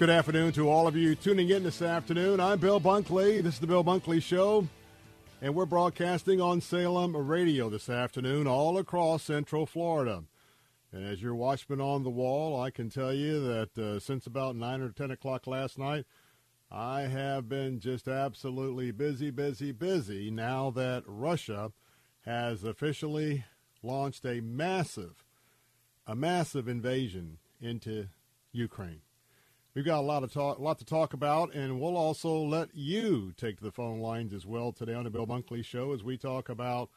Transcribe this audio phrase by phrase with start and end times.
[0.00, 2.40] Good afternoon to all of you tuning in this afternoon.
[2.40, 3.42] I'm Bill Bunkley.
[3.42, 4.66] This is the Bill Bunkley Show,
[5.42, 10.24] and we're broadcasting on Salem Radio this afternoon all across Central Florida.
[10.90, 14.56] And as your watchman on the wall, I can tell you that uh, since about
[14.56, 16.06] 9 or 10 o'clock last night,
[16.70, 21.72] I have been just absolutely busy, busy, busy now that Russia
[22.24, 23.44] has officially
[23.82, 25.22] launched a massive,
[26.06, 28.08] a massive invasion into
[28.50, 29.02] Ukraine.
[29.72, 32.70] We've got a lot of talk, a lot to talk about, and we'll also let
[32.74, 36.16] you take the phone lines as well today on the Bill Bunkley Show as we
[36.16, 36.90] talk about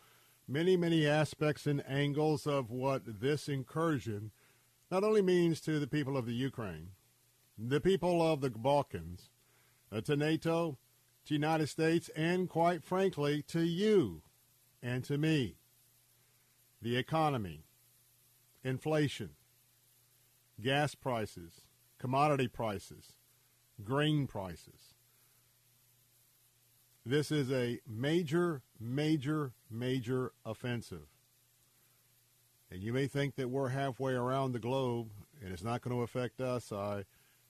[0.47, 4.31] many, many aspects and angles of what this incursion
[4.89, 6.89] not only means to the people of the Ukraine,
[7.59, 9.29] the people of the Balkans,
[9.91, 10.79] uh, to NATO,
[11.25, 14.23] to the United States, and quite frankly, to you
[14.81, 15.57] and to me.
[16.81, 17.65] The economy,
[18.63, 19.29] inflation,
[20.59, 21.61] gas prices,
[22.03, 23.13] commodity prices,
[23.81, 24.95] grain prices.
[27.05, 31.07] This is a major, major, major offensive.
[32.69, 35.11] And you may think that we're halfway around the globe
[35.41, 36.73] and it's not going to affect us.
[36.73, 37.05] I,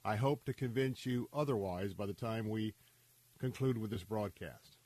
[0.06, 2.76] I hope to convince you otherwise by the time we
[3.40, 4.78] conclude with this broadcast.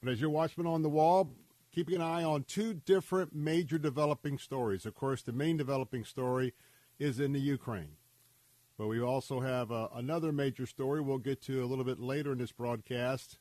[0.00, 1.32] But as your watchman on the wall,
[1.72, 4.86] keeping an eye on two different major developing stories.
[4.86, 6.54] Of course, the main developing story
[7.00, 7.96] is in the Ukraine.
[8.78, 12.32] But we also have uh, another major story we'll get to a little bit later
[12.32, 13.38] in this broadcast,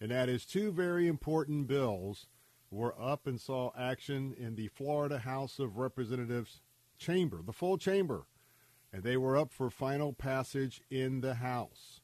[0.00, 2.26] and that is two very important bills
[2.70, 6.60] were up and saw action in the Florida House of Representatives
[6.98, 8.26] chamber, the full chamber,
[8.92, 12.00] and they were up for final passage in the House.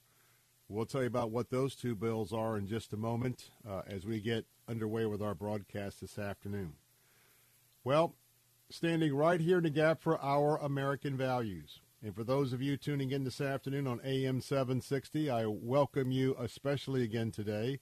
[0.68, 4.06] We'll tell you about what those two bills are in just a moment uh, as
[4.06, 6.72] we get underway with our broadcast this afternoon.
[7.84, 8.14] Well,
[8.70, 11.81] standing right here in the gap for our American values.
[12.04, 16.34] And for those of you tuning in this afternoon on AM 760, I welcome you
[16.36, 17.78] especially again today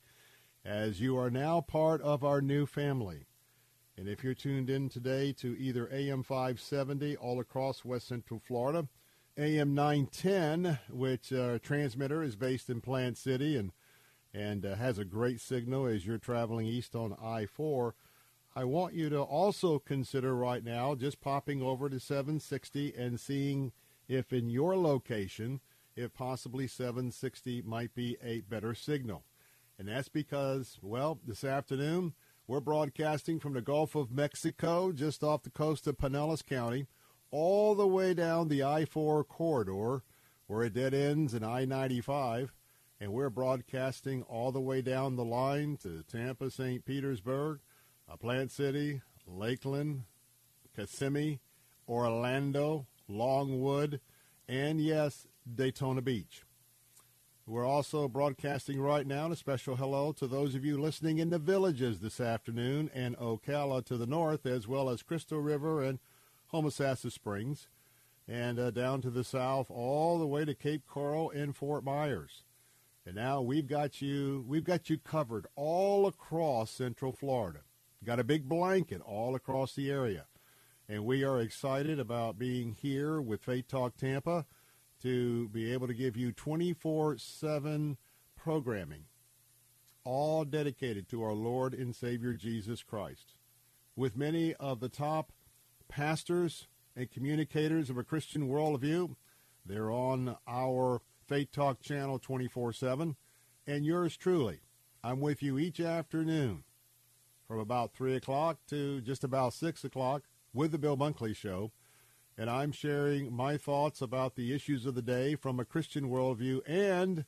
[0.63, 3.25] as you are now part of our new family.
[3.97, 8.89] And if you're tuned in today to either AM 570 all across West Central Florida,
[9.39, 13.73] AM 910, which uh, transmitter is based in Plant City and
[14.35, 17.93] and uh, has a great signal as you're traveling east on I-4.
[18.55, 23.73] I want you to also consider right now just popping over to 760 and seeing
[24.11, 25.61] if in your location,
[25.95, 29.23] if possibly 760 might be a better signal.
[29.79, 32.15] And that's because, well, this afternoon
[32.49, 36.89] we're broadcasting from the Gulf of Mexico, just off the coast of Pinellas County,
[37.31, 40.03] all the way down the I 4 corridor
[40.49, 42.53] where it dead ends in I 95.
[43.01, 46.85] And we're broadcasting all the way down the line to Tampa, St.
[46.85, 47.61] Petersburg,
[48.19, 50.03] Plant City, Lakeland,
[50.75, 51.39] Kissimmee,
[51.89, 54.01] Orlando, Longwood,
[54.51, 56.43] and yes, Daytona Beach.
[57.47, 61.39] We're also broadcasting right now, a special hello to those of you listening in the
[61.39, 66.01] villages this afternoon and Ocala to the north, as well as Crystal River and
[66.53, 67.69] Homosassa Springs,
[68.27, 72.43] and uh, down to the south, all the way to Cape Coral and Fort Myers.
[73.07, 77.61] And now we've got you, we've got you covered all across Central Florida.
[78.05, 80.25] Got a big blanket all across the area.
[80.91, 84.45] And we are excited about being here with Faith Talk Tampa
[85.01, 87.97] to be able to give you 24-7
[88.37, 89.05] programming,
[90.03, 93.35] all dedicated to our Lord and Savior Jesus Christ.
[93.95, 95.31] With many of the top
[95.87, 96.67] pastors
[96.97, 99.15] and communicators of a Christian worldview,
[99.65, 103.15] they're on our Faith Talk channel 24-7.
[103.65, 104.59] And yours truly,
[105.05, 106.65] I'm with you each afternoon
[107.47, 111.73] from about 3 o'clock to just about 6 o'clock with the Bill Bunkley Show,
[112.37, 116.61] and I'm sharing my thoughts about the issues of the day from a Christian worldview,
[116.67, 117.25] and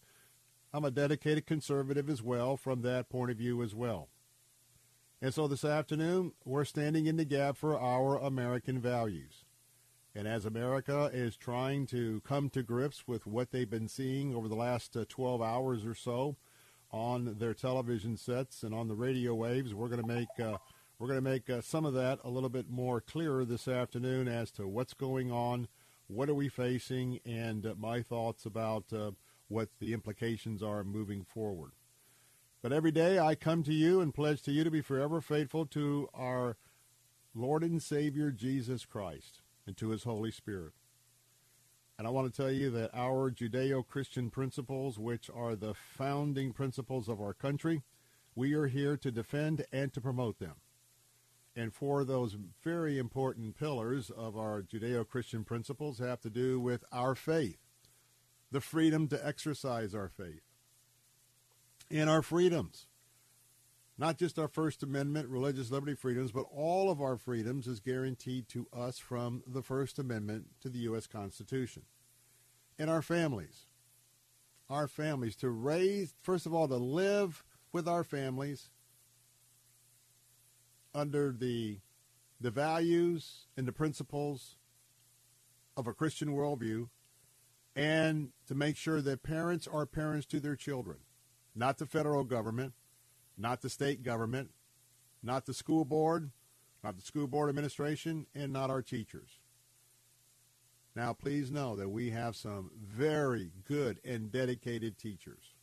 [0.73, 4.09] I'm a dedicated conservative as well from that point of view as well.
[5.21, 9.45] And so this afternoon, we're standing in the gap for our American values.
[10.15, 14.49] And as America is trying to come to grips with what they've been seeing over
[14.49, 16.37] the last uh, 12 hours or so
[16.91, 20.59] on their television sets and on the radio waves, we're going to make uh,
[21.03, 24.29] we're going to make uh, some of that a little bit more clearer this afternoon
[24.29, 25.67] as to what's going on,
[26.07, 29.11] what are we facing, and uh, my thoughts about uh,
[29.49, 31.73] what the implications are moving forward.
[32.63, 35.67] But every day I come to you and pledge to you to be forever faithful
[35.67, 36.57] to our
[37.35, 40.75] Lord and Savior Jesus Christ and to his Holy Spirit.
[41.99, 47.09] And I want to tell you that our Judeo-Christian principles, which are the founding principles
[47.09, 47.83] of our country,
[48.37, 50.62] we are here to defend and to promote them.
[51.55, 56.83] And four of those very important pillars of our Judeo-Christian principles have to do with
[56.91, 57.59] our faith,
[58.51, 60.43] the freedom to exercise our faith,
[61.91, 62.87] and our freedoms.
[63.99, 68.49] Not just our First Amendment religious liberty freedoms, but all of our freedoms is guaranteed
[68.49, 71.07] to us from the First Amendment to the U.S.
[71.07, 71.83] Constitution.
[72.79, 73.67] And our families.
[74.71, 75.37] Our families.
[75.37, 78.71] To raise, first of all, to live with our families
[80.94, 81.79] under the,
[82.41, 84.56] the values and the principles
[85.77, 86.89] of a Christian worldview
[87.75, 90.99] and to make sure that parents are parents to their children,
[91.55, 92.75] not the federal government,
[93.39, 94.50] not the state government,
[95.23, 96.31] not the school board,
[96.85, 99.39] not the school board administration, and not our teachers.
[100.94, 105.55] Now, please know that we have some very good and dedicated teachers.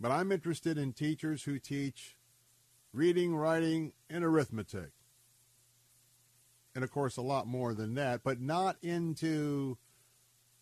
[0.00, 2.16] But I'm interested in teachers who teach
[2.92, 4.90] reading, writing, and arithmetic.
[6.74, 9.78] And of course, a lot more than that, but not into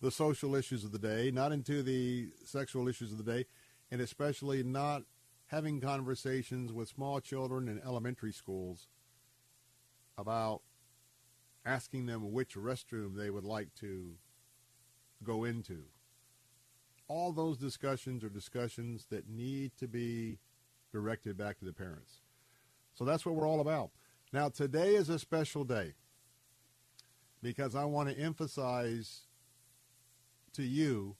[0.00, 3.46] the social issues of the day, not into the sexual issues of the day,
[3.90, 5.02] and especially not
[5.46, 8.88] having conversations with small children in elementary schools
[10.19, 10.62] about
[11.64, 14.14] asking them which restroom they would like to
[15.23, 15.84] go into.
[17.08, 20.38] All those discussions are discussions that need to be
[20.97, 22.21] directed back to the parents.
[22.95, 23.91] So that's what we're all about.
[24.33, 25.93] Now, today is a special day
[27.43, 29.25] because I want to emphasize
[30.55, 31.17] to you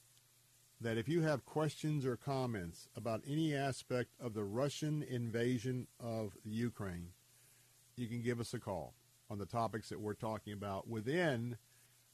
[0.81, 6.33] that if you have questions or comments about any aspect of the Russian invasion of
[6.43, 7.11] Ukraine,
[7.97, 8.95] you can give us a call
[9.29, 11.59] on the topics that we're talking about within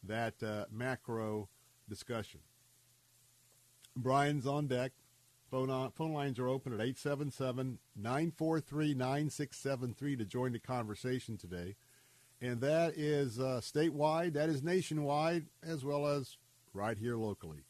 [0.03, 1.49] that uh, macro
[1.89, 2.41] discussion.
[3.97, 4.91] Brian's on deck.
[5.53, 6.81] Phone, on, phone lines are open at
[8.01, 11.77] 877-943-9673 to join the conversation today.
[12.41, 16.39] And that is uh, statewide, that is nationwide, as well as
[16.73, 17.67] right here locally.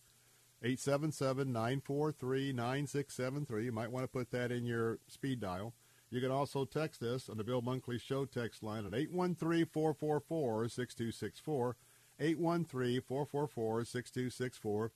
[0.64, 3.64] 877-943-9673.
[3.64, 5.74] You might want to put that in your speed dial.
[6.08, 11.74] You can also text us on the Bill Bunkley Show text line at 813-444-6264,
[12.20, 14.90] 813-444-6264.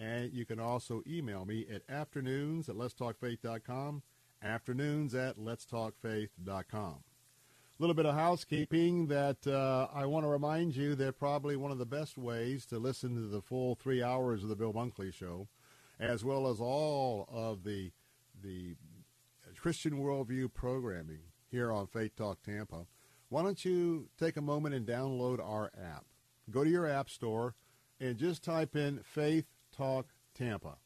[0.00, 4.02] And you can also email me at afternoons at letstalkfaith.com,
[4.42, 6.94] afternoons at letstalkfaith.com.
[6.94, 11.70] A little bit of housekeeping that uh, I want to remind you that probably one
[11.70, 15.12] of the best ways to listen to the full three hours of the Bill Bunkley
[15.12, 15.48] Show,
[15.98, 17.92] as well as all of the
[18.42, 18.76] the
[19.58, 22.86] Christian Worldview programming here on Faith Talk Tampa,
[23.28, 26.06] why don't you take a moment and download our app?
[26.50, 27.54] Go to your app store
[28.00, 29.44] and just type in Faith
[29.80, 30.76] Talk Tampa.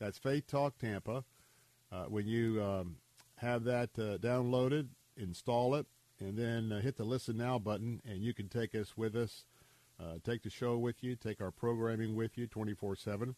[0.00, 1.22] That's Faith Talk Tampa.
[1.92, 2.96] Uh, when you um,
[3.36, 5.86] have that uh, downloaded, install it,
[6.18, 9.44] and then uh, hit the Listen Now button, and you can take us with us,
[10.00, 13.36] uh, take the show with you, take our programming with you 24-7.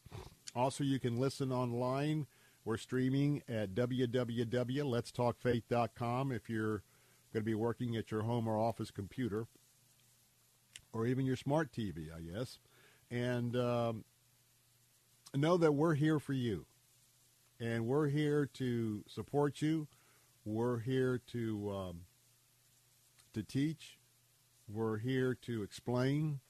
[0.54, 2.26] Also, you can listen online
[2.64, 6.82] we're streaming at www.letstalkfaith.com if you're
[7.32, 9.46] going to be working at your home or office computer
[10.92, 12.58] or even your smart TV, I guess.
[13.08, 14.04] And um,
[15.36, 16.66] know that we're here for you.
[17.58, 19.88] And we're here to support you.
[20.44, 22.00] We're here to um,
[23.32, 23.98] to teach.
[24.68, 26.40] We're here to explain.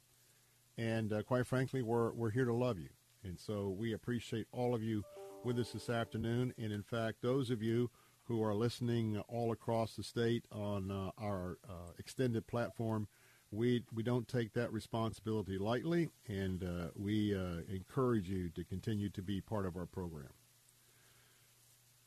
[0.79, 2.91] And uh, quite frankly, we're, we're here to love you.
[3.25, 5.05] And so we appreciate all of you
[5.45, 6.55] with us this afternoon.
[6.59, 7.91] And in fact, those of you
[8.25, 13.09] who are listening all across the state on uh, our uh, extended platform,
[13.57, 19.09] we we don't take that responsibility lightly, and uh, we uh, encourage you to continue
[19.11, 20.33] to be part of our program.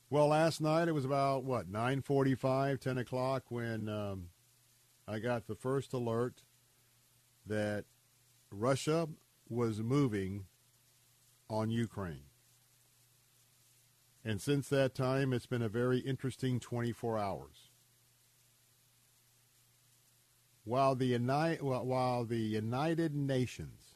[0.08, 4.28] Well, last night it was about what 9:45, 10 o'clock when um,
[5.06, 6.42] I got the first alert
[7.46, 7.84] that
[8.50, 9.08] Russia
[9.48, 10.46] was moving
[11.48, 12.24] on Ukraine.
[14.24, 17.59] And since that time, it's been a very interesting 24 hours.
[20.64, 23.94] While the, Uni- while the United Nations,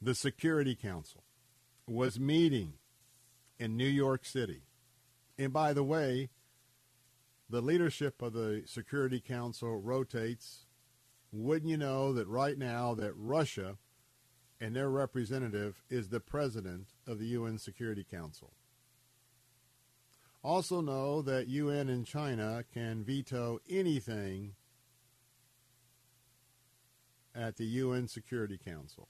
[0.00, 1.24] the Security Council,
[1.86, 2.74] was meeting
[3.58, 4.62] in New York City,
[5.38, 6.30] and by the way,
[7.52, 10.64] the leadership of the Security Council rotates.
[11.30, 13.76] Wouldn't you know that right now that Russia
[14.58, 18.52] and their representative is the president of the UN Security Council?
[20.42, 24.54] Also know that UN and China can veto anything
[27.34, 29.08] at the UN Security Council.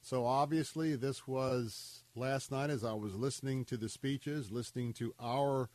[0.00, 5.14] So obviously this was last night as I was listening to the speeches, listening to
[5.20, 5.70] our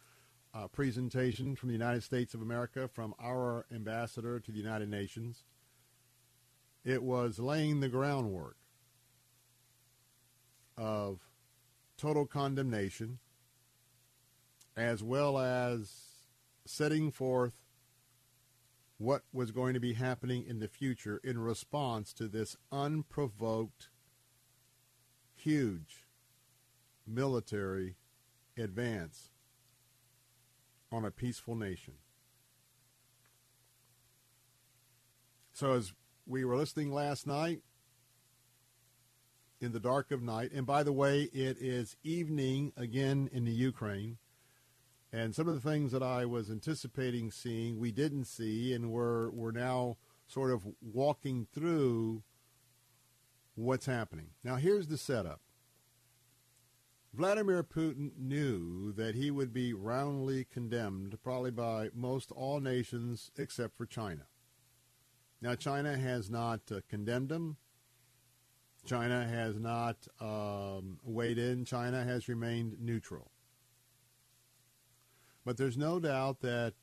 [0.53, 5.43] uh, presentation from the United States of America, from our ambassador to the United Nations.
[6.83, 8.57] It was laying the groundwork
[10.77, 11.21] of
[11.97, 13.19] total condemnation
[14.75, 15.91] as well as
[16.65, 17.53] setting forth
[18.97, 23.89] what was going to be happening in the future in response to this unprovoked,
[25.35, 26.05] huge
[27.05, 27.95] military
[28.57, 29.29] advance
[30.91, 31.93] on a peaceful nation.
[35.53, 35.93] So as
[36.25, 37.61] we were listening last night
[39.59, 43.51] in the dark of night, and by the way, it is evening again in the
[43.51, 44.17] Ukraine.
[45.11, 49.29] And some of the things that I was anticipating seeing, we didn't see, and we're,
[49.29, 49.97] we're now
[50.27, 52.23] sort of walking through
[53.55, 54.31] what's happening.
[54.43, 55.41] Now, here's the setup.
[57.13, 63.77] Vladimir Putin knew that he would be roundly condemned, probably by most all nations except
[63.77, 64.27] for China.
[65.41, 67.57] Now, China has not uh, condemned him.
[68.85, 71.65] China has not um, weighed in.
[71.65, 73.31] China has remained neutral.
[75.47, 76.73] But there's no doubt that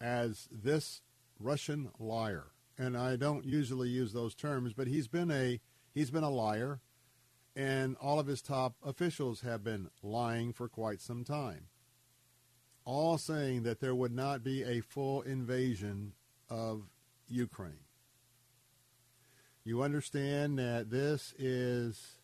[0.00, 1.02] as this
[1.40, 5.58] Russian liar, and I don't usually use those terms, but he's been a
[5.92, 6.78] he's been a liar,
[7.56, 11.66] and all of his top officials have been lying for quite some time.
[12.84, 16.12] All saying that there would not be a full invasion
[16.48, 16.84] of
[17.26, 17.86] Ukraine.
[19.64, 22.20] You understand that this is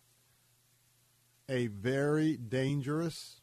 [1.49, 3.38] a very dangerous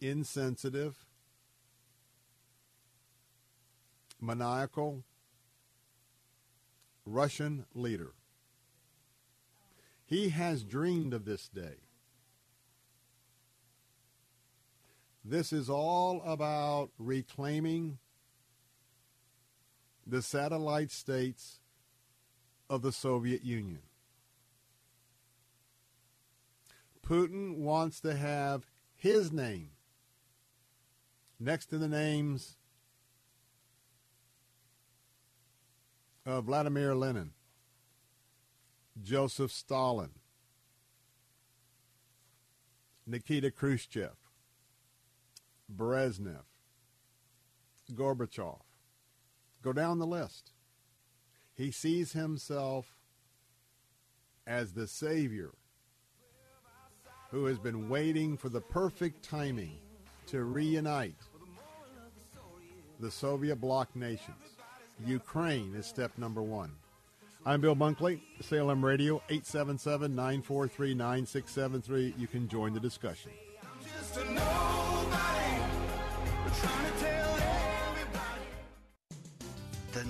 [0.00, 1.06] insensitive,
[4.20, 5.04] maniacal
[7.04, 8.12] Russian leader.
[10.04, 11.78] He has dreamed of this day.
[15.24, 17.98] This is all about reclaiming
[20.06, 21.58] the satellite states
[22.70, 23.82] of the Soviet Union.
[27.04, 29.70] Putin wants to have his name
[31.38, 32.56] next to the names
[36.24, 37.32] of Vladimir Lenin,
[39.02, 40.10] Joseph Stalin,
[43.06, 44.16] Nikita Khrushchev,
[45.74, 46.44] Brezhnev,
[47.94, 48.60] Gorbachev.
[49.62, 50.52] Go down the list.
[51.54, 52.96] He sees himself
[54.46, 55.52] as the savior
[57.30, 59.78] who has been waiting for the perfect timing
[60.26, 61.16] to reunite
[63.00, 64.56] the Soviet bloc nations.
[65.04, 66.72] Ukraine is step number one.
[67.44, 72.18] I'm Bill Bunkley, Salem Radio, 877-943-9673.
[72.18, 73.30] You can join the discussion.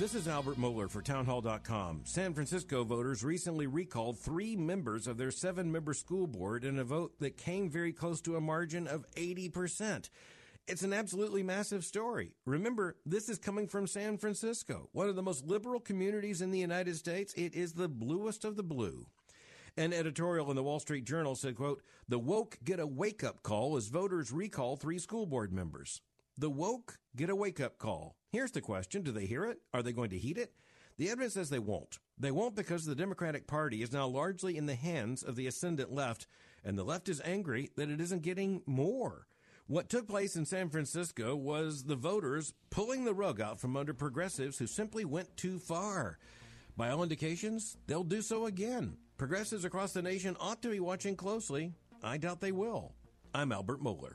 [0.00, 2.00] This is Albert Mohler for Townhall.com.
[2.04, 6.84] San Francisco voters recently recalled three members of their seven member school board in a
[6.84, 10.08] vote that came very close to a margin of 80%.
[10.66, 12.32] It's an absolutely massive story.
[12.46, 16.58] Remember, this is coming from San Francisco, one of the most liberal communities in the
[16.58, 17.34] United States.
[17.34, 19.04] It is the bluest of the blue.
[19.76, 23.42] An editorial in the Wall Street Journal said, quote, the woke get a wake up
[23.42, 26.00] call as voters recall three school board members.
[26.40, 28.16] The woke get a wake up call.
[28.32, 29.58] Here's the question Do they hear it?
[29.74, 30.54] Are they going to heed it?
[30.96, 31.98] The evidence says they won't.
[32.18, 35.92] They won't because the Democratic Party is now largely in the hands of the ascendant
[35.92, 36.26] left,
[36.64, 39.26] and the left is angry that it isn't getting more.
[39.66, 43.92] What took place in San Francisco was the voters pulling the rug out from under
[43.92, 46.18] progressives who simply went too far.
[46.74, 48.96] By all indications, they'll do so again.
[49.18, 51.74] Progressives across the nation ought to be watching closely.
[52.02, 52.94] I doubt they will.
[53.34, 54.14] I'm Albert Mohler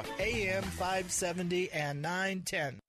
[0.19, 2.81] AM 570 and 910.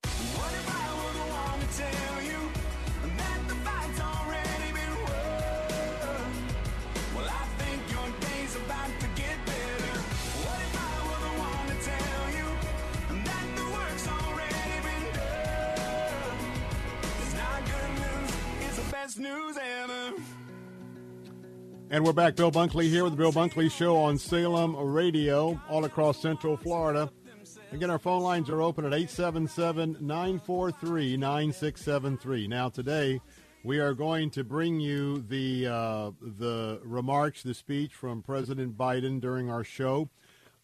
[19.19, 20.02] news ever.
[21.93, 22.37] And we're back.
[22.37, 27.13] Bill Bunkley here with the Bill Bunkley Show on Salem Radio, all across Central Florida.
[27.71, 32.49] Again, our phone lines are open at 877 943 9673.
[32.49, 33.21] Now, today,
[33.63, 39.21] we are going to bring you the, uh, the remarks, the speech from President Biden
[39.21, 40.09] during our show.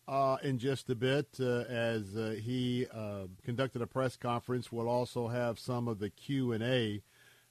[0.09, 4.88] Uh, in just a bit, uh, as uh, he uh, conducted a press conference, we'll
[4.88, 7.03] also have some of the Q and A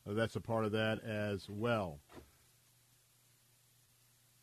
[0.09, 1.99] uh, that's a part of that as well.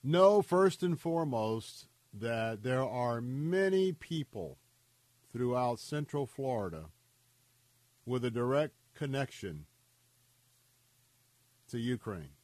[0.07, 4.59] Know first and foremost that there are many people
[5.33, 6.91] throughout Central Florida
[8.05, 9.65] with a direct connection
[11.71, 12.37] to Ukraine.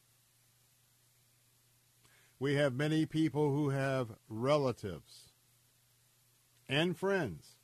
[2.39, 5.29] We have many people who have relatives
[6.67, 7.57] and friends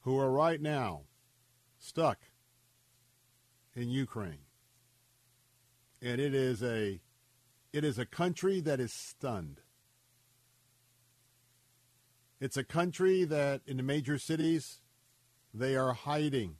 [0.00, 1.02] who are right now
[1.78, 2.20] stuck
[3.74, 4.46] in Ukraine
[6.02, 7.00] and it is a
[7.72, 9.60] it is a country that is stunned.
[12.40, 14.80] It's a country that in the major cities
[15.52, 16.56] they are hiding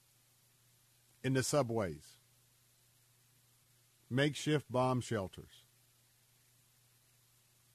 [1.23, 2.19] in the subways.
[4.11, 5.65] Makeshift bomb shelters.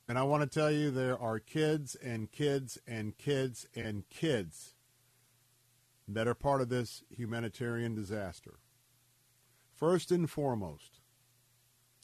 [0.07, 4.73] And I want to tell you there are kids and kids and kids and kids
[6.07, 8.59] that are part of this humanitarian disaster.
[9.73, 10.94] First and foremost,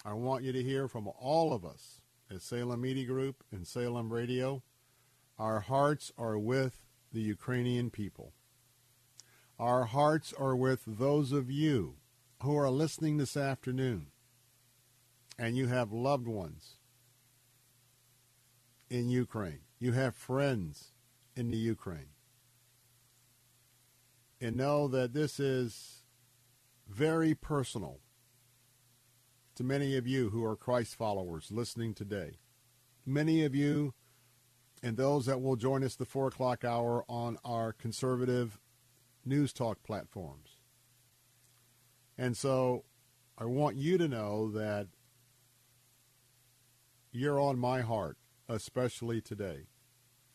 [0.03, 4.11] I want you to hear from all of us at Salem Media Group and Salem
[4.11, 4.63] Radio.
[5.37, 6.79] Our hearts are with
[7.13, 8.33] the Ukrainian people.
[9.59, 11.97] Our hearts are with those of you
[12.41, 14.07] who are listening this afternoon
[15.37, 16.77] and you have loved ones
[18.89, 19.61] in Ukraine.
[19.77, 20.93] You have friends
[21.35, 22.13] in the Ukraine.
[24.39, 26.03] And know that this is
[26.89, 27.99] very personal
[29.55, 32.39] to many of you who are Christ followers listening today.
[33.05, 33.93] Many of you
[34.83, 38.59] and those that will join us the 4 o'clock hour on our conservative
[39.25, 40.57] news talk platforms.
[42.17, 42.85] And so
[43.37, 44.87] I want you to know that
[47.11, 49.67] you're on my heart, especially today.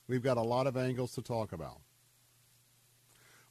[0.07, 1.81] We've got a lot of angles to talk about.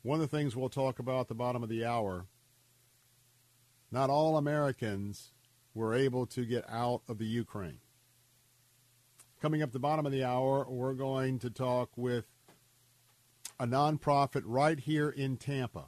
[0.02, 2.28] One of the things we'll talk about at the bottom of the hour,
[3.92, 5.32] not all Americans
[5.76, 7.80] were able to get out of the Ukraine.
[9.42, 12.26] Coming up the bottom of the hour, we're going to talk with
[13.60, 15.86] a nonprofit right here in Tampa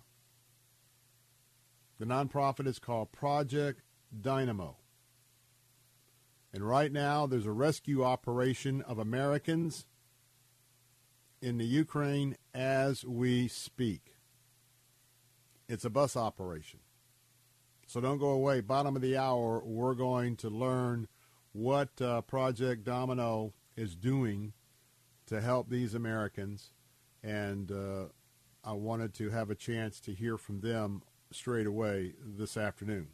[2.00, 3.82] The nonprofit is called Project
[4.21, 4.78] Dynamo.
[6.54, 9.86] And right now, there's a rescue operation of Americans
[11.41, 14.13] in the Ukraine as we speak.
[15.67, 16.80] It's a bus operation.
[17.88, 18.60] So don't go away.
[18.60, 21.08] Bottom of the hour, we're going to learn
[21.54, 24.52] what uh, Project Domino is doing
[25.28, 26.71] to help these Americans.
[27.23, 28.06] And uh,
[28.63, 33.08] I wanted to have a chance to hear from them straight away this afternoon.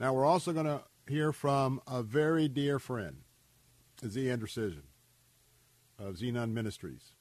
[0.00, 3.18] Now, we're also going to hear from a very dear friend,
[4.06, 4.24] Z.
[4.24, 4.82] Andrusyshyn
[5.98, 7.12] of Zenon Ministries.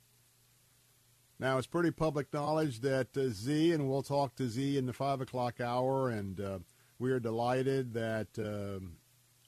[1.38, 4.94] Now, it's pretty public knowledge that uh, Z, and we'll talk to Z in the
[4.94, 6.60] 5 o'clock hour, and uh,
[6.98, 8.80] we are delighted that, uh,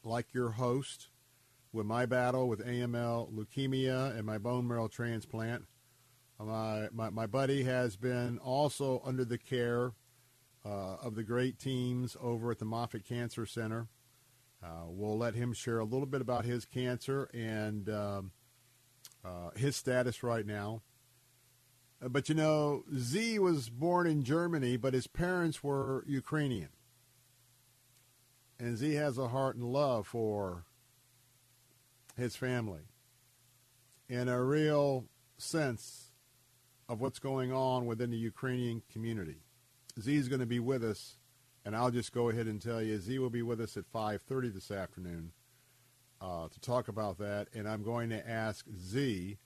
[0.04, 1.08] like your host,
[1.71, 5.65] with my battle with AML leukemia and my bone marrow transplant,
[6.39, 9.93] my, my, my buddy has been also under the care
[10.65, 13.88] uh, of the great teams over at the Moffitt Cancer Center.
[14.62, 18.32] Uh, we'll let him share a little bit about his cancer and um,
[19.23, 20.82] uh, his status right now.
[22.03, 26.69] Uh, but you know, Z was born in Germany, but his parents were Ukrainian.
[28.60, 30.65] And Z has a heart and love for
[32.15, 32.89] his family
[34.10, 35.05] and a real
[35.38, 36.12] sense
[36.89, 39.43] of what's going on within the Ukrainian community.
[39.99, 41.17] Z is going to be with us,
[41.65, 44.53] and I'll just go ahead and tell you, Z will be with us at 5.30
[44.53, 45.33] this afternoon
[46.21, 49.38] uh, to talk about that, and I'm going to ask Z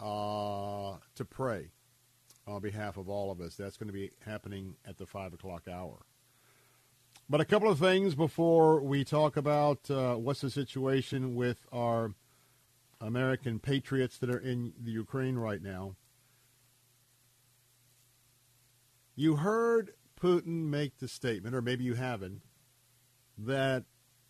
[0.00, 1.70] uh, to pray
[2.46, 3.54] on behalf of all of us.
[3.56, 5.98] That's going to be happening at the 5 o'clock hour.
[7.28, 12.14] But a couple of things before we talk about uh, what's the situation with our
[13.00, 15.96] American patriots that are in the Ukraine right now.
[19.14, 22.42] You heard Putin make the statement, or maybe you haven't,
[23.36, 23.84] that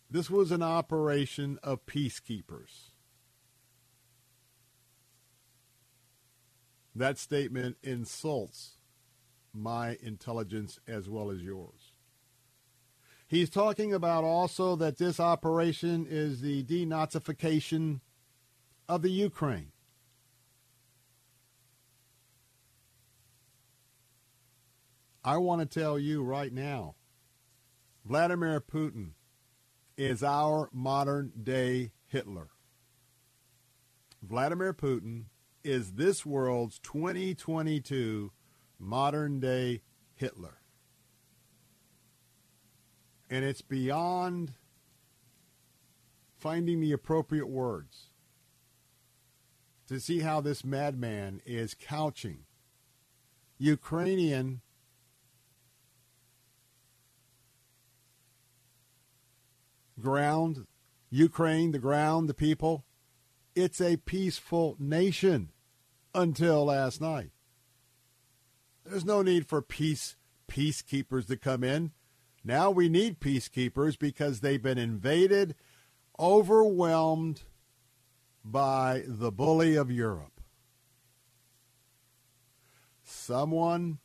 [0.09, 2.92] this was an operation of peacekeepers.
[6.95, 8.77] That statement insults
[9.53, 11.93] my intelligence as well as yours.
[13.27, 18.01] He's talking about also that this operation is the denazification
[18.87, 19.71] of the Ukraine.
[25.23, 26.95] I want to tell you right now,
[28.05, 29.11] Vladimir Putin
[29.97, 32.49] is our modern day Hitler.
[34.21, 35.25] Vladimir Putin
[35.63, 38.31] is this world's 2022
[38.79, 39.81] modern day
[40.15, 40.59] Hitler.
[43.29, 44.53] And it's beyond
[46.37, 48.09] finding the appropriate words
[49.87, 52.45] to see how this madman is couching
[53.57, 54.61] Ukrainian
[59.99, 60.67] ground,
[61.09, 62.83] Ukraine, the ground, the people.
[63.55, 65.52] It's a peaceful nation
[66.13, 67.31] until last night.
[68.85, 70.15] There's no need for peace
[70.47, 71.91] peacekeepers to come in.
[72.43, 75.55] Now we need peacekeepers because they've been invaded,
[76.19, 77.43] overwhelmed
[78.43, 80.41] by the bully of Europe.
[83.03, 83.99] Someone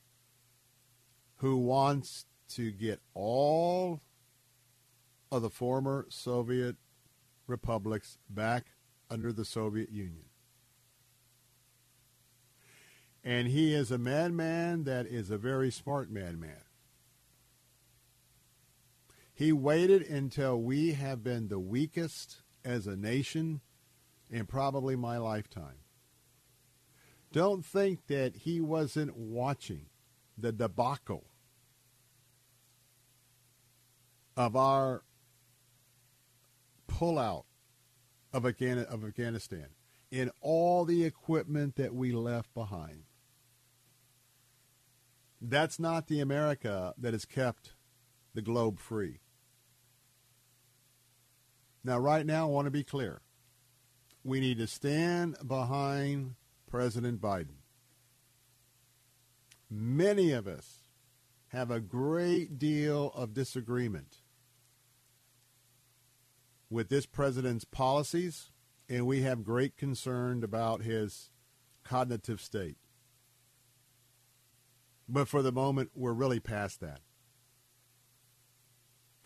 [1.36, 4.00] who wants to get all
[5.30, 6.76] of the former Soviet
[7.46, 8.66] republics back
[9.10, 10.27] under the Soviet Union.
[13.28, 16.62] And he is a madman that is a very smart madman.
[19.34, 23.60] He waited until we have been the weakest as a nation
[24.30, 25.80] in probably my lifetime.
[27.30, 29.90] Don't think that he wasn't watching
[30.38, 31.26] the debacle
[34.38, 35.02] of our
[36.90, 37.44] pullout
[38.32, 39.66] of, Afghanistan
[40.10, 43.02] in all the equipment that we left behind.
[45.40, 47.74] That's not the America that has kept
[48.34, 49.20] the globe free.
[51.84, 53.22] Now, right now, I want to be clear.
[54.24, 56.34] We need to stand behind
[56.68, 57.62] President Biden.
[59.70, 60.88] Many of us
[61.48, 64.18] have a great deal of disagreement
[66.68, 68.50] with this president's policies,
[68.88, 71.30] and we have great concern about his
[71.84, 72.76] cognitive state.
[75.08, 77.00] But for the moment, we're really past that.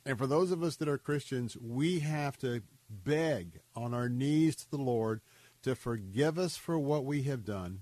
[0.05, 4.57] And for those of us that are Christians, we have to beg on our knees
[4.57, 5.21] to the Lord
[5.63, 7.81] to forgive us for what we have done.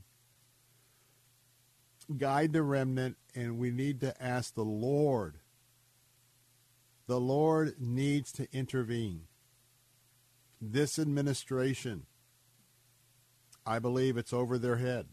[2.16, 5.38] guide the remnant, and we need to ask the Lord.
[7.06, 9.26] The Lord needs to intervene.
[10.60, 12.06] This administration,
[13.64, 15.06] I believe it's over their head.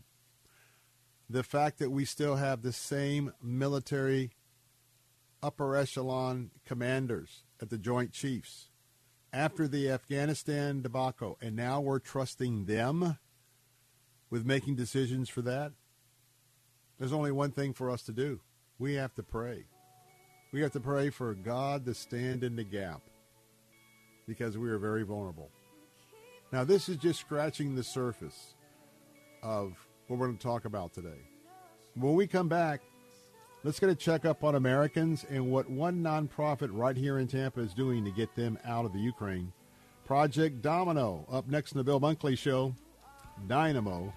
[1.29, 4.31] The fact that we still have the same military
[5.43, 8.69] upper echelon commanders at the Joint Chiefs
[9.33, 13.17] after the Afghanistan debacle, and now we're trusting them
[14.29, 15.73] with making decisions for that.
[16.97, 18.39] There's only one thing for us to do.
[18.79, 19.65] We have to pray.
[20.51, 23.01] We have to pray for God to stand in the gap
[24.27, 25.51] because we are very vulnerable.
[26.51, 28.55] Now, this is just scratching the surface
[29.43, 31.21] of what we're going to talk about today.
[31.95, 32.81] When we come back,
[33.63, 37.73] let's get a checkup on Americans and what one nonprofit right here in Tampa is
[37.73, 39.51] doing to get them out of the Ukraine.
[40.05, 42.73] Project Domino up next in the Bill Bunkley Show.
[43.47, 44.13] Dynamo.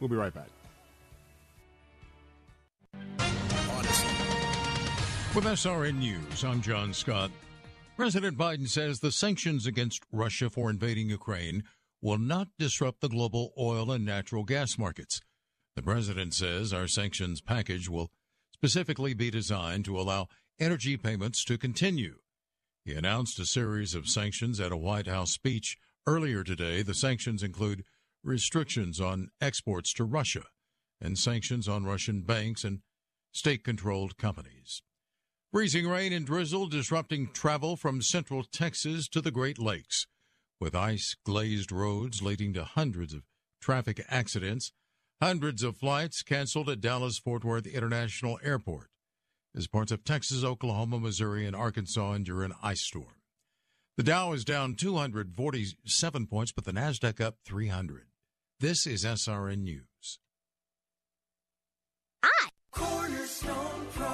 [0.00, 0.48] We'll be right back.
[5.34, 7.30] With SRN News, I'm John Scott.
[7.96, 11.64] President Biden says the sanctions against Russia for invading Ukraine
[12.02, 15.20] will not disrupt the global oil and natural gas markets.
[15.76, 18.10] The president says our sanctions package will
[18.52, 20.28] specifically be designed to allow
[20.60, 22.16] energy payments to continue.
[22.84, 26.82] He announced a series of sanctions at a White House speech earlier today.
[26.82, 27.84] The sanctions include
[28.24, 30.42] restrictions on exports to Russia
[31.00, 32.80] and sanctions on Russian banks and
[33.32, 34.82] state controlled companies.
[35.52, 40.06] Freezing rain and drizzle disrupting travel from central Texas to the Great Lakes,
[40.62, 43.24] with ice glazed roads leading to hundreds of
[43.60, 44.72] traffic accidents.
[45.20, 48.88] Hundreds of flights canceled at Dallas Fort Worth International Airport
[49.56, 53.16] as parts of Texas, Oklahoma, Missouri, and Arkansas endure an ice storm.
[53.96, 58.06] The Dow is down 247 points, but the NASDAQ up 300.
[58.60, 60.20] This is SRN News.
[62.70, 63.21] Cornerstone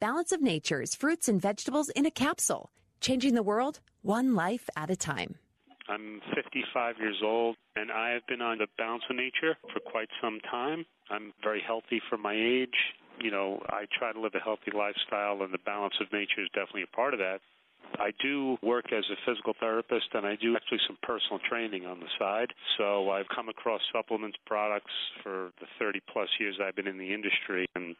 [0.00, 4.90] Balance of Nature's fruits and vegetables in a capsule, changing the world one life at
[4.90, 5.34] a time.
[5.88, 10.08] I'm 55 years old and I have been on the Balance of Nature for quite
[10.22, 10.86] some time.
[11.10, 12.94] I'm very healthy for my age.
[13.20, 16.48] You know, I try to live a healthy lifestyle and the Balance of Nature is
[16.54, 17.40] definitely a part of that.
[17.98, 22.00] I do work as a physical therapist and I do actually some personal training on
[22.00, 22.52] the side.
[22.76, 27.12] So I've come across supplements products for the 30 plus years I've been in the
[27.12, 27.96] industry and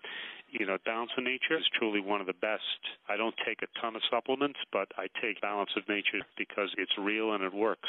[0.50, 2.62] you know, Balance of Nature is truly one of the best.
[3.08, 6.92] I don't take a ton of supplements, but I take Balance of Nature because it's
[6.98, 7.88] real and it works.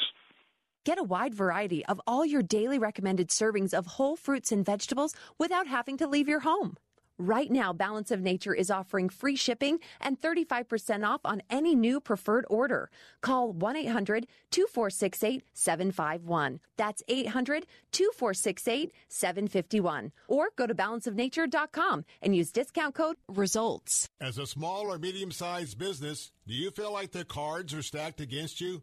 [0.86, 5.14] Get a wide variety of all your daily recommended servings of whole fruits and vegetables
[5.38, 6.78] without having to leave your home.
[7.22, 12.00] Right now, Balance of Nature is offering free shipping and 35% off on any new
[12.00, 12.90] preferred order.
[13.20, 16.62] Call 1 800 2468 751.
[16.78, 20.14] That's 800 2468 751.
[20.30, 24.08] Or go to balanceofnature.com and use discount code RESULTS.
[24.22, 28.22] As a small or medium sized business, do you feel like the cards are stacked
[28.22, 28.82] against you?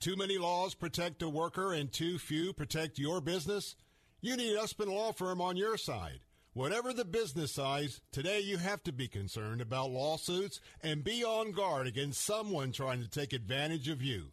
[0.00, 3.76] Too many laws protect a worker and too few protect your business?
[4.20, 6.18] You need Usman Law Firm on your side.
[6.58, 11.52] Whatever the business size, today you have to be concerned about lawsuits and be on
[11.52, 14.32] guard against someone trying to take advantage of you.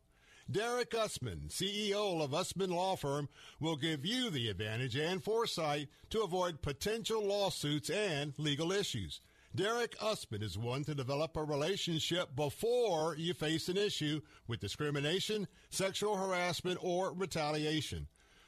[0.49, 6.23] Derek Usman, CEO of Usman Law Firm, will give you the advantage and foresight to
[6.23, 9.21] avoid potential lawsuits and legal issues.
[9.53, 15.47] Derek Usman is one to develop a relationship before you face an issue with discrimination,
[15.69, 18.07] sexual harassment, or retaliation.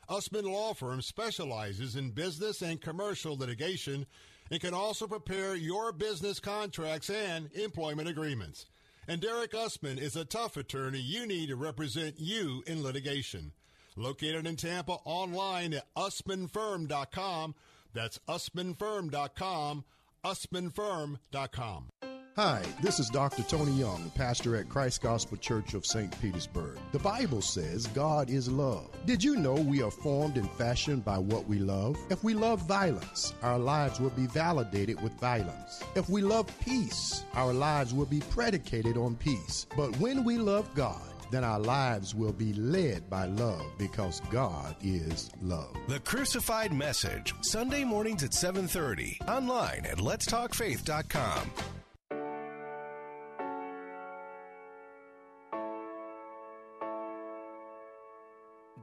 [0.09, 4.05] Usman Law Firm specializes in business and commercial litigation
[4.49, 8.67] and can also prepare your business contracts and employment agreements.
[9.07, 13.51] And Derek Usman is a tough attorney you need to represent you in litigation.
[13.95, 17.55] Located in Tampa, online at usmanfirm.com.
[17.93, 19.83] That's usmanfirm.com,
[20.23, 21.89] usmanfirm.com.
[22.37, 23.41] Hi, this is Dr.
[23.41, 26.21] Tony Young, pastor at Christ Gospel Church of St.
[26.21, 26.77] Petersburg.
[26.91, 28.91] The Bible says God is love.
[29.07, 31.97] Did you know we are formed and fashioned by what we love?
[32.11, 35.81] If we love violence, our lives will be validated with violence.
[35.95, 39.65] If we love peace, our lives will be predicated on peace.
[39.75, 44.75] But when we love God, then our lives will be led by love because God
[44.83, 45.75] is love.
[45.87, 51.51] The Crucified Message, Sunday mornings at 7:30, online at letstalkfaith.com.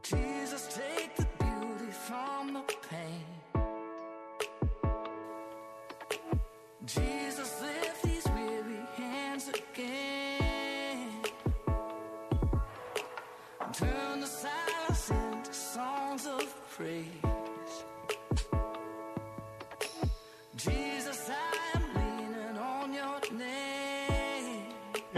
[0.05, 0.64] Jesus,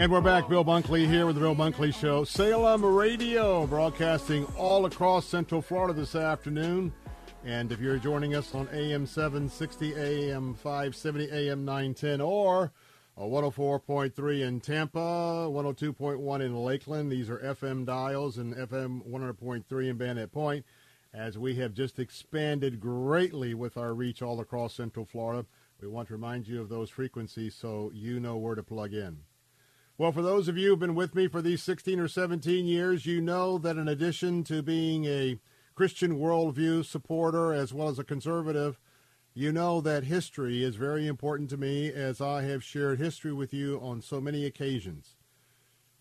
[0.07, 0.47] And we're back.
[0.47, 2.23] Bill Bunkley here with the Bill Bunkley Show.
[2.23, 6.93] Salem Radio, broadcasting all across Central Florida this afternoon.
[7.43, 12.71] And if you're joining us on AM 760, AM 570, AM 910, or
[13.17, 19.97] uh, 104.3 in Tampa, 102.1 in Lakeland, these are FM dials, and FM 100.3 in
[19.97, 20.63] Bandit Point,
[21.13, 25.45] as we have just expanded greatly with our reach all across Central Florida.
[25.81, 29.17] We want to remind you of those frequencies so you know where to plug in.
[29.99, 33.07] Well, for those of you who've been with me for these 16 or 17 years,
[33.07, 35.39] you know that in addition to being a
[35.73, 38.79] Christian worldview supporter as well as a conservative,
[39.33, 43.55] you know that history is very important to me as I have shared history with
[43.55, 45.15] you on so many occasions.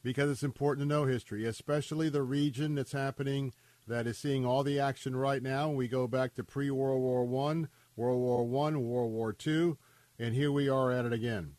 [0.02, 3.54] Because it's important to know history, especially the region that's happening
[3.86, 5.70] that is seeing all the action right now.
[5.70, 9.78] We go back to pre-World War One, World War One, World War Two,
[10.18, 11.55] and here we are at it again.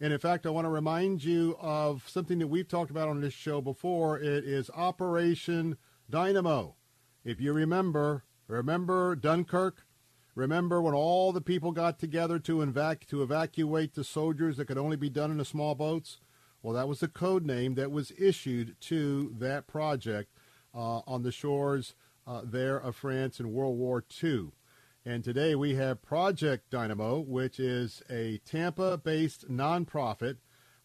[0.00, 3.20] And in fact, I want to remind you of something that we've talked about on
[3.20, 4.18] this show before.
[4.18, 5.78] It is Operation
[6.10, 6.76] Dynamo.
[7.24, 9.86] If you remember, remember Dunkirk?
[10.34, 14.76] Remember when all the people got together to, evac- to evacuate the soldiers that could
[14.76, 16.20] only be done in the small boats?
[16.62, 20.30] Well, that was the code name that was issued to that project
[20.74, 21.94] uh, on the shores
[22.26, 24.50] uh, there of France in World War II.
[25.06, 30.38] And today we have Project Dynamo, which is a Tampa based nonprofit,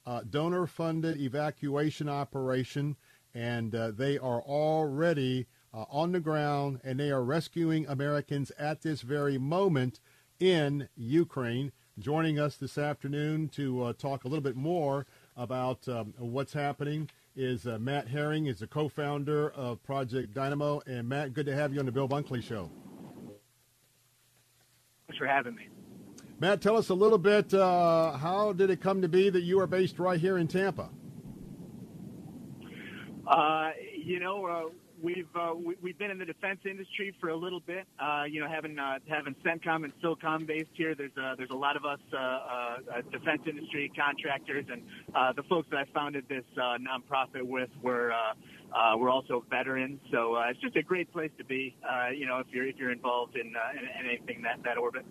[0.06, 2.98] uh, donor funded evacuation operation.
[3.34, 8.84] And uh, they are already uh, on the ground and they are rescuing Americans at
[8.84, 10.00] this very moment
[10.40, 11.72] in Ukraine.
[11.98, 17.10] Joining us this afternoon to uh, talk a little bit more about um, what's happening
[17.36, 20.84] is uh, Matt Herring, is the co-founder of Project Dynamo.
[20.86, 22.70] And Matt, good to have you on the Bill Bunkley Show.
[25.12, 25.68] Thanks for having me.
[26.40, 27.54] Matt, tell us a little bit.
[27.54, 30.88] Uh, how did it come to be that you are based right here in Tampa?
[33.28, 33.72] Uh,
[34.02, 34.70] you know, uh,
[35.02, 37.88] we've uh, we, we've been in the defense industry for a little bit.
[38.00, 41.58] Uh, you know, having uh, having CENTCOM and SOCOM based here, there's uh, there's a
[41.58, 42.78] lot of us uh, uh,
[43.12, 44.82] defense industry contractors, and
[45.14, 48.14] uh, the folks that I founded this uh, nonprofit with were.
[48.74, 51.76] Uh, we're also veterans, so uh, it's just a great place to be.
[51.88, 54.78] Uh, you know, if you're if you're involved in, uh, in, in anything that that
[54.78, 55.06] orbit.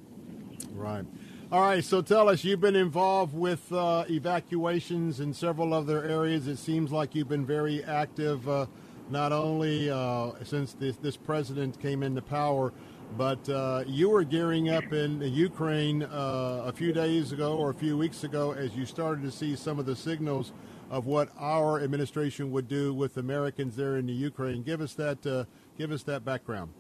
[0.73, 1.05] Right.
[1.53, 1.85] All right.
[1.85, 6.47] So tell us, you've been involved with uh, evacuations in several other areas.
[6.47, 8.67] It seems like you've been very active, uh,
[9.11, 9.89] not only
[10.45, 12.73] since this, this president came into power,
[13.19, 13.49] but
[13.89, 18.53] you were gearing up in Ukraine a few days ago or a few weeks ago
[18.53, 20.53] as you started to see some of the signals
[20.91, 24.63] of what our administration would do with Americans there in the Ukraine.
[24.63, 25.25] Give us that.
[25.25, 25.45] Uh,
[25.79, 26.73] give us that background.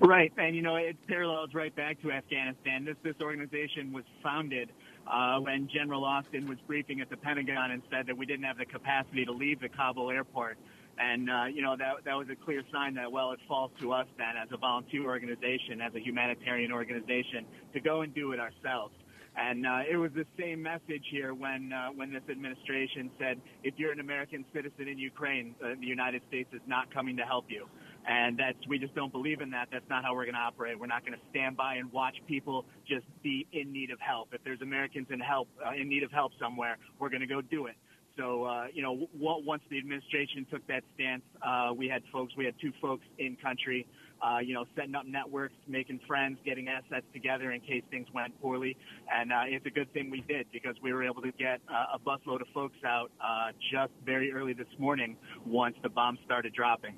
[0.00, 2.84] Right, and you know it parallels right back to Afghanistan.
[2.84, 4.70] This this organization was founded
[5.06, 8.58] uh, when General Austin was briefing at the Pentagon and said that we didn't have
[8.58, 10.58] the capacity to leave the Kabul airport.
[10.98, 13.92] And uh, you know that that was a clear sign that well, it falls to
[13.92, 18.40] us then as a volunteer organization, as a humanitarian organization, to go and do it
[18.40, 18.94] ourselves.
[19.38, 23.74] And uh, it was the same message here when uh, when this administration said, if
[23.76, 27.44] you're an American citizen in Ukraine, uh, the United States is not coming to help
[27.48, 27.66] you.
[28.08, 29.68] And that's we just don't believe in that.
[29.70, 30.78] That's not how we're going to operate.
[30.78, 34.28] We're not going to stand by and watch people just be in need of help.
[34.32, 37.40] If there's Americans in help uh, in need of help somewhere, we're going to go
[37.40, 37.76] do it.
[38.18, 42.34] So, uh, you know, w- once the administration took that stance, uh, we had folks,
[42.36, 43.86] we had two folks in country,
[44.22, 48.40] uh, you know, setting up networks, making friends, getting assets together in case things went
[48.40, 48.76] poorly.
[49.14, 51.96] And uh, it's a good thing we did because we were able to get uh,
[51.96, 56.52] a busload of folks out uh, just very early this morning once the bombs started
[56.52, 56.94] dropping.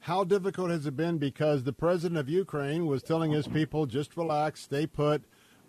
[0.00, 1.16] How difficult has it been?
[1.16, 5.22] Because the president of Ukraine was telling his people, just relax, stay put,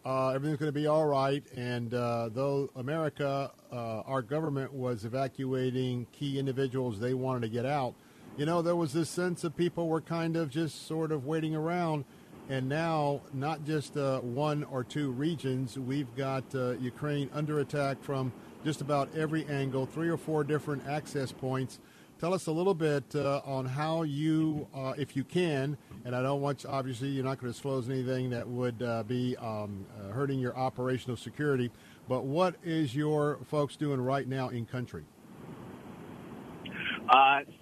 [0.06, 1.44] uh, everything's going to be all right.
[1.56, 7.66] And uh, though America, uh, our government was evacuating key individuals they wanted to get
[7.66, 7.96] out,
[8.38, 11.56] you know, there was this sense of people were kind of just sort of waiting
[11.56, 12.06] around.
[12.50, 18.04] And now, not just uh, one or two regions, we've got uh, Ukraine under attack
[18.04, 18.32] from
[18.64, 21.80] just about every angle, three or four different access points.
[22.20, 26.22] Tell us a little bit uh, on how you, uh, if you can, and I
[26.22, 29.86] don't want you, obviously you're not going to disclose anything that would uh, be um,
[30.00, 31.72] uh, hurting your operational security,
[32.08, 35.04] but what is your folks doing right now in country?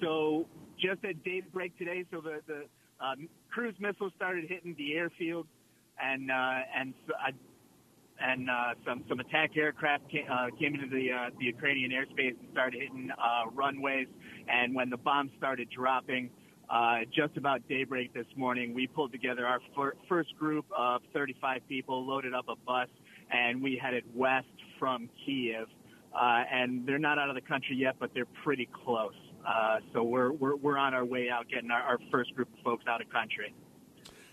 [0.02, 0.45] So
[0.84, 2.66] just at daybreak today, so the, the
[3.04, 5.48] um, cruise missiles started hitting the airfield,
[6.02, 7.32] and uh, and uh,
[8.20, 12.38] and uh, some some attack aircraft came, uh, came into the uh, the Ukrainian airspace
[12.40, 14.08] and started hitting uh, runways.
[14.48, 16.30] And when the bombs started dropping,
[16.70, 21.62] uh, just about daybreak this morning, we pulled together our fir- first group of 35
[21.70, 22.90] people, loaded up a bus,
[23.32, 24.48] and we headed west
[24.80, 25.68] from Kiev.
[26.14, 29.14] Uh, and they're not out of the country yet, but they're pretty close.
[29.46, 32.64] Uh, so we're, we're we're on our way out, getting our, our first group of
[32.64, 33.54] folks out of country.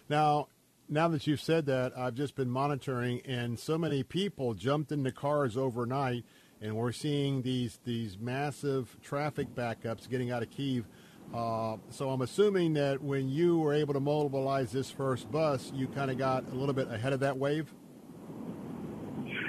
[0.09, 0.49] Now,
[0.89, 5.13] now that you've said that, I've just been monitoring, and so many people jumped into
[5.13, 6.25] cars overnight,
[6.61, 10.87] and we're seeing these these massive traffic backups getting out of Kiev.
[11.35, 15.87] Uh, so I'm assuming that when you were able to mobilize this first bus, you
[15.87, 17.73] kind of got a little bit ahead of that wave.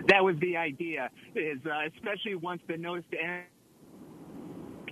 [0.08, 3.44] That was the idea, is uh, especially once the notice to end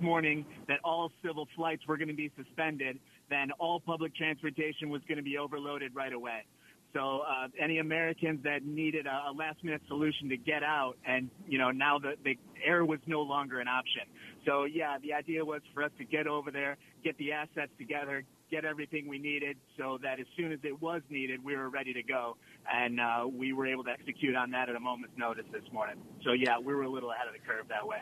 [0.02, 5.02] morning that all civil flights were going to be suspended, then all public transportation was
[5.08, 6.46] going to be overloaded right away.
[6.94, 11.30] So uh, any Americans that needed a, a last minute solution to get out, and
[11.48, 14.02] you know now the, the air was no longer an option.
[14.46, 18.24] So yeah, the idea was for us to get over there, get the assets together,
[18.50, 21.94] get everything we needed, so that as soon as it was needed, we were ready
[21.94, 22.38] to go,
[22.72, 25.96] and uh, we were able to execute on that at a moment's notice this morning.
[26.24, 28.00] So yeah, we were a little ahead of the curve that way.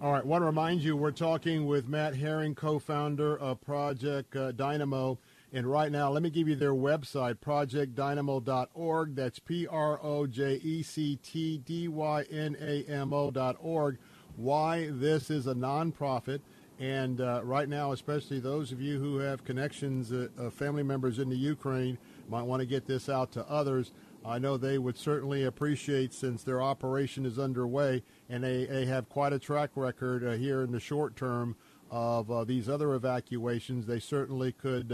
[0.00, 0.24] All right.
[0.24, 5.18] Want to remind you, we're talking with Matt Herring, co-founder of Project uh, Dynamo.
[5.52, 9.16] And right now, let me give you their website, projectdynamo.org.
[9.16, 13.98] That's P R O J E C T D Y N A M O.org.
[14.36, 16.40] Why this is a nonprofit.
[16.78, 21.18] And uh, right now, especially those of you who have connections, uh, uh, family members
[21.18, 21.98] in the Ukraine,
[22.28, 23.92] might want to get this out to others.
[24.24, 29.08] I know they would certainly appreciate since their operation is underway and they, they have
[29.08, 31.56] quite a track record uh, here in the short term
[31.90, 33.86] of uh, these other evacuations.
[33.86, 34.92] They certainly could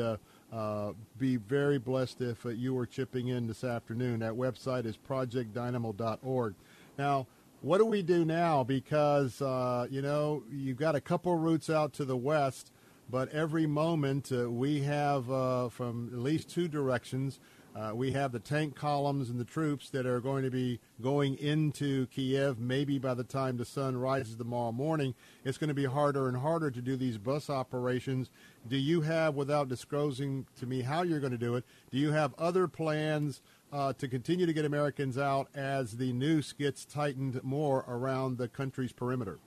[0.53, 4.21] uh, be very blessed if you were chipping in this afternoon.
[4.21, 6.55] That website is projectdynamo.org.
[6.97, 7.27] Now,
[7.65, 8.63] what do we do now?
[8.63, 12.71] Because, uh, you know, you've got a couple routes out to the west,
[13.09, 15.25] but every moment we have
[15.73, 17.41] from at least two directions–
[17.75, 21.37] uh, we have the tank columns and the troops that are going to be going
[21.39, 22.61] into Kiev.
[22.61, 25.13] Maybe by the time the sun rises tomorrow morning,
[25.45, 28.31] it's going to be harder and harder to do these bus operations.
[28.69, 32.13] Do you have, without disclosing to me how you're going to do it, do you
[32.13, 33.43] have other plans
[33.73, 38.49] uh, to continue to get Americans out as the noose gets tightened more around the
[38.49, 39.39] country's perimeter?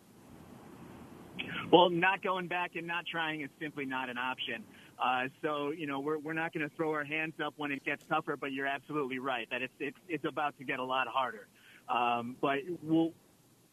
[1.71, 4.63] Well, not going back and not trying is simply not an option.
[5.03, 7.83] Uh, so, you know, we're, we're not going to throw our hands up when it
[7.85, 11.07] gets tougher, but you're absolutely right that it's, it's, it's about to get a lot
[11.07, 11.47] harder.
[11.87, 13.11] Um, but we'll,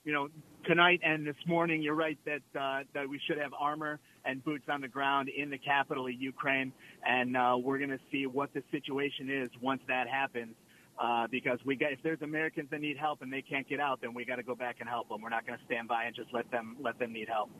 [0.05, 0.29] you know,
[0.65, 4.65] tonight and this morning, you're right that, uh, that we should have armor and boots
[4.69, 6.73] on the ground in the capital of Ukraine.
[7.07, 10.55] And, uh, we're going to see what the situation is once that happens.
[10.97, 14.01] Uh, because we got, if there's Americans that need help and they can't get out,
[14.01, 15.21] then we got to go back and help them.
[15.21, 17.51] We're not going to stand by and just let them, let them need help.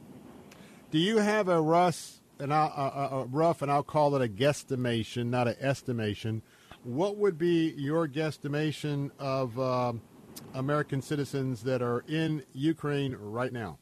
[0.93, 4.29] Do you have a Russ and I'll, uh, uh, rough, and I'll call it a
[4.29, 6.43] guesstimation, not an estimation.
[6.83, 9.95] What would be your guesstimation of uh,
[10.53, 13.79] American citizens that are in Ukraine right now?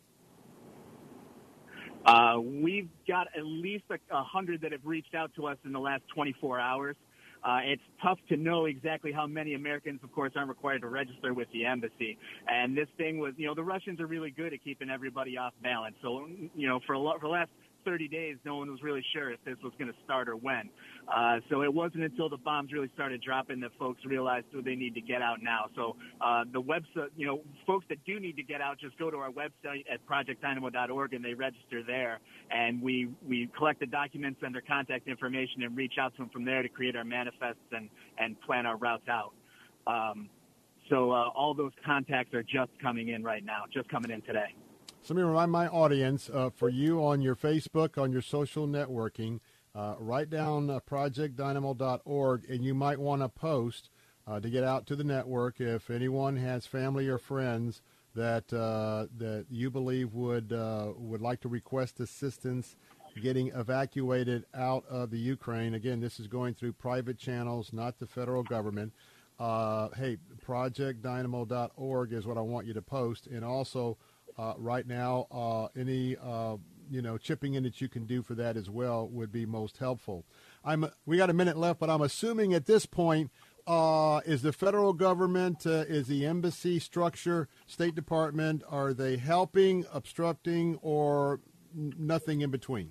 [2.04, 5.72] Uh, we've got at least a, a, hundred that have reached out to us in
[5.72, 6.96] the last 24 hours.
[7.44, 11.34] Uh, it's tough to know exactly how many Americans, of course, aren't required to register
[11.34, 12.16] with the embassy.
[12.48, 15.52] And this thing was, you know, the Russians are really good at keeping everybody off
[15.62, 15.96] balance.
[16.02, 17.50] So, you know, for a lot, for the last
[17.84, 20.68] 30 days, no one was really sure if this was going to start or when.
[21.12, 24.74] Uh, so it wasn't until the bombs really started dropping that folks realized oh, they
[24.74, 25.66] need to get out now.
[25.74, 29.10] So uh, the website, you know, folks that do need to get out, just go
[29.10, 32.20] to our website at projectdynamo.org and they register there.
[32.50, 36.30] And we, we collect the documents and their contact information and reach out to them
[36.30, 39.32] from there to create our manifests and, and plan our routes out.
[39.86, 40.28] Um,
[40.88, 44.54] so uh, all those contacts are just coming in right now, just coming in today.
[45.04, 48.68] So let me remind my audience uh, for you on your Facebook, on your social
[48.68, 49.40] networking,
[49.74, 53.90] uh, write down uh, projectdynamo.org, and you might want to post
[54.28, 57.82] uh, to get out to the network if anyone has family or friends
[58.14, 62.76] that uh, that you believe would uh, would like to request assistance
[63.20, 65.74] getting evacuated out of the Ukraine.
[65.74, 68.92] Again, this is going through private channels, not the federal government.
[69.40, 73.26] hey, projectdynamo.org is what I want you to post.
[73.26, 73.98] And also,
[74.38, 76.56] uh, right now, uh, any uh,
[76.90, 79.78] you know chipping in that you can do for that as well would be most
[79.78, 80.24] helpful.
[80.64, 83.30] I'm we got a minute left, but I'm assuming at this point.
[83.64, 89.84] Uh, is the federal government, uh, is the embassy structure, State Department, are they helping,
[89.92, 91.38] obstructing, or
[91.72, 92.90] nothing in between?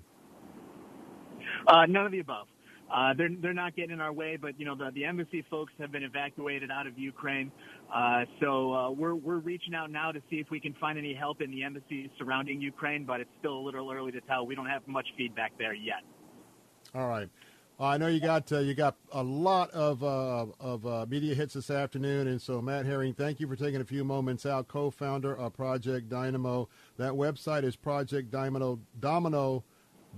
[1.68, 2.46] None of the above.
[2.92, 5.72] Uh, they're they're not getting in our way, but you know the the embassy folks
[5.78, 7.50] have been evacuated out of Ukraine,
[7.94, 11.14] uh, so uh, we're we're reaching out now to see if we can find any
[11.14, 14.46] help in the embassies surrounding Ukraine, but it's still a little early to tell.
[14.46, 16.02] We don't have much feedback there yet.
[16.94, 17.28] All right.
[17.80, 21.54] I know you got uh, you got a lot of uh, of uh, media hits
[21.54, 24.68] this afternoon, and so Matt Herring, thank you for taking a few moments out.
[24.68, 26.68] Co-founder of Project Dynamo.
[26.98, 29.64] That website is Project Dynamo Domino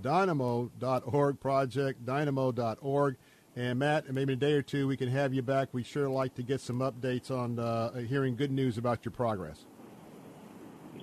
[0.00, 3.16] dynamo.org, projectdynamo.org.
[3.56, 5.68] And Matt, maybe in a day or two we can have you back.
[5.72, 9.66] We sure like to get some updates on uh, hearing good news about your progress.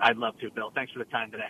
[0.02, 0.72] I'd love to, Bill.
[0.76, 1.50] Thanks for the time today.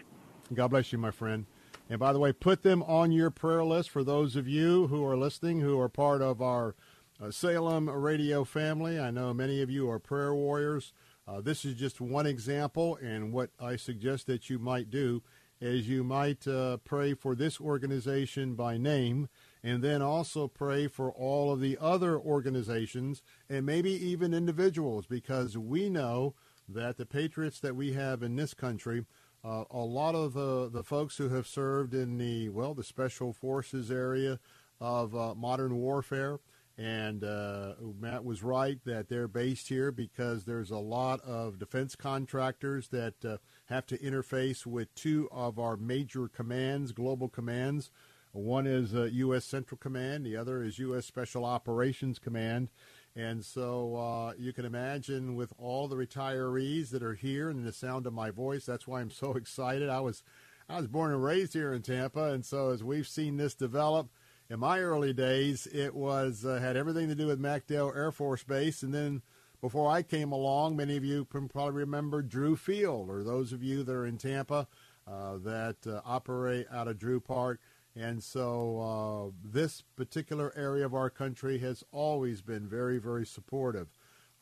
[0.53, 1.45] God bless you, my friend.
[1.89, 5.05] And by the way, put them on your prayer list for those of you who
[5.05, 6.75] are listening, who are part of our
[7.21, 8.99] uh, Salem radio family.
[8.99, 10.93] I know many of you are prayer warriors.
[11.27, 15.21] Uh, this is just one example, and what I suggest that you might do
[15.61, 19.29] is you might uh, pray for this organization by name
[19.63, 25.57] and then also pray for all of the other organizations and maybe even individuals because
[25.57, 26.33] we know
[26.67, 29.05] that the patriots that we have in this country
[29.43, 33.31] uh, a lot of the, the folks who have served in the well the special
[33.31, 34.39] forces area
[34.79, 36.39] of uh, modern warfare
[36.77, 41.95] and uh, Matt was right that they're based here because there's a lot of defense
[41.95, 43.37] contractors that uh,
[43.71, 47.89] have to interface with two of our major commands, global commands.
[48.33, 49.45] One is uh, U.S.
[49.45, 51.05] Central Command, the other is U.S.
[51.05, 52.69] Special Operations Command.
[53.15, 57.73] And so uh, you can imagine with all the retirees that are here and the
[57.73, 59.89] sound of my voice, that's why I'm so excited.
[59.89, 60.23] I was
[60.69, 64.09] I was born and raised here in Tampa, and so as we've seen this develop,
[64.49, 68.43] in my early days, it was uh, had everything to do with MacDill Air Force
[68.43, 69.21] Base, and then
[69.61, 73.83] before I came along, many of you probably remember Drew Field, or those of you
[73.83, 74.67] that are in Tampa
[75.07, 77.59] uh, that uh, operate out of Drew Park.
[77.95, 83.87] And so uh, this particular area of our country has always been very, very supportive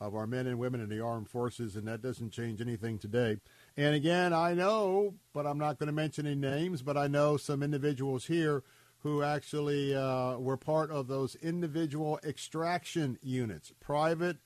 [0.00, 3.36] of our men and women in the armed forces, and that doesn't change anything today.
[3.76, 7.36] And again, I know, but I'm not going to mention any names, but I know
[7.36, 8.62] some individuals here
[9.02, 14.38] who actually uh, were part of those individual extraction units, private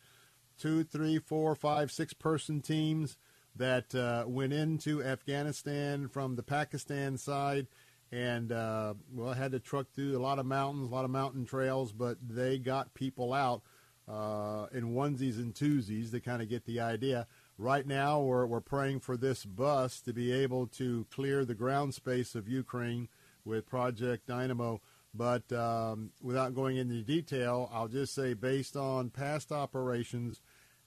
[0.59, 3.17] two, three, four, five, six person teams
[3.57, 7.67] that uh, went into Afghanistan from the Pakistan side
[8.11, 11.45] and uh, well had to truck through a lot of mountains, a lot of mountain
[11.45, 13.63] trails, but they got people out
[14.09, 17.27] uh, in onesies and twosies to kind of get the idea.
[17.57, 21.95] Right now, we're, we're praying for this bus to be able to clear the ground
[21.95, 23.09] space of Ukraine
[23.45, 24.81] with Project Dynamo.
[25.15, 30.41] But um, without going into detail, I'll just say based on past operations,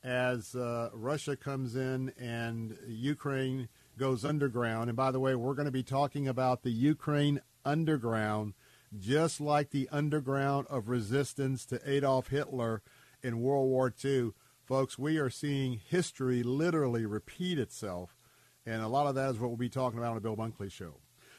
[0.04, 5.66] as uh, Russia comes in and Ukraine goes underground, and by the way, we're going
[5.66, 8.54] to be talking about the Ukraine underground,
[8.98, 12.84] just like the underground of resistance to Adolf Hitler
[13.24, 14.32] in World War II.
[14.64, 18.18] Folks, we are seeing history literally repeat itself,
[18.66, 20.72] and a lot of that is what we'll be talking about on the Bill Bunkley
[20.72, 20.98] Show.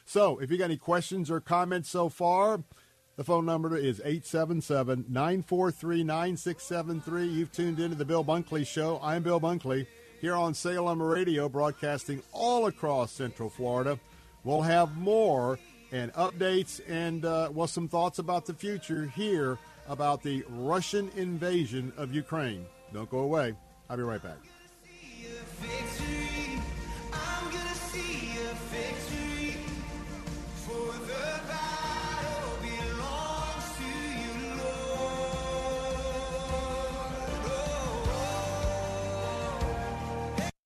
[0.09, 2.63] So if you got any questions or comments so far,
[3.15, 7.27] the phone number is 877 943 9673.
[7.27, 8.99] You've tuned into the Bill Bunkley Show.
[9.03, 9.85] I'm Bill Bunkley
[10.19, 13.99] here on Salem Radio, broadcasting all across Central Florida.
[14.43, 15.59] We'll have more
[15.91, 21.93] and updates and, uh, well, some thoughts about the future here about the Russian invasion
[21.97, 22.65] of Ukraine.
[22.95, 23.53] Don't go away.
[23.87, 24.39] I'll be right back.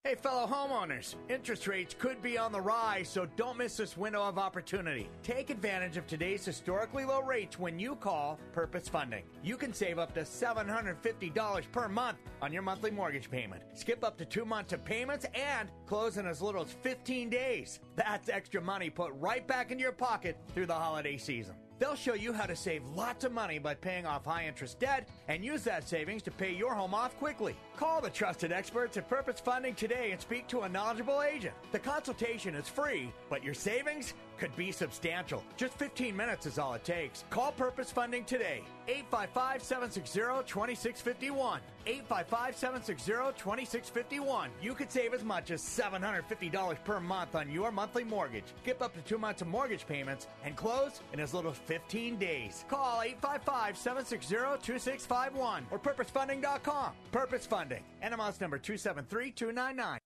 [0.05, 4.21] Hey, fellow homeowners, interest rates could be on the rise, so don't miss this window
[4.21, 5.09] of opportunity.
[5.23, 9.23] Take advantage of today's historically low rates when you call Purpose Funding.
[9.43, 13.63] You can save up to $750 per month on your monthly mortgage payment.
[13.75, 17.79] Skip up to two months of payments and close in as little as 15 days.
[17.95, 21.55] That's extra money put right back into your pocket through the holiday season.
[21.79, 25.07] They'll show you how to save lots of money by paying off high interest debt
[25.27, 27.55] and use that savings to pay your home off quickly.
[27.77, 31.55] Call the trusted experts at Purpose Funding today and speak to a knowledgeable agent.
[31.71, 34.13] The consultation is free, but your savings
[34.43, 35.41] could be substantial.
[35.55, 37.23] Just 15 minutes is all it takes.
[37.29, 38.61] Call Purpose Funding today.
[38.89, 41.61] 855 760 2651.
[41.85, 44.49] 855 760 2651.
[44.61, 48.43] You could save as much as $750 per month on your monthly mortgage.
[48.63, 52.17] Skip up to two months of mortgage payments and close in as little as 15
[52.17, 52.65] days.
[52.67, 56.91] Call 855 760 2651 or purposefunding.com.
[57.13, 57.83] Purpose Funding.
[58.03, 60.02] NMLS number 273299.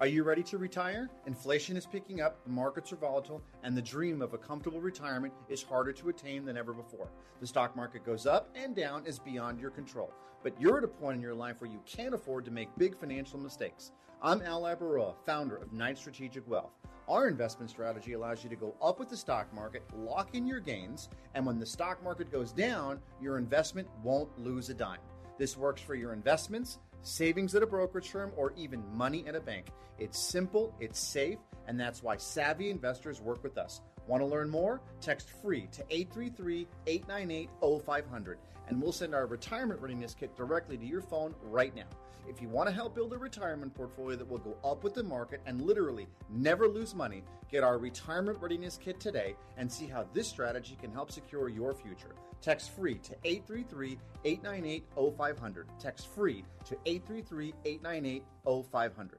[0.00, 1.10] Are you ready to retire?
[1.26, 5.34] Inflation is picking up, the markets are volatile, and the dream of a comfortable retirement
[5.48, 7.08] is harder to attain than ever before.
[7.40, 10.12] The stock market goes up and down is beyond your control,
[10.44, 12.96] but you're at a point in your life where you can't afford to make big
[12.96, 13.90] financial mistakes.
[14.22, 16.78] I'm Al Labaroa, founder of Knight Strategic Wealth.
[17.08, 20.60] Our investment strategy allows you to go up with the stock market, lock in your
[20.60, 25.00] gains, and when the stock market goes down, your investment won't lose a dime.
[25.38, 29.40] This works for your investments, savings at a brokerage firm, or even money at a
[29.40, 29.66] bank.
[29.98, 33.80] It's simple, it's safe, and that's why savvy investors work with us.
[34.06, 34.80] Want to learn more?
[35.00, 37.50] Text free to 833 898
[37.84, 38.38] 0500,
[38.68, 41.88] and we'll send our retirement readiness kit directly to your phone right now.
[42.28, 45.02] If you want to help build a retirement portfolio that will go up with the
[45.02, 50.06] market and literally never lose money, get our retirement readiness kit today and see how
[50.12, 52.14] this strategy can help secure your future.
[52.42, 54.84] Text free to 833 898
[55.16, 55.68] 0500.
[55.80, 58.22] Text free to 833 898
[58.70, 59.18] 0500.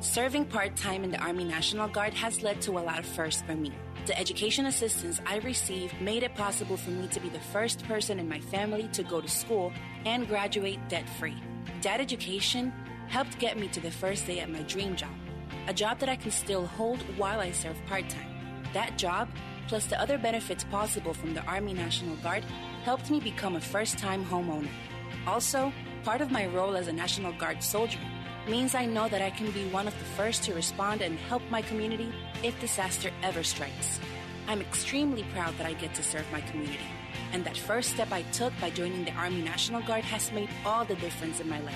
[0.00, 3.42] Serving part time in the Army National Guard has led to a lot of firsts
[3.42, 3.70] for me.
[4.06, 8.18] The education assistance I received made it possible for me to be the first person
[8.18, 9.74] in my family to go to school
[10.06, 11.36] and graduate debt free.
[11.82, 12.72] That education
[13.08, 15.10] helped get me to the first day at my dream job,
[15.68, 18.62] a job that I can still hold while I serve part time.
[18.72, 19.28] That job,
[19.68, 22.44] plus the other benefits possible from the Army National Guard,
[22.84, 24.70] helped me become a first time homeowner.
[25.26, 25.70] Also,
[26.04, 27.98] part of my role as a National Guard soldier
[28.48, 31.42] means I know that I can be one of the first to respond and help
[31.50, 32.12] my community
[32.42, 34.00] if disaster ever strikes.
[34.48, 36.88] I'm extremely proud that I get to serve my community,
[37.32, 40.84] and that first step I took by joining the Army National Guard has made all
[40.84, 41.74] the difference in my life.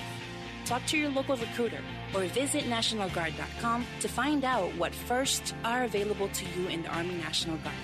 [0.65, 1.81] Talk to your local recruiter
[2.13, 7.13] or visit NationalGuard.com to find out what firsts are available to you in the Army
[7.15, 7.75] National Guard.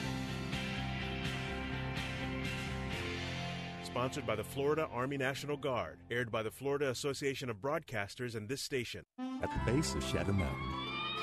[4.02, 8.50] Sponsored by the Florida Army National Guard, aired by the Florida Association of Broadcasters and
[8.50, 9.06] this station.
[9.44, 10.74] At the base of Shadow Mountain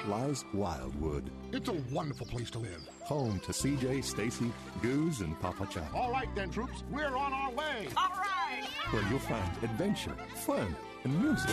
[0.07, 1.29] lies Wildwood.
[1.51, 2.89] It's a wonderful place to live.
[3.03, 5.93] Home to CJ, Stacy, Goose, and Papa Chop.
[5.93, 7.89] All right then, troops, we're on our way.
[7.97, 8.63] All right.
[8.93, 11.51] Where you'll find adventure, fun, and music.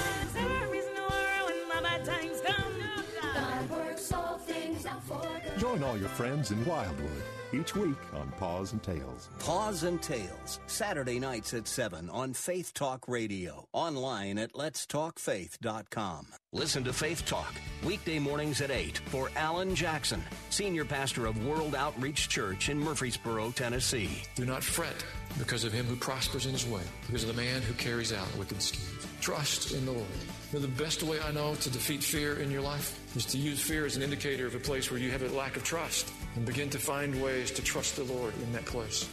[5.57, 7.23] Join all your friends in Wildwood
[7.55, 9.29] each week on Paws and Tails.
[9.39, 13.67] Paws and Tails, Saturday nights at 7 on Faith Talk Radio.
[13.73, 16.27] Online at letstalkfaith.com.
[16.51, 17.53] Listen to Faith Talk,
[17.83, 23.51] weekday mornings at 8 for Alan Jackson, senior pastor of World Outreach Church in Murfreesboro,
[23.51, 24.23] Tennessee.
[24.35, 25.05] Do not fret
[25.37, 28.27] because of him who prospers in his way, because of the man who carries out
[28.37, 29.07] wicked schemes.
[29.21, 30.05] Trust in the Lord.
[30.53, 33.37] You know, the best way I know to defeat fear in your life is to
[33.37, 36.11] use fear as an indicator of a place where you have a lack of trust
[36.35, 39.09] and begin to find ways to trust the Lord in that place.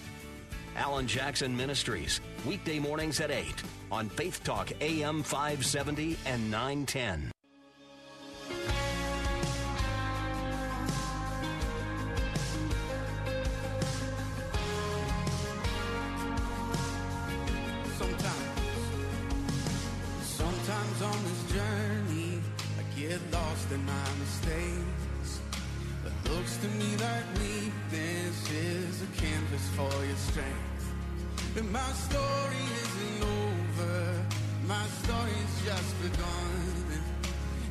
[0.77, 3.47] Alan Jackson Ministries, weekday mornings at 8
[3.91, 7.33] on Faith Talk AM 570 and 910.
[26.35, 30.85] Looks to me like weakness is a canvas for your strength.
[31.57, 33.97] And my story isn't over,
[34.67, 37.03] my story's just begun.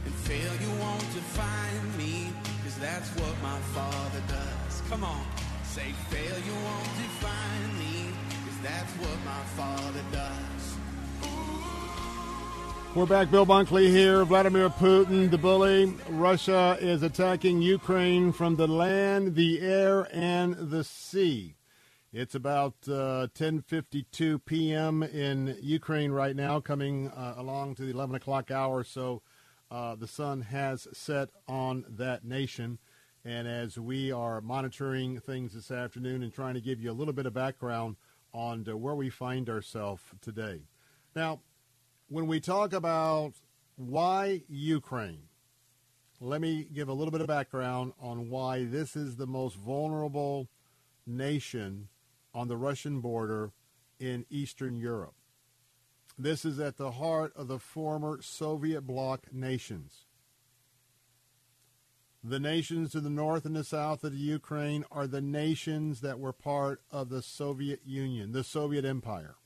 [0.05, 2.32] And failure won't define me,
[2.64, 4.74] cause that's what my father does.
[4.89, 5.26] Come on,
[5.64, 8.14] say failure won't define me,
[8.45, 10.61] cause that's what my father does.
[12.94, 13.32] We're back.
[13.32, 14.26] Bill Bunkley here.
[14.26, 15.94] Vladimir Putin, the bully.
[16.10, 21.56] Russia is attacking Ukraine from the land, the air, and the sea.
[22.12, 25.04] It's about uh, 10:52 p.m.
[25.04, 28.84] in Ukraine right now, coming uh, along to the 11 o'clock hour.
[28.84, 29.22] So
[29.72, 32.78] uh, the sun has set on that nation.
[33.24, 37.14] And as we are monitoring things this afternoon and trying to give you a little
[37.14, 37.96] bit of background
[38.34, 40.64] on where we find ourselves today.
[41.16, 41.39] Now,
[42.12, 43.32] when we talk about
[43.78, 45.30] why Ukraine,
[46.20, 50.49] let me give a little bit of background on why this is the most vulnerable
[51.07, 51.88] nation
[52.34, 53.53] on the Russian border
[53.97, 55.14] in Eastern Europe.
[56.20, 60.03] This is at the heart of the former Soviet bloc nations.
[62.22, 66.20] The nations to the north and the south of the Ukraine are the nations that
[66.20, 69.38] were part of the Soviet Union, the Soviet Empire.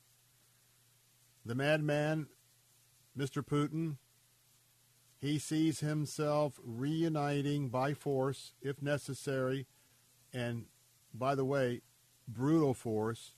[1.46, 2.26] The madman,
[3.18, 3.44] Mr.
[3.44, 3.98] Putin,
[5.20, 9.66] he sees himself reuniting by force, if necessary,
[10.34, 10.66] and
[11.14, 11.82] by the way,
[12.28, 13.34] brutal force,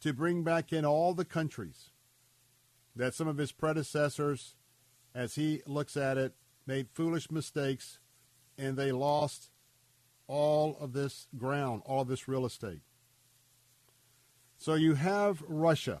[0.00, 1.90] to bring back in all the countries
[2.96, 4.56] that some of his predecessors,
[5.14, 6.34] as he looks at it,
[6.66, 7.98] made foolish mistakes
[8.56, 9.50] and they lost
[10.26, 12.80] all of this ground, all this real estate.
[14.56, 16.00] So you have Russia.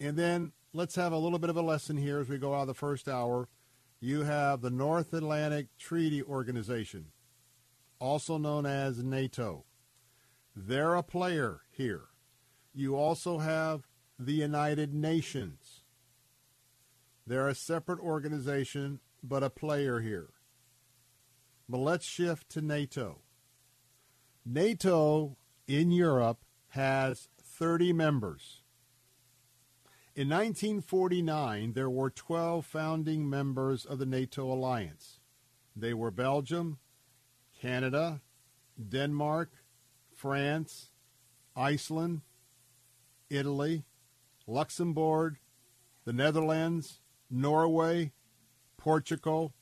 [0.00, 2.62] And then let's have a little bit of a lesson here as we go out
[2.62, 3.48] of the first hour.
[4.00, 7.06] You have the North Atlantic Treaty Organization,
[8.00, 9.64] also known as NATO.
[10.54, 12.06] They're a player here.
[12.74, 13.86] You also have
[14.18, 15.84] the United Nations.
[17.24, 20.30] They're a separate organization, but a player here.
[21.68, 23.22] But let's shift to NATO.
[24.44, 28.63] NATO in Europe has 30 members.
[30.16, 35.18] In 1949, there were 12 founding members of the NATO alliance.
[35.74, 36.78] They were Belgium,
[37.60, 38.20] Canada,
[38.88, 39.50] Denmark,
[40.14, 40.90] France,
[41.56, 42.20] Iceland,
[43.28, 43.86] Italy,
[44.46, 45.38] Luxembourg,
[46.04, 48.12] the Netherlands, Norway,
[48.76, 49.52] Portugal,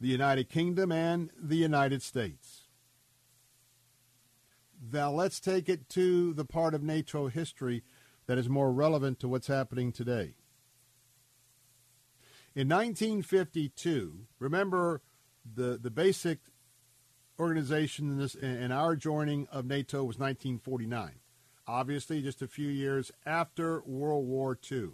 [0.00, 2.68] the United Kingdom, and the United States.
[4.92, 7.82] Now let's take it to the part of NATO history
[8.28, 10.34] that is more relevant to what's happening today.
[12.54, 15.00] In 1952, remember
[15.54, 16.38] the, the basic
[17.38, 21.12] organization in, this, in our joining of NATO was 1949.
[21.66, 24.90] Obviously, just a few years after World War II.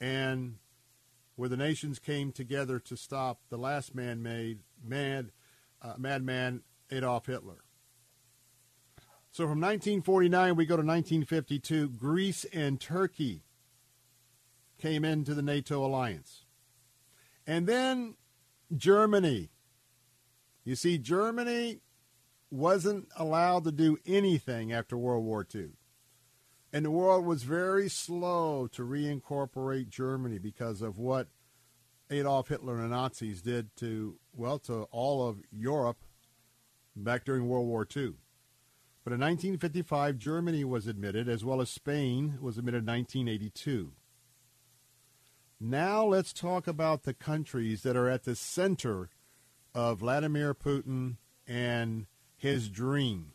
[0.00, 0.56] And
[1.34, 5.32] where the nations came together to stop the last man made mad
[5.80, 7.64] uh, madman Adolf Hitler.
[9.32, 11.88] So from 1949 we go to 1952.
[11.88, 13.42] Greece and Turkey
[14.78, 16.44] came into the NATO alliance,
[17.46, 18.16] and then
[18.76, 19.48] Germany.
[20.64, 21.80] You see, Germany
[22.50, 25.70] wasn't allowed to do anything after World War II.
[26.72, 31.28] And the world was very slow to reincorporate Germany because of what
[32.10, 35.98] Adolf Hitler and the Nazis did to, well, to all of Europe
[36.94, 38.14] back during World War II.
[39.04, 43.92] But in 1955, Germany was admitted, as well as Spain was admitted in 1982.
[45.58, 49.10] Now let's talk about the countries that are at the center
[49.74, 53.32] of Vladimir Putin and his dream.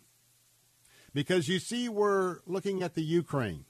[1.14, 3.66] Because you see, we're looking at the Ukraine.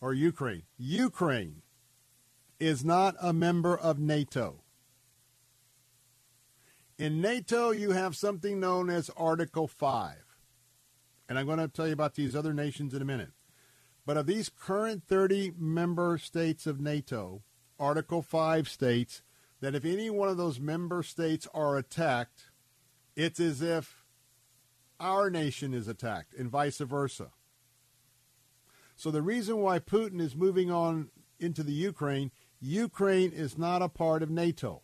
[0.00, 0.62] Or Ukraine.
[0.76, 1.62] Ukraine
[2.60, 4.60] is not a member of NATO.
[6.98, 10.16] In NATO, you have something known as Article 5.
[11.28, 13.30] And I'm going to tell you about these other nations in a minute.
[14.04, 17.42] But of these current 30 member states of NATO,
[17.78, 19.22] Article 5 states
[19.60, 22.50] that if any one of those member states are attacked,
[23.14, 24.04] it's as if
[24.98, 27.28] our nation is attacked and vice versa.
[28.96, 33.88] So the reason why Putin is moving on into the Ukraine, Ukraine is not a
[33.88, 34.82] part of NATO.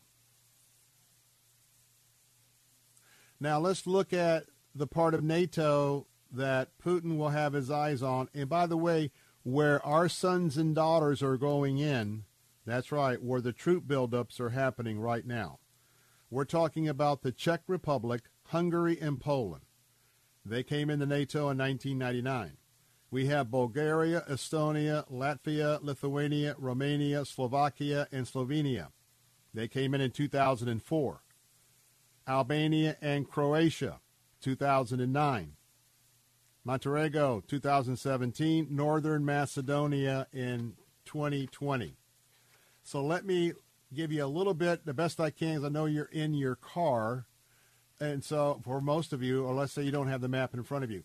[3.41, 8.29] Now let's look at the part of NATO that Putin will have his eyes on.
[8.35, 9.11] And by the way,
[9.43, 12.25] where our sons and daughters are going in,
[12.67, 15.59] that's right, where the troop buildups are happening right now.
[16.31, 19.65] We're talking about the Czech Republic, Hungary, and Poland.
[20.45, 22.57] They came into NATO in 1999.
[23.11, 28.89] We have Bulgaria, Estonia, Latvia, Lithuania, Romania, Slovakia, and Slovenia.
[29.53, 31.24] They came in in 2004.
[32.27, 34.01] Albania and Croatia,
[34.41, 35.53] 2009.
[36.65, 38.69] Montenegro, 2017.
[38.71, 41.95] Northern Macedonia in 2020.
[42.83, 43.53] So let me
[43.93, 46.57] give you a little bit, the best I can, because I know you're in your
[46.57, 47.27] car.
[48.01, 50.63] And so for most of you, or let's say you don't have the map in
[50.63, 51.05] front of you.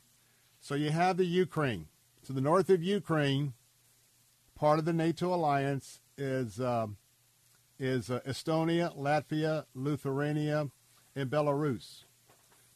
[0.60, 1.88] So you have the Ukraine.
[2.26, 3.54] To the north of Ukraine,
[4.56, 6.98] part of the NATO alliance is um,
[7.80, 10.70] is uh, Estonia, Latvia, Lithuania,
[11.20, 12.04] and Belarus.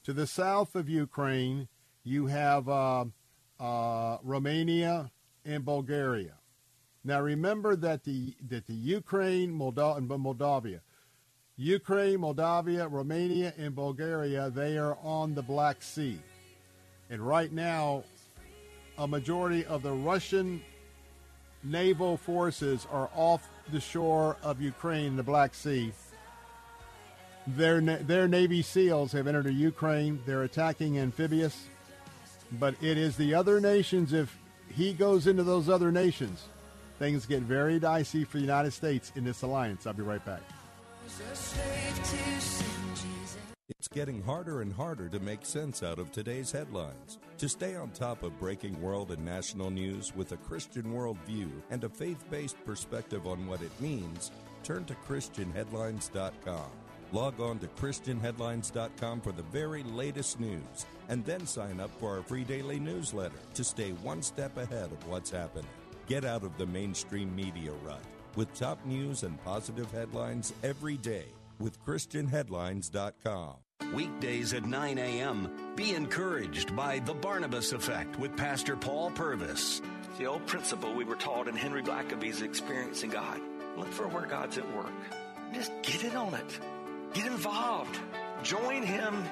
[0.03, 1.67] To the south of Ukraine,
[2.03, 3.05] you have uh,
[3.59, 5.11] uh, Romania
[5.45, 6.33] and Bulgaria.
[7.05, 10.81] Now remember that the that the Ukraine, Moldo- and Moldavia,
[11.55, 16.19] Ukraine, Moldavia, Romania, and Bulgaria, they are on the Black Sea.
[17.09, 18.03] And right now,
[18.97, 20.61] a majority of the Russian
[21.63, 25.93] naval forces are off the shore of Ukraine, the Black Sea.
[27.45, 30.21] Their, their Navy SEALs have entered Ukraine.
[30.25, 31.65] They're attacking amphibious.
[32.59, 34.37] But it is the other nations, if
[34.69, 36.45] he goes into those other nations,
[36.99, 39.87] things get very dicey for the United States in this alliance.
[39.87, 40.41] I'll be right back.
[43.69, 47.17] It's getting harder and harder to make sense out of today's headlines.
[47.39, 51.83] To stay on top of breaking world and national news with a Christian worldview and
[51.83, 54.31] a faith based perspective on what it means,
[54.63, 56.82] turn to ChristianHeadlines.com.
[57.13, 62.23] Log on to ChristianHeadlines.com for the very latest news and then sign up for our
[62.23, 65.67] free daily newsletter to stay one step ahead of what's happening.
[66.07, 68.01] Get out of the mainstream media rut
[68.35, 71.25] with top news and positive headlines every day
[71.59, 73.57] with ChristianHeadlines.com.
[73.93, 75.73] Weekdays at 9 a.m.
[75.75, 79.83] Be encouraged by The Barnabas Effect with Pastor Paul Purvis.
[80.17, 83.39] The old principle we were taught in Henry Blackaby's Experiencing God.
[83.77, 84.91] Look for where God's at work.
[85.53, 86.59] Just get it on it.
[87.13, 87.99] Get involved.
[88.41, 89.23] Join Him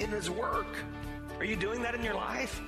[0.00, 0.76] in His work.
[1.38, 2.60] Are you doing that in your life?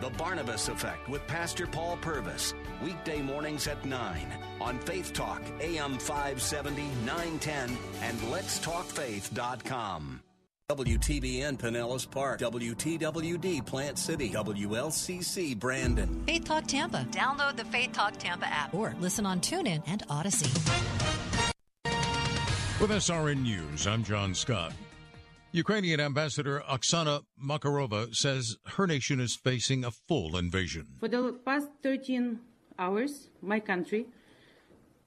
[0.00, 2.54] The Barnabas Effect with Pastor Paul Purvis.
[2.84, 4.26] Weekday mornings at 9
[4.60, 10.20] on Faith Talk, AM 570, 910, and letstalkfaith.com.
[10.70, 16.22] WTBN Pinellas Park, WTWD Plant City, WLCC Brandon.
[16.26, 17.06] Faith Talk Tampa.
[17.10, 20.50] Download the Faith Talk Tampa app or listen on TuneIn and Odyssey.
[22.80, 24.72] With SRN News, I'm John Scott.
[25.50, 30.86] Ukrainian Ambassador Oksana Markarova says her nation is facing a full invasion.
[31.00, 32.38] For the past 13
[32.78, 34.06] hours, my country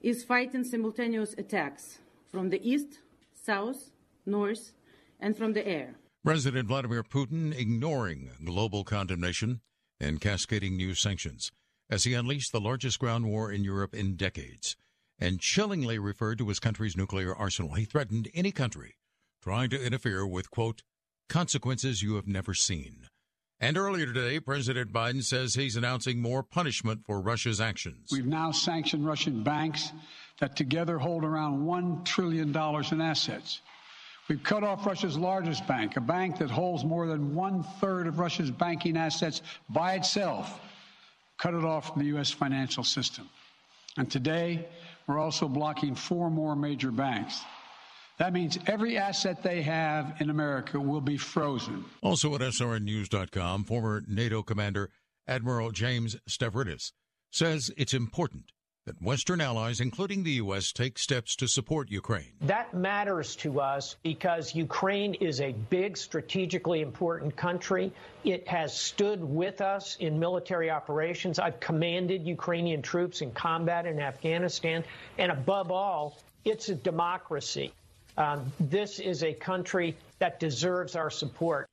[0.02, 2.00] is fighting simultaneous attacks
[2.30, 3.00] from the east,
[3.42, 3.92] south,
[4.26, 4.74] north,
[5.22, 5.96] and from the air.
[6.26, 9.62] President Vladimir Putin ignoring global condemnation
[9.98, 11.54] and cascading new sanctions
[11.90, 14.76] as he unleashed the largest ground war in Europe in decades
[15.22, 17.76] and chillingly referred to his country's nuclear arsenal.
[17.76, 18.96] He threatened any country
[19.42, 20.82] trying to interfere with, quote,
[21.30, 23.08] consequences you have never seen.
[23.60, 28.10] And earlier today, President Biden says he's announcing more punishment for Russia's actions.
[28.12, 29.92] We've now sanctioned Russian banks
[30.40, 33.62] that together hold around $1 trillion in assets.
[34.28, 38.18] We've cut off Russia's largest bank, a bank that holds more than one third of
[38.18, 40.60] Russia's banking assets by itself,
[41.38, 42.32] cut it off from the U.S.
[42.32, 43.30] financial system.
[43.98, 44.68] And today,
[45.08, 47.42] we're also blocking four more major banks.
[48.18, 51.86] That means every asset they have in America will be frozen.
[52.04, 54.92] Also at SRNNews.com, former NATO commander
[55.28, 56.92] Admiral James Stavridis
[57.32, 58.52] says it's important
[58.86, 62.32] that Western allies, including the U.S., take steps to support Ukraine.
[62.42, 67.94] That matters to us because Ukraine is a big, strategically important country.
[68.24, 71.38] It has stood with us in military operations.
[71.38, 74.84] I've commanded Ukrainian troops in combat in Afghanistan.
[75.20, 77.74] And above all, it's a democracy.
[78.18, 81.68] Um, this is a country that deserves our support.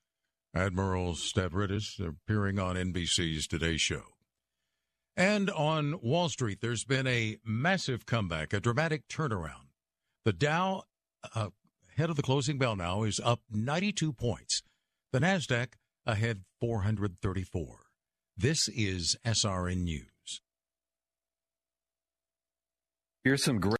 [0.54, 4.02] Admiral Stavridis appearing on NBC's Today Show.
[5.18, 9.66] And on Wall Street, there's been a massive comeback, a dramatic turnaround.
[10.24, 10.84] The Dow,
[11.34, 11.48] uh,
[11.92, 14.62] ahead of the closing bell now, is up 92 points.
[15.12, 15.72] The NASDAQ
[16.06, 17.80] ahead 434.
[18.36, 20.40] This is SRN News.
[23.24, 23.74] Here's some great.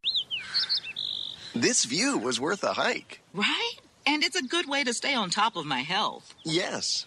[1.55, 3.23] This view was worth a hike.
[3.33, 3.75] Right?
[4.05, 6.35] And it's a good way to stay on top of my health.
[6.43, 7.07] Yes,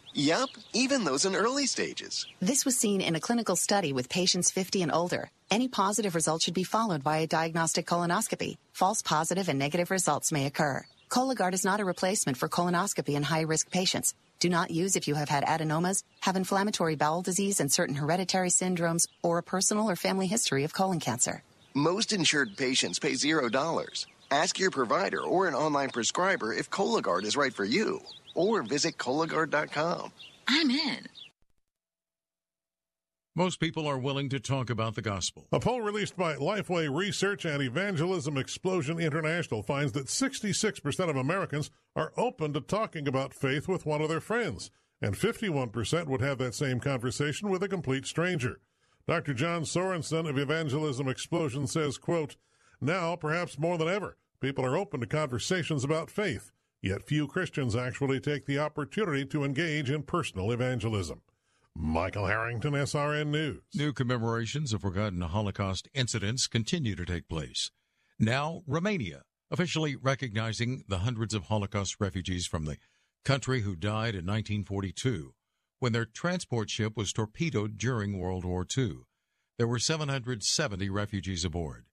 [0.13, 2.25] Yup, even those in early stages.
[2.41, 5.31] This was seen in a clinical study with patients 50 and older.
[5.49, 8.57] Any positive result should be followed by a diagnostic colonoscopy.
[8.73, 10.85] False positive and negative results may occur.
[11.09, 14.13] Cologuard is not a replacement for colonoscopy in high risk patients.
[14.39, 18.49] Do not use if you have had adenomas, have inflammatory bowel disease and certain hereditary
[18.49, 21.41] syndromes, or a personal or family history of colon cancer.
[21.73, 24.05] Most insured patients pay $0.
[24.31, 28.01] Ask your provider or an online prescriber if Cologuard is right for you,
[28.35, 30.11] or visit Cologuard.com.
[30.47, 31.07] I'm in.
[33.33, 35.47] Most people are willing to talk about the gospel.
[35.53, 41.71] A poll released by Lifeway Research and Evangelism Explosion International finds that 66% of Americans
[41.95, 44.69] are open to talking about faith with one of their friends,
[45.01, 48.59] and 51% would have that same conversation with a complete stranger.
[49.07, 49.33] Dr.
[49.33, 52.35] John Sorensen of Evangelism Explosion says, quote,
[52.81, 56.51] Now, perhaps more than ever, people are open to conversations about faith.
[56.81, 61.21] Yet few Christians actually take the opportunity to engage in personal evangelism.
[61.75, 63.61] Michael Harrington, SRN News.
[63.75, 67.69] New commemorations of forgotten Holocaust incidents continue to take place.
[68.19, 69.21] Now, Romania,
[69.51, 72.77] officially recognizing the hundreds of Holocaust refugees from the
[73.23, 75.33] country who died in 1942
[75.79, 79.01] when their transport ship was torpedoed during World War II.
[79.57, 81.85] There were 770 refugees aboard.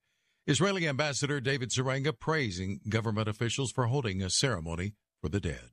[0.48, 5.72] Israeli Ambassador David Saranga praising government officials for holding a ceremony for the dead.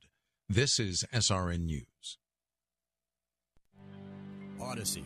[0.50, 2.18] This is SRN News.
[4.60, 5.06] Odyssey.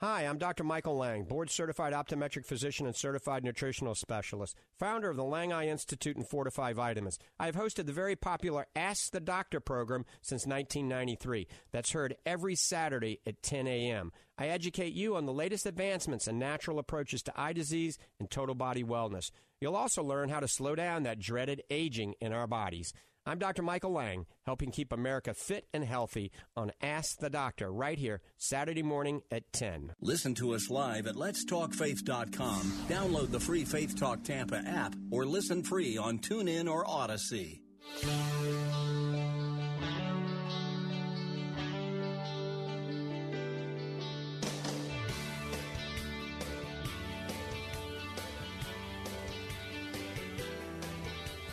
[0.00, 0.62] Hi, I'm Dr.
[0.62, 5.68] Michael Lang, board certified optometric physician and certified nutritional specialist, founder of the Lang Eye
[5.68, 7.18] Institute and Fortify Vitamins.
[7.40, 11.48] I have hosted the very popular Ask the Doctor program since 1993.
[11.72, 14.12] That's heard every Saturday at 10 a.m.
[14.36, 18.54] I educate you on the latest advancements and natural approaches to eye disease and total
[18.54, 19.30] body wellness.
[19.62, 22.92] You'll also learn how to slow down that dreaded aging in our bodies.
[23.28, 23.62] I'm Dr.
[23.62, 28.84] Michael Lang, helping keep America fit and healthy on Ask the Doctor right here, Saturday
[28.84, 29.94] morning at 10.
[30.00, 32.60] Listen to us live at letstalkfaith.com.
[32.88, 37.62] Download the free Faith Talk Tampa app or listen free on TuneIn or Audacy.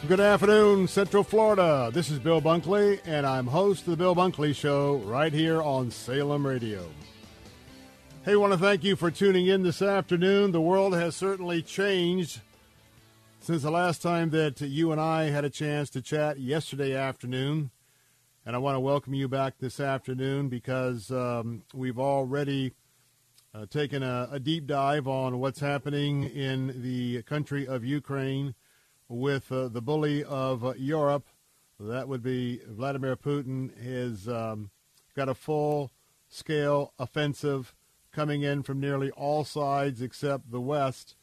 [0.06, 1.90] Good afternoon, Central Florida.
[1.94, 5.92] This is Bill Bunkley, and I'm host of the Bill Bunkley Show right here on
[5.92, 6.90] Salem Radio.
[8.26, 10.52] Hey, I want to thank you for tuning in this afternoon.
[10.52, 12.42] The world has certainly changed
[13.40, 17.72] since the last time that you and I had a chance to chat yesterday afternoon.
[18.46, 22.74] And I want to welcome you back this afternoon because um, we've already
[23.56, 28.54] uh, taken a, a deep dive on what's happening in the country of Ukraine
[29.08, 31.28] with uh, the bully of uh, Europe.
[31.80, 33.78] That would be Vladimir Putin.
[33.84, 34.70] Has um,
[35.16, 37.74] got a full-scale offensive
[38.12, 41.16] coming in from nearly all sides except the West,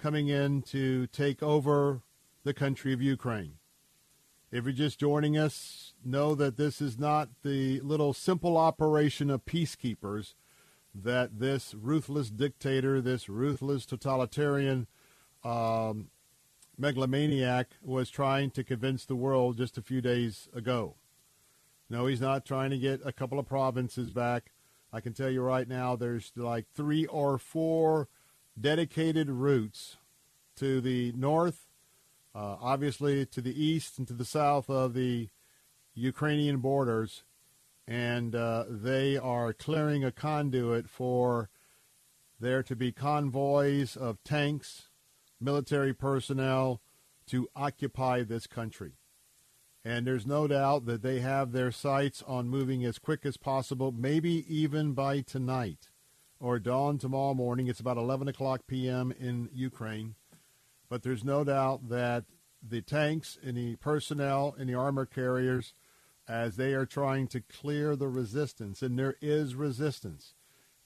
[0.00, 2.02] coming in to take over
[2.44, 3.54] the country of Ukraine.
[4.52, 9.44] If you're just joining us, know that this is not the little simple operation of
[9.44, 10.34] peacekeepers
[10.94, 14.86] that this ruthless dictator, this ruthless totalitarian
[15.42, 16.08] um,
[16.78, 20.94] megalomaniac was trying to convince the world just a few days ago.
[21.90, 24.52] No, he's not trying to get a couple of provinces back.
[24.92, 28.08] I can tell you right now, there's like three or four
[28.60, 29.96] dedicated routes
[30.56, 31.66] to the north,
[32.34, 35.28] uh, obviously to the east and to the south of the
[35.94, 37.24] Ukrainian borders,
[37.86, 41.50] and uh, they are clearing a conduit for
[42.40, 44.88] there to be convoys of tanks,
[45.44, 46.80] military personnel
[47.26, 48.92] to occupy this country.
[49.84, 53.92] And there's no doubt that they have their sights on moving as quick as possible,
[53.92, 55.90] maybe even by tonight
[56.40, 57.68] or dawn tomorrow morning.
[57.68, 59.12] It's about 11 o'clock p.m.
[59.18, 60.14] in Ukraine.
[60.88, 62.24] But there's no doubt that
[62.66, 65.74] the tanks and the personnel and the armor carriers,
[66.26, 70.34] as they are trying to clear the resistance, and there is resistance.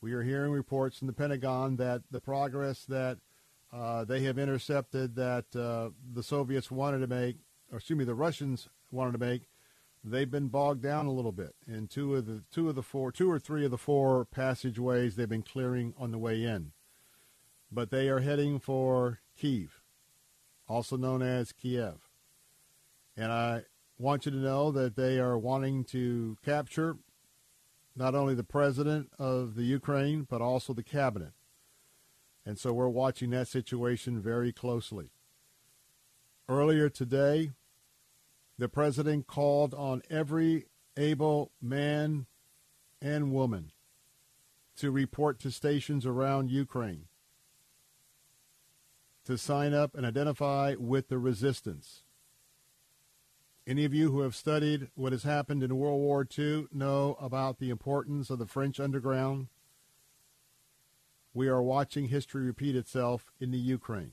[0.00, 3.18] We are hearing reports from the Pentagon that the progress that
[3.72, 7.36] uh, they have intercepted that uh, the Soviets wanted to make,
[7.70, 9.42] or excuse me, the Russians wanted to make.
[10.02, 13.12] They've been bogged down a little bit in two of the two of the four,
[13.12, 16.72] two or three of the four passageways they've been clearing on the way in.
[17.70, 19.82] But they are heading for Kiev,
[20.66, 21.96] also known as Kyiv.
[23.16, 23.64] And I
[23.98, 26.96] want you to know that they are wanting to capture
[27.96, 31.32] not only the president of the Ukraine, but also the cabinet.
[32.48, 35.10] And so we're watching that situation very closely.
[36.48, 37.50] Earlier today,
[38.56, 40.64] the president called on every
[40.96, 42.24] able man
[43.02, 43.70] and woman
[44.78, 47.08] to report to stations around Ukraine
[49.26, 52.02] to sign up and identify with the resistance.
[53.66, 57.58] Any of you who have studied what has happened in World War II know about
[57.58, 59.48] the importance of the French underground
[61.34, 64.12] we are watching history repeat itself in the Ukraine.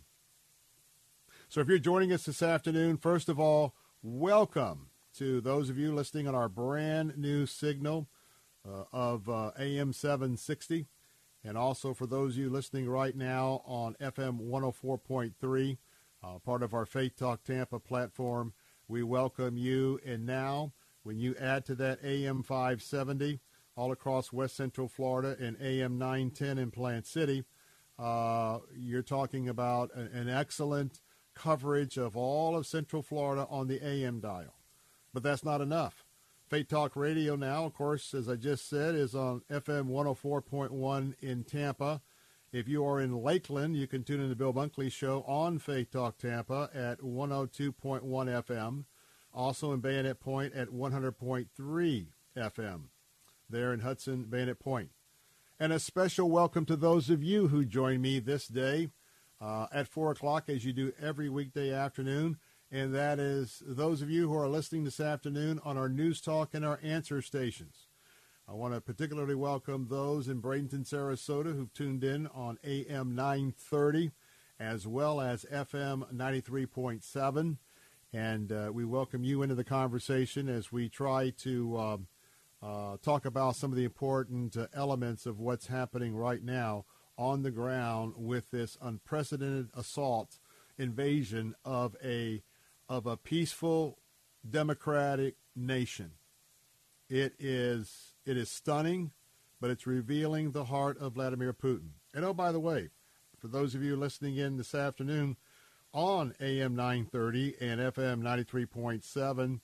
[1.48, 5.94] So if you're joining us this afternoon, first of all, welcome to those of you
[5.94, 8.10] listening on our brand new signal
[8.68, 10.88] uh, of uh, AM 760.
[11.44, 15.78] And also for those of you listening right now on FM 104.3,
[16.24, 18.54] uh, part of our Faith Talk Tampa platform,
[18.88, 20.00] we welcome you.
[20.06, 23.40] And now, when you add to that AM 570
[23.76, 27.44] all across West Central Florida and AM 910 in Plant City,
[28.00, 31.02] uh, you're talking about an excellent
[31.34, 34.56] coverage of all of Central Florida on the AM dial.
[35.14, 36.06] But that's not enough.
[36.48, 41.44] Faith Talk Radio now, of course, as I just said, is on FM 104.1 in
[41.44, 42.02] Tampa.
[42.52, 45.92] If you are in Lakeland, you can tune in to Bill Bunkley Show on Faith
[45.92, 47.74] Talk Tampa at 102.1
[48.04, 48.86] FM.
[49.34, 52.06] Also in Bayonet Point at 100.3
[52.38, 52.82] FM
[53.50, 54.90] there in Hudson, Bayonet Point.
[55.60, 58.90] And a special welcome to those of you who join me this day
[59.40, 62.38] uh, at 4 o'clock, as you do every weekday afternoon.
[62.72, 66.54] And that is those of you who are listening this afternoon on our News Talk
[66.54, 67.88] and our answer stations.
[68.48, 74.12] I want to particularly welcome those in Bradenton, Sarasota who've tuned in on AM 930
[74.60, 77.58] as well as FM 93.7.
[78.14, 82.08] And uh, we welcome you into the conversation as we try to um,
[82.66, 86.86] uh, talk about some of the important uh, elements of what's happening right now
[87.16, 90.40] on the ground with this unprecedented assault
[90.78, 92.42] invasion of a
[92.90, 94.00] of a peaceful
[94.48, 96.12] democratic nation.
[97.08, 99.12] It is it is stunning,
[99.62, 101.92] but it's revealing the heart of Vladimir Putin.
[102.16, 102.90] And oh, by the way,
[103.38, 105.38] for those of you listening in this afternoon
[105.94, 109.60] on AM 930 and FM 93.7,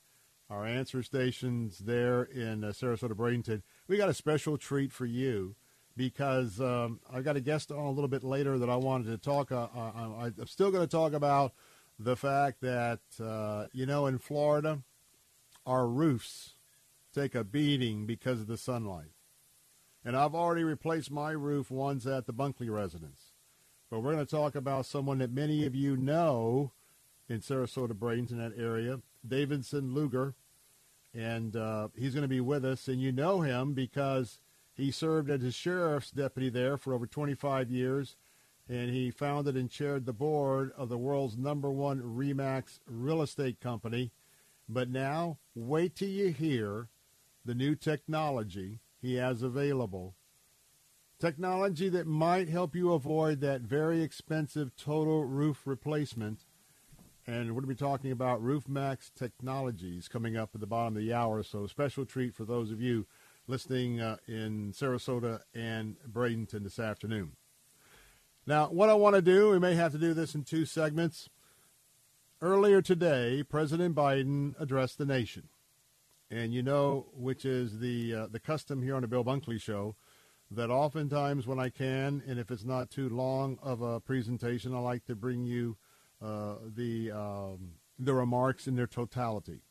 [0.51, 5.55] our answer stations there in uh, Sarasota, Bradenton, we got a special treat for you
[5.95, 9.17] because um, I've got a guest on a little bit later that I wanted to
[9.17, 9.51] talk.
[9.51, 11.53] Uh, uh, uh I'm still going to talk about
[11.97, 14.79] the fact that, uh, you know, in Florida,
[15.65, 16.55] our roofs
[17.15, 19.11] take a beating because of the sunlight.
[20.03, 23.33] And I've already replaced my roof once at the Bunkley residence.
[23.89, 26.71] But we're going to talk about someone that many of you know
[27.29, 30.35] in Sarasota, Bradenton, that area, Davidson Luger,
[31.13, 32.87] and uh, he's going to be with us.
[32.87, 34.39] And you know him because
[34.73, 38.17] he served as a sheriff's deputy there for over 25 years,
[38.67, 43.59] and he founded and chaired the board of the world's number one Remax real estate
[43.59, 44.11] company.
[44.69, 46.87] But now, wait till you hear
[47.43, 50.15] the new technology he has available.
[51.19, 56.45] Technology that might help you avoid that very expensive total roof replacement
[57.27, 61.03] and we're going to be talking about RoofMax Technologies coming up at the bottom of
[61.03, 61.43] the hour.
[61.43, 63.05] So, special treat for those of you
[63.47, 67.33] listening uh, in Sarasota and Bradenton this afternoon.
[68.47, 71.29] Now, what I want to do, we may have to do this in two segments.
[72.41, 75.49] Earlier today, President Biden addressed the nation.
[76.31, 79.95] And you know, which is the uh, the custom here on the Bill Bunkley Show,
[80.49, 84.79] that oftentimes when I can, and if it's not too long of a presentation, I
[84.79, 85.77] like to bring you
[86.21, 89.61] the um, the remarks in their totality.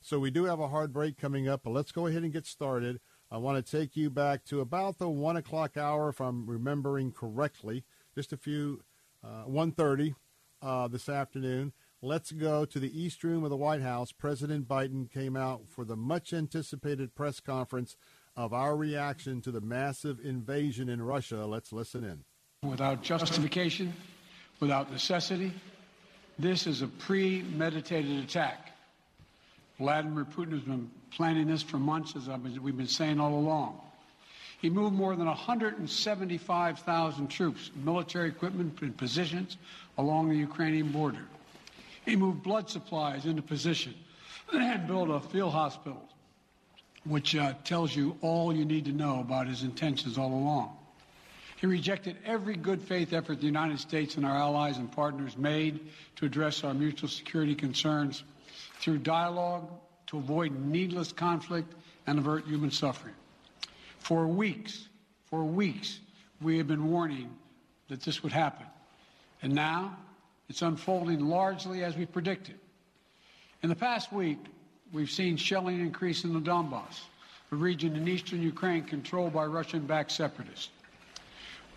[0.00, 2.44] So we do have a hard break coming up, but let's go ahead and get
[2.44, 3.00] started.
[3.30, 7.12] I want to take you back to about the one o'clock hour, if I'm remembering
[7.12, 8.82] correctly, just a few
[9.24, 10.14] uh, 1:30
[10.60, 11.72] uh, this afternoon.
[12.04, 14.10] Let's go to the East Room of the White House.
[14.10, 17.96] President Biden came out for the much anticipated press conference
[18.34, 21.46] of our reaction to the massive invasion in Russia.
[21.46, 22.24] Let's listen in.
[22.68, 23.92] Without justification,
[24.58, 25.52] without necessity,
[26.42, 28.72] this is a premeditated attack.
[29.78, 32.28] Vladimir Putin has been planning this for months, as
[32.58, 33.80] we've been saying all along.
[34.60, 39.56] He moved more than 175,000 troops, military equipment, and positions
[39.98, 41.24] along the Ukrainian border.
[42.04, 43.94] He moved blood supplies into position
[44.52, 46.02] and built a field hospital,
[47.04, 50.76] which uh, tells you all you need to know about his intentions all along.
[51.62, 55.78] He rejected every good faith effort the United States and our allies and partners made
[56.16, 58.24] to address our mutual security concerns
[58.80, 59.70] through dialogue
[60.08, 61.72] to avoid needless conflict
[62.08, 63.14] and avert human suffering.
[64.00, 64.88] For weeks,
[65.30, 66.00] for weeks,
[66.40, 67.30] we have been warning
[67.86, 68.66] that this would happen.
[69.40, 69.96] And now
[70.48, 72.56] it's unfolding largely as we predicted.
[73.62, 74.40] In the past week,
[74.92, 77.02] we've seen shelling increase in the Donbass,
[77.52, 80.70] a region in eastern Ukraine controlled by Russian backed separatists.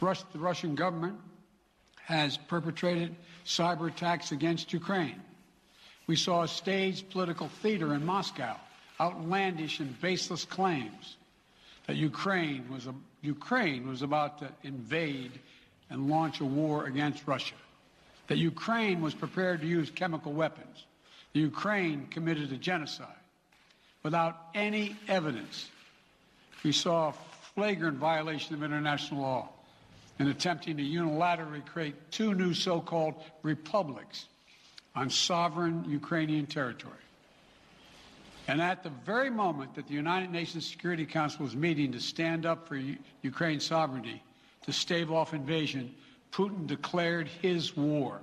[0.06, 1.18] The Russian government
[2.04, 5.20] has perpetrated cyber attacks against Ukraine.
[6.06, 8.56] We saw a staged political theater in Moscow,
[9.02, 11.18] outlandish and baseless claims
[11.88, 15.32] that Ukraine was, a, Ukraine was about to invade
[15.90, 17.56] and launch a war against Russia,
[18.28, 20.86] that Ukraine was prepared to use chemical weapons,
[21.34, 23.08] that Ukraine committed a genocide.
[24.04, 25.68] Without any evidence,
[26.64, 27.14] we saw a
[27.56, 29.50] flagrant violation of international law
[30.20, 34.28] in attempting to unilaterally create two new so called republics
[34.96, 36.94] on sovereign Ukrainian territory.
[38.48, 42.46] And at the very moment that the United Nations Security Council was meeting to stand
[42.46, 44.22] up for U- Ukraine's sovereignty,
[44.66, 45.94] to stave off invasion,
[46.32, 48.22] Putin declared his war.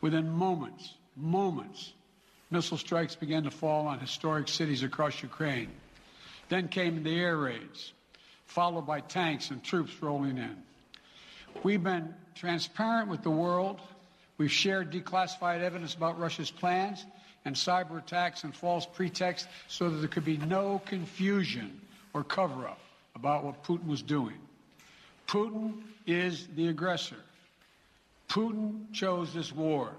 [0.00, 1.92] Within moments, moments,
[2.50, 5.70] missile strikes began to fall on historic cities across Ukraine.
[6.48, 7.92] Then came the air raids,
[8.44, 10.65] followed by tanks and troops rolling in.
[11.62, 13.80] We've been transparent with the world.
[14.38, 17.04] We've shared declassified evidence about Russia's plans
[17.44, 21.80] and cyber attacks and false pretexts so that there could be no confusion
[22.12, 22.80] or cover up
[23.14, 24.36] about what Putin was doing.
[25.26, 25.74] Putin
[26.06, 27.16] is the aggressor.
[28.28, 29.90] Putin chose this war,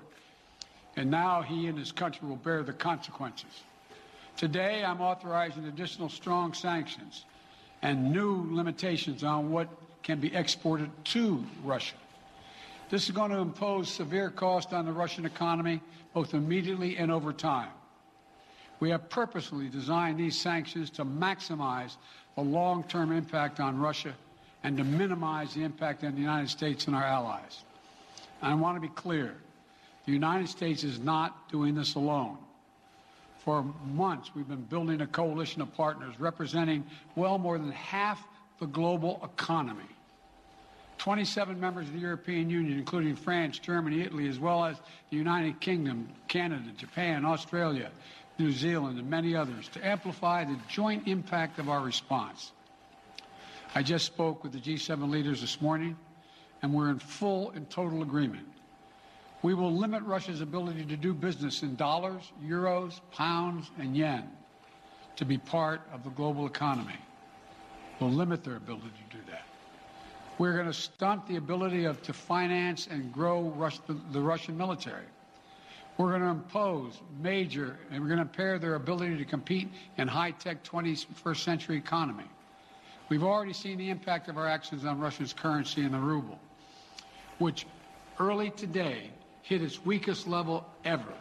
[0.95, 3.49] and now he and his country will bear the consequences.
[4.35, 7.25] Today, I'm authorizing additional strong sanctions
[7.81, 9.69] and new limitations on what
[10.07, 11.95] can be exported to Russia.
[12.89, 15.81] This is going to impose severe cost on the Russian economy,
[16.13, 17.71] both immediately and over time.
[18.79, 21.97] We have purposely designed these sanctions to maximize
[22.35, 24.13] the long term impact on Russia
[24.63, 27.65] and to minimize the impact on the United States and our allies.
[28.41, 29.35] I want to be clear
[30.05, 32.37] the United States is not doing this alone.
[33.39, 36.85] For months, we've been building a coalition of partners representing
[37.17, 38.25] well more than half
[38.61, 39.83] the global economy.
[40.97, 44.77] 27 members of the European Union, including France, Germany, Italy, as well as
[45.09, 47.89] the United Kingdom, Canada, Japan, Australia,
[48.39, 52.51] New Zealand, and many others, to amplify the joint impact of our response.
[53.75, 55.97] I just spoke with the G7 leaders this morning,
[56.61, 58.47] and we're in full and total agreement.
[59.41, 64.29] We will limit Russia's ability to do business in dollars, euros, pounds, and yen
[65.17, 66.95] to be part of the global economy.
[67.99, 69.46] We'll limit their ability to do that.
[70.37, 74.57] We're going to stunt the ability of to finance and grow Rus- the, the Russian
[74.57, 75.05] military.
[75.97, 80.07] We're going to impose major, and we're going to impair their ability to compete in
[80.07, 82.25] high-tech 21st century economy.
[83.09, 86.37] We've already seen the impact of our actions on Russia's currency and the ruble,
[87.39, 87.65] which
[88.19, 89.09] early today
[89.41, 91.13] hit its weakest level ever,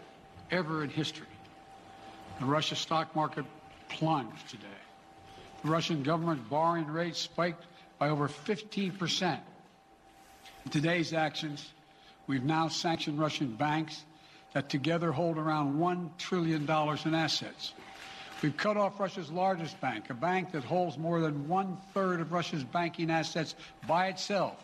[0.50, 1.26] ever in history.
[2.40, 3.46] The Russia stock market
[3.88, 4.66] plunged today.
[5.62, 7.64] The Russian government borrowing rate spiked
[7.98, 9.38] by over 15%.
[10.64, 11.70] In today's actions,
[12.26, 14.04] we've now sanctioned Russian banks
[14.52, 17.72] that together hold around $1 trillion in assets.
[18.42, 22.32] We've cut off Russia's largest bank, a bank that holds more than one third of
[22.32, 23.54] Russia's banking assets
[23.86, 24.62] by itself,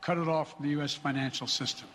[0.00, 0.94] cut it off from the U.S.
[0.94, 1.88] financial system.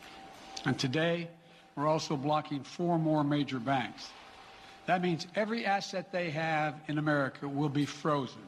[0.65, 1.29] And today,
[1.75, 4.09] we're also blocking four more major banks.
[4.85, 8.41] That means every asset they have in America will be frozen.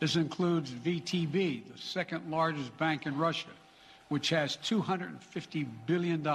[0.00, 3.48] This includes VTB, the second largest bank in Russia,
[4.08, 6.26] which has $250 billion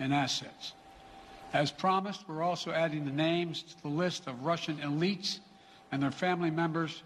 [0.00, 0.72] in assets.
[1.52, 5.38] As promised, we're also adding the names to the list of Russian elites
[5.92, 7.02] and their family members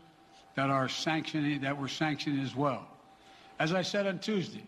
[0.54, 2.86] that are sanctioning that were sanctioned as well.
[3.58, 4.64] As I said on Tuesday,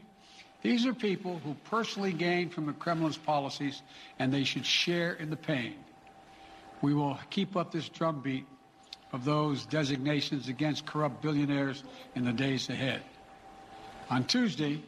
[0.63, 3.83] these are people who personally gain from the Kremlin's policies
[4.19, 5.75] and they should share in the pain.
[6.83, 8.47] We will keep up this drumbeat
[9.17, 11.83] of those designations against corrupt billionaires
[12.15, 13.01] in the days ahead.
[14.11, 14.79] On Tuesday,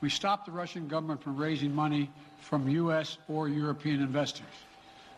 [0.00, 2.08] we stopped the Russian government from raising money
[2.40, 3.18] from U.S.
[3.26, 4.46] or European investors.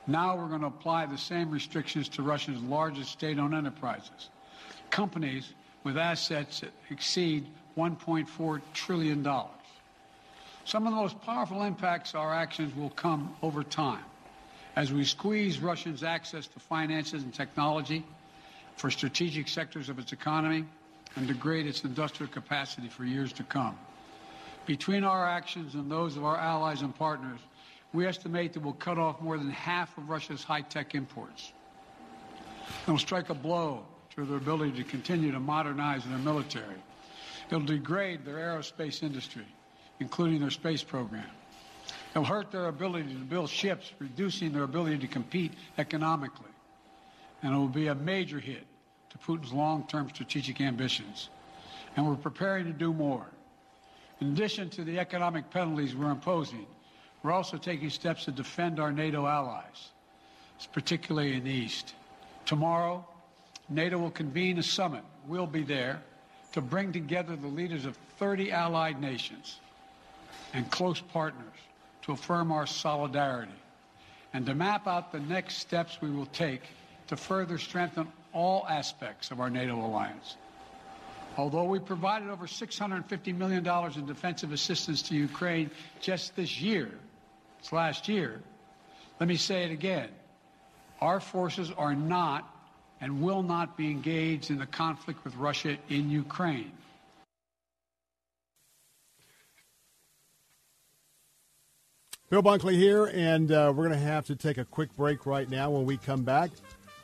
[0.06, 4.30] Now we're going to apply the same restrictions to Russia's largest state-owned enterprises,
[4.88, 5.52] companies
[5.84, 7.46] with assets that exceed
[7.76, 9.22] $1.4 trillion.
[10.64, 14.04] Some of the most powerful impacts our actions will come over time
[14.76, 18.02] as we squeeze Russia's access to finances and technology
[18.76, 20.64] for strategic sectors of its economy
[21.16, 23.76] and degrade its industrial capacity for years to come.
[24.66, 27.40] Between our actions and those of our allies and partners,
[27.92, 31.52] we estimate that we'll cut off more than half of Russia's high-tech imports.
[32.82, 36.76] It'll strike a blow to their ability to continue to modernize their military.
[37.48, 39.46] It'll degrade their aerospace industry,
[40.00, 41.24] including their space program.
[42.10, 46.50] It'll hurt their ability to build ships, reducing their ability to compete economically.
[47.46, 48.66] And it will be a major hit
[49.10, 51.28] to Putin's long-term strategic ambitions.
[51.94, 53.24] And we're preparing to do more.
[54.20, 56.66] In addition to the economic penalties we're imposing,
[57.22, 59.90] we're also taking steps to defend our NATO allies,
[60.72, 61.94] particularly in the East.
[62.46, 63.06] Tomorrow,
[63.68, 65.04] NATO will convene a summit.
[65.28, 66.02] We'll be there
[66.50, 69.60] to bring together the leaders of 30 allied nations
[70.52, 71.54] and close partners
[72.02, 73.52] to affirm our solidarity
[74.32, 76.62] and to map out the next steps we will take
[77.08, 80.36] to further strengthen all aspects of our NATO alliance.
[81.36, 85.70] Although we provided over $650 million in defensive assistance to Ukraine
[86.00, 86.90] just this year,
[87.58, 88.40] it's last year,
[89.20, 90.08] let me say it again.
[91.00, 92.52] Our forces are not
[93.00, 96.72] and will not be engaged in the conflict with Russia in Ukraine.
[102.28, 105.48] Bill Bunkley here, and uh, we're going to have to take a quick break right
[105.48, 105.70] now.
[105.70, 106.50] When we come back,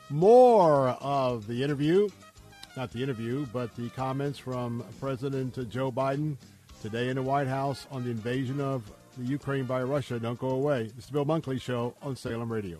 [0.09, 2.09] more of the interview,
[2.75, 6.37] not the interview, but the comments from President Joe Biden
[6.81, 8.83] today in the White House on the invasion of
[9.17, 10.19] the Ukraine by Russia.
[10.19, 10.91] Don't go away.
[10.97, 12.79] It's the Bill Bunkley Show on Salem Radio.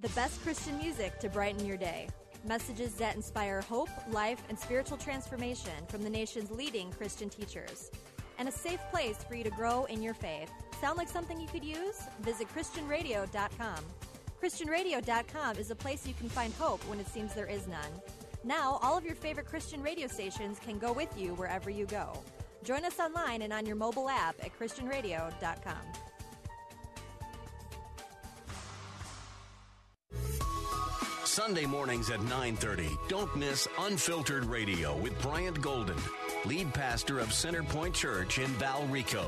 [0.00, 2.08] The best Christian music to brighten your day.
[2.46, 7.90] Messages that inspire hope, life, and spiritual transformation from the nation's leading Christian teachers.
[8.38, 10.50] And a safe place for you to grow in your faith.
[10.80, 12.00] Sound like something you could use?
[12.20, 13.84] Visit ChristianRadio.com.
[14.40, 17.90] ChristianRadio.com is a place you can find hope when it seems there is none.
[18.44, 22.22] Now, all of your favorite Christian radio stations can go with you wherever you go.
[22.62, 26.17] Join us online and on your mobile app at ChristianRadio.com.
[31.38, 32.98] Sunday mornings at 9:30.
[33.06, 35.96] Don't miss Unfiltered Radio with Bryant Golden,
[36.44, 39.24] lead pastor of Center Point Church in Valrico.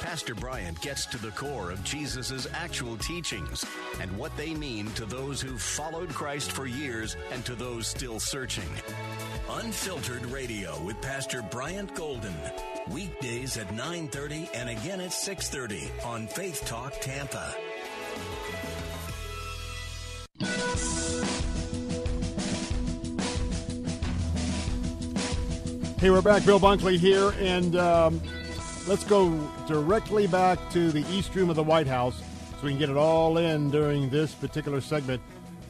[0.00, 3.62] Pastor Bryant gets to the core of Jesus' actual teachings
[4.00, 8.18] and what they mean to those who've followed Christ for years and to those still
[8.18, 8.70] searching.
[9.50, 12.34] Unfiltered Radio with Pastor Bryant Golden.
[12.88, 17.54] Weekdays at 9:30 and again at 6:30 on Faith Talk Tampa.
[26.00, 26.46] Hey, we're back.
[26.46, 28.22] Bill Bunkley here, and um,
[28.88, 29.28] let's go
[29.68, 32.22] directly back to the East Room of the White House
[32.52, 35.20] so we can get it all in during this particular segment.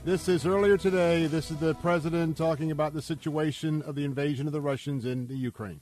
[0.04, 1.26] This is earlier today.
[1.26, 5.26] This is the president talking about the situation of the invasion of the Russians in
[5.26, 5.80] the Ukraine.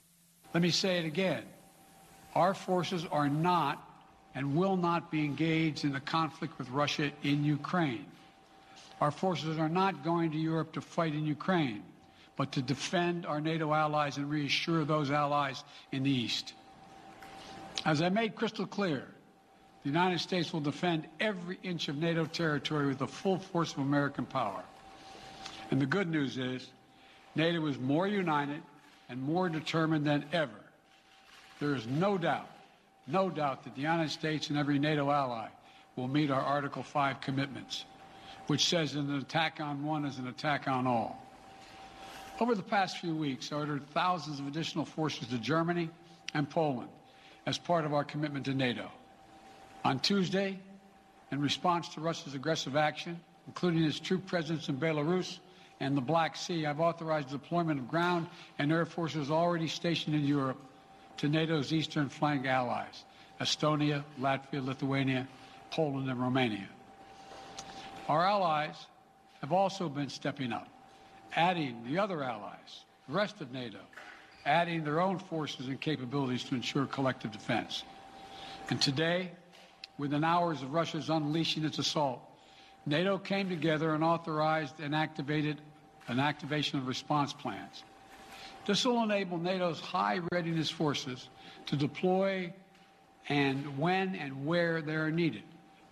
[0.55, 1.43] Let me say it again.
[2.35, 3.87] Our forces are not
[4.35, 8.07] and will not be engaged in the conflict with Russia in Ukraine.
[9.03, 11.83] Our forces are not going to Europe to fight in Ukraine
[12.39, 16.55] but to defend our NATO allies and reassure those allies in the East.
[17.85, 19.05] As I made crystal clear,
[19.83, 23.81] the United States will defend every inch of NATO territory with the full force of
[23.81, 24.63] American power.
[25.73, 26.71] And the good news is,
[27.35, 28.63] NATO is more united
[29.09, 30.61] and more determined than ever.
[31.59, 32.49] There is no doubt,
[33.09, 35.49] no doubt that the United States and every NATO ally
[35.97, 37.85] will meet our Article 5 commitments,
[38.47, 41.28] which says an attack on one is an attack on all.
[42.41, 45.91] Over the past few weeks, I ordered thousands of additional forces to Germany
[46.35, 46.89] and Poland
[47.47, 48.89] as part of our commitment to NATO.
[49.85, 50.61] On Tuesday,
[51.33, 55.39] in response to Russia's aggressive action, including its troop presence in Belarus
[55.81, 58.29] and the Black Sea, I've authorized deployment of ground
[58.59, 60.59] and air forces already stationed in Europe
[61.17, 63.05] to NATO's eastern flank allies,
[63.41, 65.27] Estonia, Latvia, Lithuania,
[65.73, 66.69] Poland, and Romania.
[68.09, 68.77] Our allies
[69.41, 70.69] have also been stepping up
[71.37, 73.79] adding the other allies, the rest of NATO,
[74.47, 77.85] adding their own forces and capabilities to ensure collective defense.
[78.71, 79.31] And today,
[79.99, 82.21] within hours of Russia's unleashing its assault,
[82.87, 85.61] NATO came together and authorized and activated
[86.07, 87.83] an activation of response plans.
[88.67, 91.29] This will enable NATO's high readiness forces
[91.67, 92.53] to deploy
[93.29, 95.43] and when and where they are needed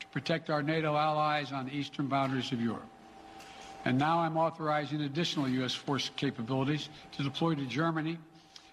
[0.00, 2.88] to protect our NATO allies on the eastern boundaries of Europe.
[3.86, 5.72] And now I'm authorizing additional U.S.
[5.72, 8.18] force capabilities to deploy to Germany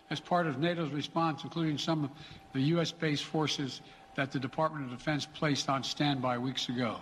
[0.09, 2.09] as part of NATO's response, including some of
[2.51, 3.81] the U.S.-based forces
[4.15, 6.97] that the Department of Defense placed on standby weeks ago.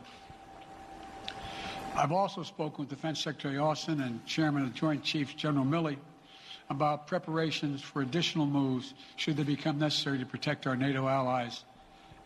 [1.95, 5.95] I've also spoken with Defense Secretary Austin and Chairman of the Joint Chiefs, General Milley,
[6.69, 11.63] about preparations for additional moves should they become necessary to protect our NATO allies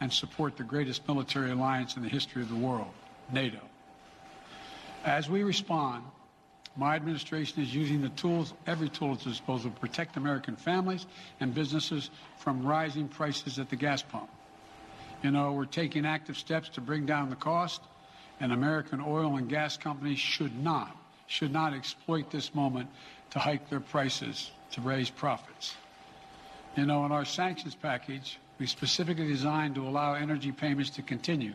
[0.01, 2.91] and support the greatest military alliance in the history of the world,
[3.31, 3.59] NATO.
[5.05, 6.03] As we respond,
[6.75, 11.05] my administration is using the tools, every tool at its disposal to protect American families
[11.39, 14.29] and businesses from rising prices at the gas pump.
[15.21, 17.81] You know, we're taking active steps to bring down the cost,
[18.39, 22.89] and American oil and gas companies should not, should not exploit this moment
[23.29, 25.75] to hike their prices to raise profits.
[26.75, 31.53] You know, in our sanctions package, we specifically designed to allow energy payments to continue.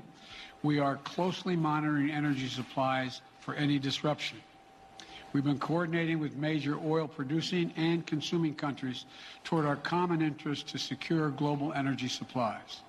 [0.62, 4.39] We are closely monitoring energy supplies for any disruption.
[5.33, 9.05] We've been coordinating with major oil producing and consuming countries
[9.45, 12.81] toward our common interest to secure global energy supplies.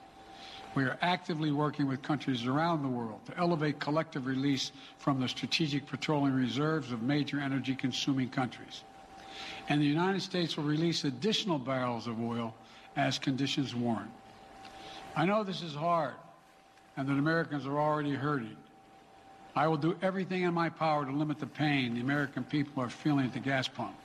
[0.73, 5.27] We are actively working with countries around the world to elevate collective release from the
[5.27, 8.83] strategic petroleum reserves of major energy consuming countries.
[9.69, 12.55] And the United States will release additional barrels of oil
[12.95, 14.11] as conditions warrant.
[15.15, 16.13] I know this is hard
[16.97, 18.55] and that Americans are already hurting.
[19.55, 22.89] I will do everything in my power to limit the pain the American people are
[22.89, 23.95] feeling at the gas pump.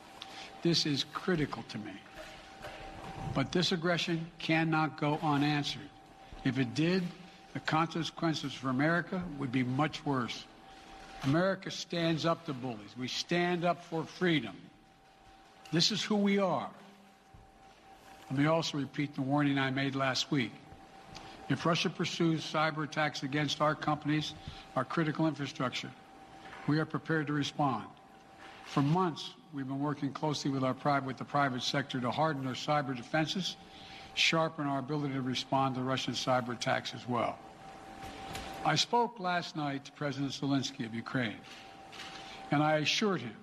[0.63, 1.93] This is critical to me.
[3.35, 5.89] But this aggression cannot go unanswered.
[6.45, 7.05] If it did,
[7.53, 10.45] the consequences for America would be much worse.
[11.23, 12.95] America stands up to bullies.
[12.99, 14.57] We stand up for freedom.
[15.73, 16.71] This is who we are.
[18.31, 20.53] Let me also repeat the warning I made last week.
[21.49, 24.35] If Russia pursues cyber attacks against our companies,
[24.75, 25.91] our critical infrastructure,
[26.67, 27.87] we are prepared to respond.
[28.65, 32.49] For months, we've been working closely with, our private, with the private sector to harden
[32.49, 33.57] our cyber defenses,
[34.15, 37.39] sharpen our ability to respond to Russian cyber attacks as well.
[38.65, 41.37] I spoke last night to President Zelensky of Ukraine,
[42.51, 43.37] and I assured him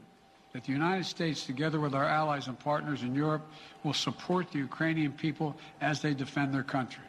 [0.52, 3.48] that the United States, together with our allies and partners in Europe,
[3.84, 7.04] will support the Ukrainian people as they defend their country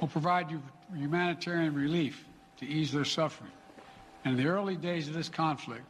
[0.00, 0.46] will provide
[0.94, 2.24] humanitarian relief
[2.58, 3.50] to ease their suffering.
[4.24, 5.84] And in the early days of this conflict,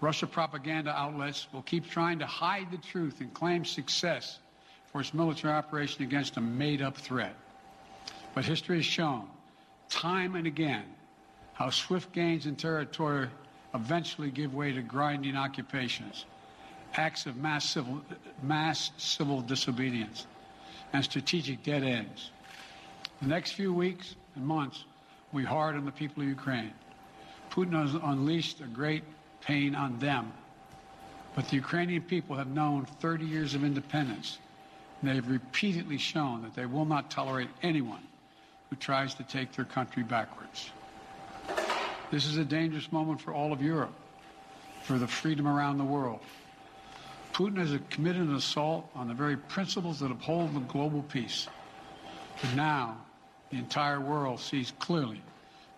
[0.00, 4.40] Russia propaganda outlets will keep trying to hide the truth and claim success
[4.86, 7.34] for its military operation against a made up threat.
[8.34, 9.28] But history has shown
[9.88, 10.84] time and again
[11.54, 13.28] how swift gains in territory
[13.74, 16.24] eventually give way to grinding occupations,
[16.94, 18.02] acts of mass civil,
[18.42, 20.26] mass civil disobedience,
[20.92, 22.30] and strategic dead ends.
[23.22, 24.84] The next few weeks and months
[25.32, 26.72] be hard on the people of Ukraine.
[27.52, 29.04] Putin has unleashed a great
[29.40, 30.32] pain on them.
[31.36, 34.38] But the Ukrainian people have known 30 years of independence.
[35.00, 38.02] And they have repeatedly shown that they will not tolerate anyone
[38.70, 40.70] who tries to take their country backwards.
[42.10, 43.94] This is a dangerous moment for all of Europe,
[44.82, 46.18] for the freedom around the world.
[47.32, 51.46] Putin has committed an assault on the very principles that uphold the global peace.
[52.40, 52.98] But now,
[53.52, 55.20] the entire world sees clearly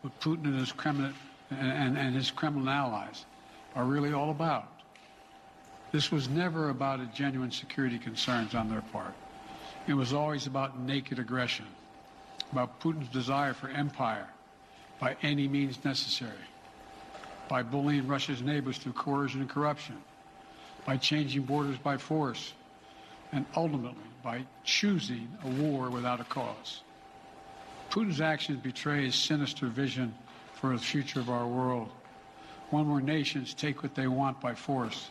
[0.00, 1.12] what Putin and his Kremlin,
[1.50, 3.24] and, and, his Kremlin allies
[3.74, 4.68] are really all about.
[5.90, 9.14] This was never about genuine security concerns on their part.
[9.88, 11.66] It was always about naked aggression,
[12.52, 14.28] about Putin's desire for empire
[15.00, 16.32] by any means necessary,
[17.48, 19.96] by bullying Russia's neighbors through coercion and corruption,
[20.86, 22.52] by changing borders by force,
[23.32, 26.83] and ultimately by choosing a war without a cause.
[27.94, 30.12] Putin's actions betray his sinister vision
[30.54, 31.88] for the future of our world,
[32.70, 35.10] one where nations take what they want by force.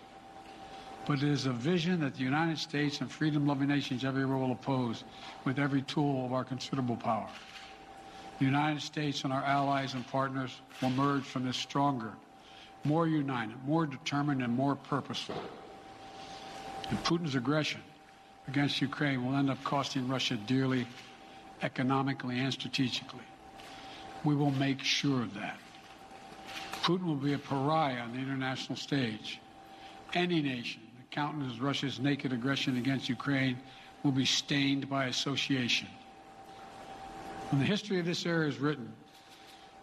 [1.06, 5.06] But it is a vision that the United States and freedom-loving nations everywhere will oppose
[5.46, 7.30] with every tool of our considerable power.
[8.40, 10.52] The United States and our allies and partners
[10.82, 12.12] will emerge from this stronger,
[12.84, 15.38] more united, more determined, and more purposeful.
[16.90, 17.80] And Putin's aggression
[18.50, 20.86] against Ukraine will end up costing Russia dearly
[21.62, 23.20] economically and strategically.
[24.24, 25.58] We will make sure of that.
[26.84, 29.40] Putin will be a pariah on the international stage.
[30.14, 33.58] Any nation that countenances Russia's naked aggression against Ukraine
[34.04, 35.88] will be stained by association.
[37.50, 38.92] When the history of this era is written,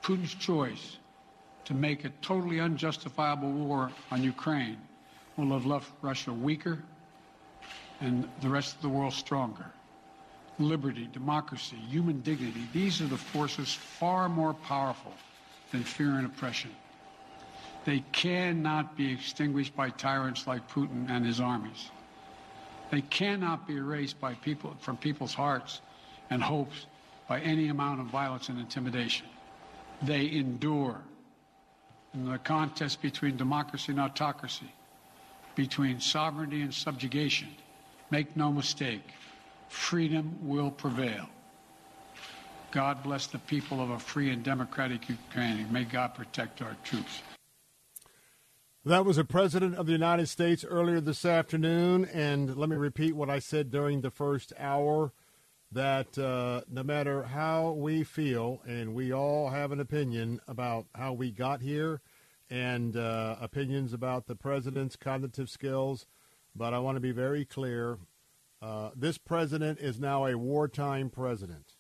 [0.03, 0.99] Putin's choice
[1.65, 4.79] to make a totally unjustifiable war on Ukraine
[5.37, 6.83] will have left Russia weaker
[8.01, 9.67] and the rest of the world stronger
[10.61, 15.13] liberty, democracy, human dignity, these are the forces far more powerful
[15.73, 16.71] than fear and oppression.
[17.85, 21.91] They cannot be extinguished by tyrants like Putin and his armies.
[22.91, 25.81] They cannot be erased by people from people's hearts
[26.29, 26.87] and hopes
[27.29, 29.27] by any amount of violence and intimidation.
[30.03, 31.01] They endure.
[32.13, 34.73] In the contest between democracy and autocracy,
[35.55, 37.49] between sovereignty and subjugation.
[38.11, 39.13] Make no mistake,
[39.71, 41.29] freedom will prevail.
[42.73, 45.73] God bless the people of a free and democratic Ukraine.
[45.73, 47.23] May God protect our troops.
[48.85, 53.15] That was a president of the United States earlier this afternoon, and let me repeat
[53.15, 55.13] what I said during the first hour
[55.73, 61.13] that uh, no matter how we feel, and we all have an opinion about how
[61.13, 62.01] we got here
[62.49, 66.07] and uh, opinions about the president's cognitive skills,
[66.57, 67.99] but I want to be very clear.
[68.63, 71.77] Uh, this president is now a wartime president.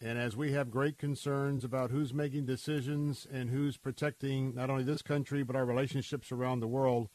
[0.00, 4.84] And as we have great concerns about who's making decisions and who's protecting not only
[4.84, 7.08] this country but our relationships around the world,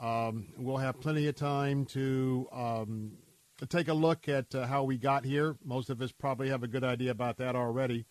[0.00, 3.12] um, we'll have plenty of time to um,
[3.58, 5.56] to take a look at uh, how we got here.
[5.64, 8.06] Most of us probably have a good idea about that already,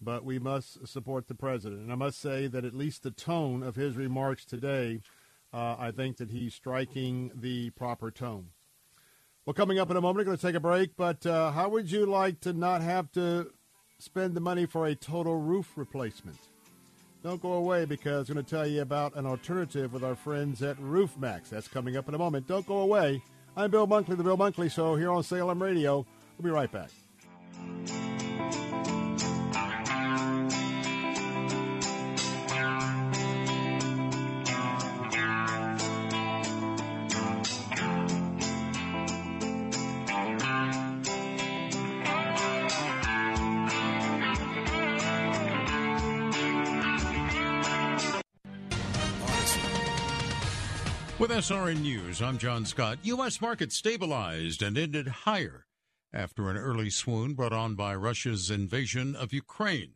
[0.00, 1.80] but we must support the president.
[1.80, 5.00] And I must say that at least the tone of his remarks today,
[5.52, 8.50] uh, I think that he's striking the proper tone.
[9.46, 11.68] Well, coming up in a moment, we're going to take a break, but uh, how
[11.68, 13.50] would you like to not have to
[13.98, 16.38] spend the money for a total roof replacement?
[17.22, 20.62] Don't go away because I'm going to tell you about an alternative with our friends
[20.62, 21.50] at RoofMax.
[21.50, 22.46] That's coming up in a moment.
[22.46, 23.20] Don't go away.
[23.54, 26.06] I'm Bill Bunkley, the Bill Bunkley Show, here on Salem Radio.
[26.38, 26.90] We'll be right back.
[51.24, 52.98] With SRN News, I'm John Scott.
[53.04, 53.40] U.S.
[53.40, 55.64] markets stabilized and ended higher
[56.12, 59.94] after an early swoon brought on by Russia's invasion of Ukraine.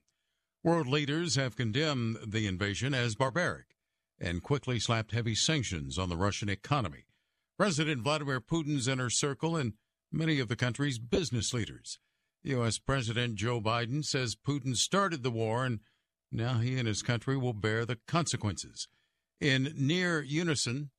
[0.64, 3.66] World leaders have condemned the invasion as barbaric
[4.18, 7.04] and quickly slapped heavy sanctions on the Russian economy.
[7.58, 9.74] President Vladimir Putin's inner circle and
[10.10, 11.98] many of the country's business leaders.
[12.44, 12.78] U.S.
[12.78, 15.80] President Joe Biden says Putin started the war and
[16.32, 18.88] now he and his country will bear the consequences.
[19.42, 20.90] In near unison,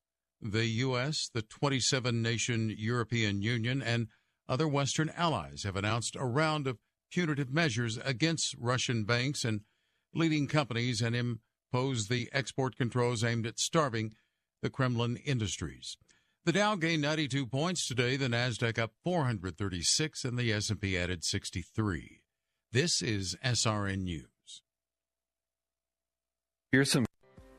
[0.41, 4.07] the U.S., the 27 nation European Union, and
[4.48, 6.78] other Western allies have announced a round of
[7.11, 9.61] punitive measures against Russian banks and
[10.14, 14.14] leading companies and imposed the export controls aimed at starving
[14.61, 15.98] the Kremlin industries.
[16.45, 22.22] The Dow gained 92 points today, the Nasdaq up 436 and the S&P added 63.
[22.72, 24.61] This is SRN News.
[26.72, 27.06] Here's some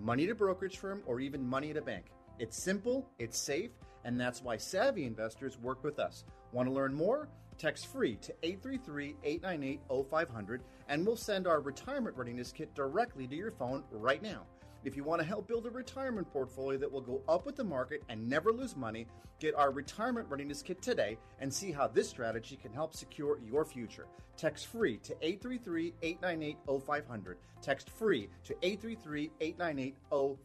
[0.00, 2.06] money at a brokerage firm, or even money at a bank.
[2.38, 3.70] It's simple, it's safe,
[4.04, 6.24] and that's why savvy investors work with us.
[6.52, 7.28] Want to learn more?
[7.58, 13.36] Text free to 833 898 0500 and we'll send our retirement readiness kit directly to
[13.36, 14.42] your phone right now.
[14.84, 17.62] If you want to help build a retirement portfolio that will go up with the
[17.62, 19.06] market and never lose money,
[19.38, 23.64] get our retirement readiness kit today and see how this strategy can help secure your
[23.64, 24.06] future.
[24.36, 27.38] Text free to 833 898 0500.
[27.60, 29.94] Text free to 833 898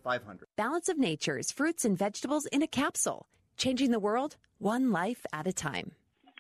[0.04, 0.48] 0500.
[0.56, 3.26] Balance of Nature's fruits and vegetables in a capsule,
[3.58, 5.94] changing the world one life at a time.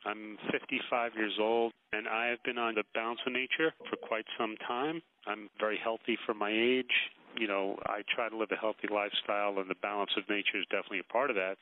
[0.06, 4.26] I'm 55 years old and I have been on the Balance of Nature for quite
[4.38, 5.02] some time.
[5.26, 6.94] I'm very healthy for my age
[7.38, 10.66] you know, I try to live a healthy lifestyle, and the balance of nature is
[10.70, 11.58] definitely a part of that.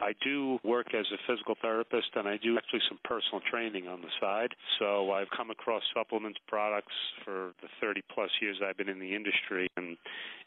[0.00, 4.00] I do work as a physical therapist and I do actually some personal training on
[4.00, 4.54] the side.
[4.78, 6.94] So I've come across supplements products
[7.24, 9.96] for the 30 plus years I've been in the industry and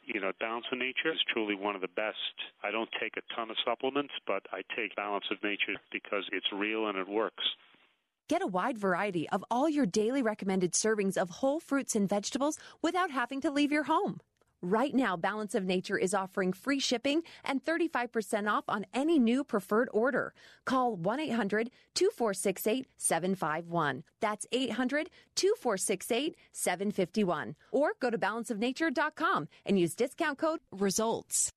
[0.05, 2.17] you know, Balance of Nature is truly one of the best.
[2.63, 6.45] I don't take a ton of supplements, but I take Balance of Nature because it's
[6.53, 7.43] real and it works.
[8.27, 12.57] Get a wide variety of all your daily recommended servings of whole fruits and vegetables
[12.81, 14.19] without having to leave your home.
[14.67, 19.43] Right now, Balance of Nature is offering free shipping and 35% off on any new
[19.43, 20.33] preferred order.
[20.65, 24.03] Call 1 800 2468 751.
[24.21, 27.55] That's 800 2468 751.
[27.71, 31.51] Or go to balanceofnature.com and use discount code RESULTS.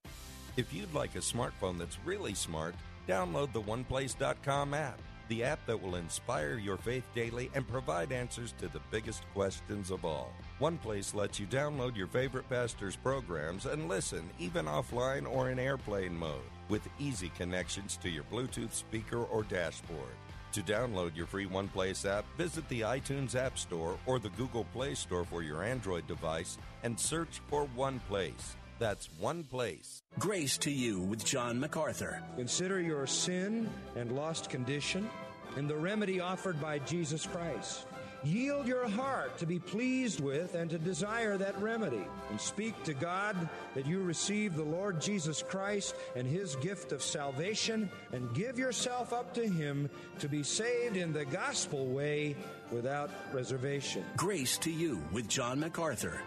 [0.58, 2.74] If you'd like a smartphone that's really smart,
[3.08, 8.52] download the OnePlace.com app, the app that will inspire your faith daily and provide answers
[8.58, 10.34] to the biggest questions of all.
[10.58, 15.58] One Place lets you download your favorite pastor's programs and listen even offline or in
[15.60, 20.16] airplane mode with easy connections to your Bluetooth speaker or dashboard.
[20.52, 24.64] To download your free One Place app, visit the iTunes App Store or the Google
[24.72, 28.56] Play Store for your Android device and search for One Place.
[28.80, 30.02] That's One Place.
[30.18, 32.20] Grace to you with John MacArthur.
[32.36, 35.08] Consider your sin and lost condition
[35.56, 37.86] and the remedy offered by Jesus Christ.
[38.24, 42.04] Yield your heart to be pleased with and to desire that remedy.
[42.30, 43.36] And speak to God
[43.74, 49.12] that you receive the Lord Jesus Christ and his gift of salvation and give yourself
[49.12, 49.88] up to him
[50.18, 52.36] to be saved in the gospel way
[52.70, 54.04] without reservation.
[54.16, 56.20] Grace to you with John MacArthur.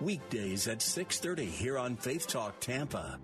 [0.00, 3.18] Weekdays at 6:30 here on Faith Talk Tampa.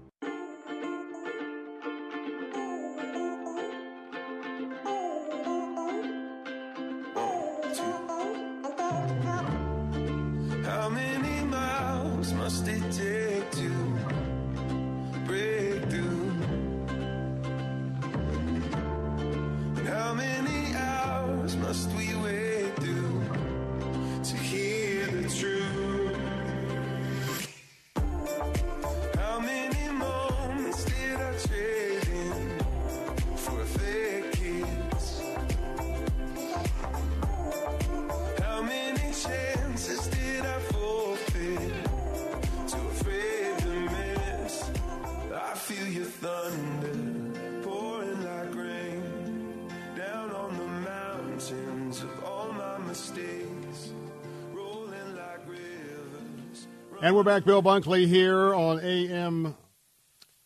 [57.13, 59.55] And we're back, Bill Bunkley here on AM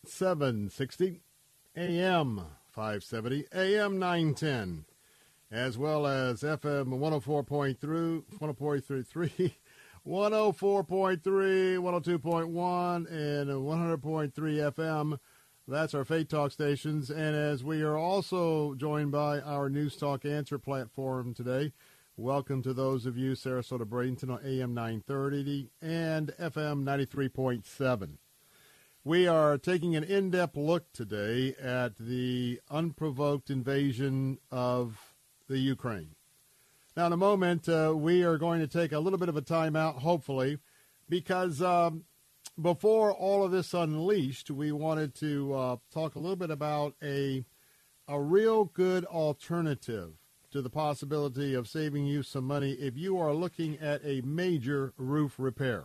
[0.04, 1.20] 760,
[1.76, 4.84] AM 570, AM 910,
[5.52, 9.52] as well as FM 104.3, 104.3,
[10.04, 14.32] 104.3, 102.1, and 100.3
[14.72, 15.20] FM.
[15.68, 17.10] That's our Faith Talk stations.
[17.10, 21.70] And as we are also joined by our News Talk Answer platform today,
[22.18, 28.16] welcome to those of you, Sarasota Bradenton on AM 930 and FM 93.7.
[29.04, 35.14] We are taking an in depth look today at the unprovoked invasion of
[35.46, 36.14] the Ukraine.
[36.96, 39.42] Now, in a moment, uh, we are going to take a little bit of a
[39.42, 40.58] timeout, hopefully,
[41.10, 42.04] because um,
[42.60, 47.44] before all of this unleashed, we wanted to uh, talk a little bit about a
[48.08, 50.12] a real good alternative
[50.56, 54.94] to the possibility of saving you some money if you are looking at a major
[54.96, 55.84] roof repair.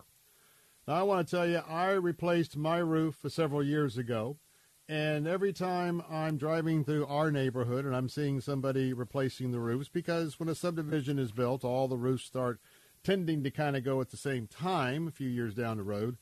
[0.88, 4.38] Now, I want to tell you, I replaced my roof several years ago,
[4.88, 9.90] and every time I'm driving through our neighborhood and I'm seeing somebody replacing the roofs,
[9.90, 12.62] because when a subdivision is built, all the roofs start
[13.04, 16.16] tending to kind of go at the same time a few years down the road.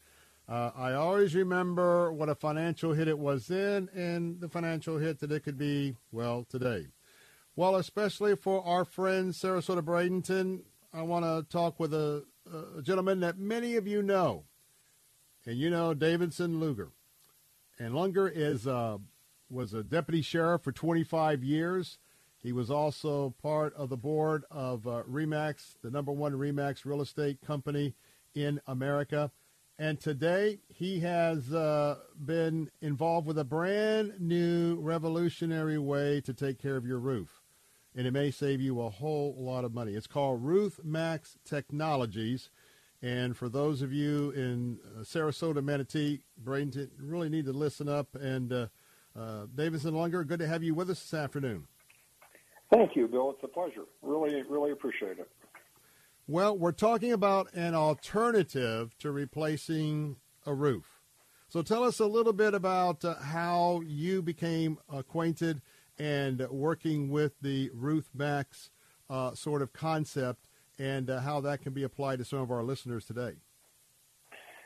[0.48, 5.20] Uh, I always remember what a financial hit it was then and the financial hit
[5.20, 6.88] that it could be, well, today.
[7.56, 10.62] Well, especially for our friend Sarasota Bradenton,
[10.94, 12.24] I want to talk with a,
[12.78, 14.46] a gentleman that many of you know.
[15.46, 16.92] And you know Davidson Lunger.
[17.80, 18.98] And Lunger is uh,
[19.50, 21.98] was a deputy sheriff for 25 years.
[22.42, 27.02] He was also part of the board of uh, Remax, the number one Remax real
[27.02, 27.96] estate company
[28.34, 29.32] in America.
[29.78, 36.60] And today he has uh, been involved with a brand new revolutionary way to take
[36.60, 37.39] care of your roof.
[37.96, 39.94] And it may save you a whole lot of money.
[39.94, 42.50] It's called RoofMax Technologies.
[43.02, 48.16] And for those of you in uh, Sarasota, Manatee, Bradenton, really need to listen up.
[48.16, 48.68] And uh,
[49.18, 51.68] uh, Davidson Lunger, good to have you with us this afternoon.
[52.72, 53.32] Thank you, Bill.
[53.32, 53.86] It's a pleasure.
[54.02, 55.30] Really, really appreciate it.
[56.28, 61.00] Well, we're talking about an alternative to replacing a roof.
[61.48, 65.62] So tell us a little bit about uh, how you became acquainted
[66.00, 68.70] and working with the RoofMax
[69.10, 70.48] uh, sort of concept
[70.80, 73.34] and uh, how that can be applied to some of our listeners today.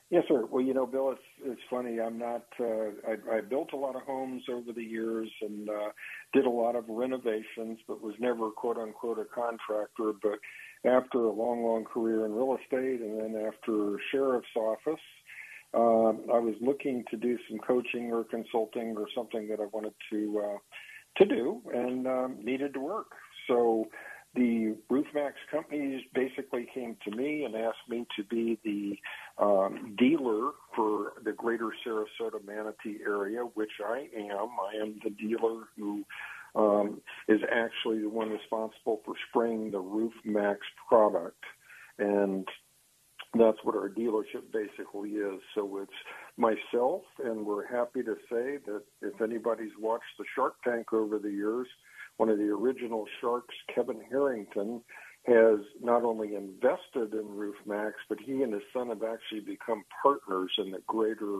[0.10, 0.46] Yes, sir.
[0.46, 2.00] Well, you know, Bill, it's it's funny.
[2.00, 2.46] I'm not.
[2.60, 5.90] Uh, I, I built a lot of homes over the years and uh,
[6.34, 10.14] did a lot of renovations, but was never quote unquote a contractor.
[10.22, 10.38] But
[10.88, 15.02] after a long, long career in real estate, and then after sheriff's office,
[15.74, 19.94] uh, I was looking to do some coaching or consulting or something that I wanted
[20.12, 20.58] to uh,
[21.18, 23.08] to do and um, needed to work.
[23.48, 23.88] So
[24.36, 30.52] the RoofMax companies basically came to me and asked me to be the um, dealer
[30.76, 34.48] for the greater Sarasota Manatee area, which I am.
[34.60, 36.04] I am the dealer who
[36.56, 40.58] um, is actually the one responsible for spraying the RoofMax
[40.90, 41.44] product.
[42.00, 42.48] And
[43.34, 45.40] that's what our dealership basically is.
[45.56, 45.92] So it's
[46.38, 51.32] myself, and we're happy to say that if anybody's watched the Shark Tank over the
[51.32, 51.68] years,
[52.18, 54.82] one of the original sharks, Kevin Harrington,
[55.26, 60.52] has not only invested in RoofMax, but he and his son have actually become partners
[60.58, 61.40] in the greater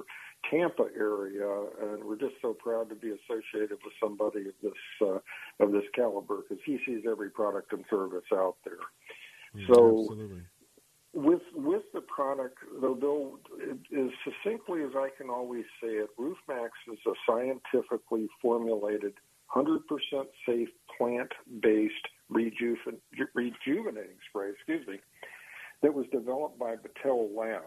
[0.50, 1.48] Tampa area,
[1.82, 4.72] and we're just so proud to be associated with somebody of this
[5.02, 5.20] uh,
[5.60, 8.80] of this caliber because he sees every product and service out there.
[9.54, 10.42] Yeah, so absolutely.
[11.14, 17.00] With with the product, though, as succinctly as I can always say it, RoofMax is
[17.06, 19.14] a scientifically formulated,
[19.56, 19.80] 100%
[20.48, 21.94] safe plant-based
[22.30, 22.98] rejuven,
[23.36, 24.50] rejuvenating spray.
[24.50, 25.00] Excuse me,
[25.84, 27.64] that was developed by Battelle Labs,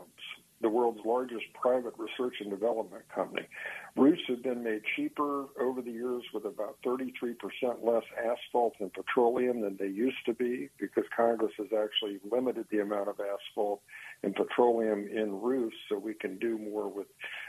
[0.63, 3.47] the world's largest private research and development company.
[3.95, 7.35] Roofs have been made cheaper over the years with about 33%
[7.83, 12.81] less asphalt and petroleum than they used to be because Congress has actually limited the
[12.81, 13.83] amount of asphalt
[14.23, 17.07] and petroleum in roofs so we can do more with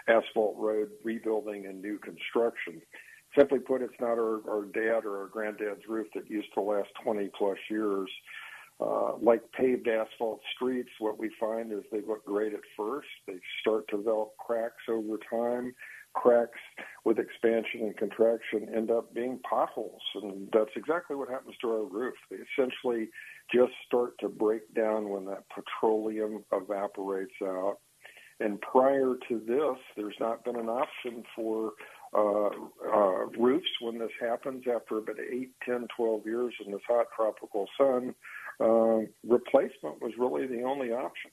[0.07, 2.81] asphalt road rebuilding and new construction.
[3.37, 6.89] Simply put, it's not our, our dad or our granddad's roof that used to last
[7.03, 8.09] 20 plus years.
[8.79, 13.07] Uh, like paved asphalt streets, what we find is they look great at first.
[13.25, 15.73] They start to develop cracks over time.
[16.13, 16.59] Cracks
[17.03, 20.01] with expansion and contraction end up being potholes.
[20.21, 22.13] And that's exactly what happens to our roof.
[22.29, 23.09] They essentially
[23.53, 27.77] just start to break down when that petroleum evaporates out.
[28.39, 31.71] And prior to this, there's not been an option for
[32.15, 32.49] uh,
[32.85, 37.67] uh, roofs when this happens after about 8, 10, 12 years in this hot tropical
[37.77, 38.13] sun.
[38.59, 41.31] Uh, replacement was really the only option.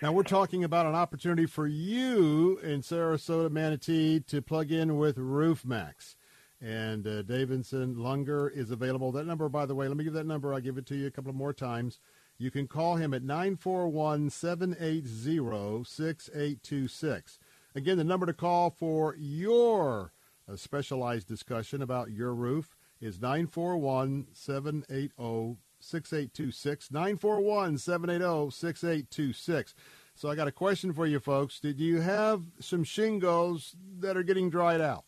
[0.00, 5.16] Now we're talking about an opportunity for you in Sarasota, Manatee, to plug in with
[5.16, 6.14] RoofMax.
[6.60, 9.10] And uh, Davidson Lunger is available.
[9.10, 10.54] That number, by the way, let me give that number.
[10.54, 11.98] I'll give it to you a couple more times.
[12.38, 17.38] You can call him at 941 780 6826.
[17.74, 20.12] Again, the number to call for your
[20.48, 26.90] uh, specialized discussion about your roof is 941 780 6826.
[26.90, 29.74] 941 780 6826.
[30.14, 31.60] So I got a question for you folks.
[31.60, 35.04] Did you have some shingles that are getting dried out?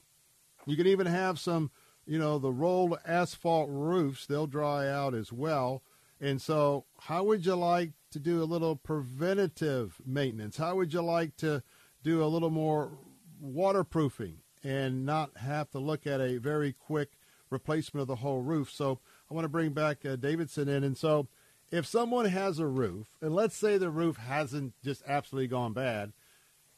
[0.67, 1.71] You can even have some,
[2.07, 5.83] you know, the rolled asphalt roofs, they'll dry out as well.
[6.21, 10.59] And so, how would you like to do a little preventative maintenance?
[10.59, 11.63] How would you like to
[12.03, 12.93] do a little more
[13.41, 17.13] waterproofing and not have to look at a very quick
[17.49, 18.71] replacement of the whole roof?
[18.71, 19.01] So,
[19.31, 20.83] I want to bring back uh, Davidson in.
[20.83, 21.29] And so,
[21.71, 26.13] if someone has a roof, and let's say the roof hasn't just absolutely gone bad,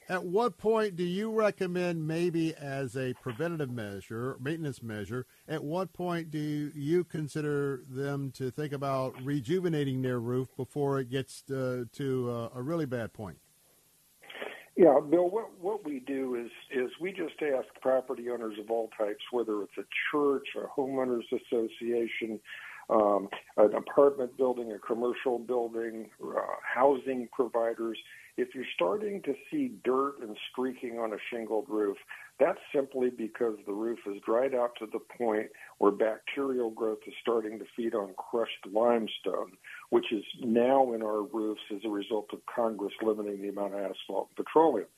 [0.09, 5.93] at what point do you recommend, maybe as a preventative measure, maintenance measure, at what
[5.93, 6.39] point do
[6.75, 12.49] you consider them to think about rejuvenating their roof before it gets uh, to uh,
[12.55, 13.39] a really bad point?
[14.77, 18.91] Yeah, Bill, what, what we do is, is we just ask property owners of all
[18.99, 22.41] types, whether it's a church, a homeowners association,
[22.91, 23.29] um,
[23.59, 27.99] an apartment building, a commercial building, uh, housing providers,
[28.39, 31.99] if you're starting to see dirt and streaking on a shingled roof,
[32.41, 35.49] that's simply because the roof is dried out to the point
[35.79, 39.53] where bacterial growth is starting to feed on crushed limestone,
[39.91, 43.81] which is now in our roofs as a result of Congress limiting the amount of
[43.81, 44.89] asphalt and petroleum.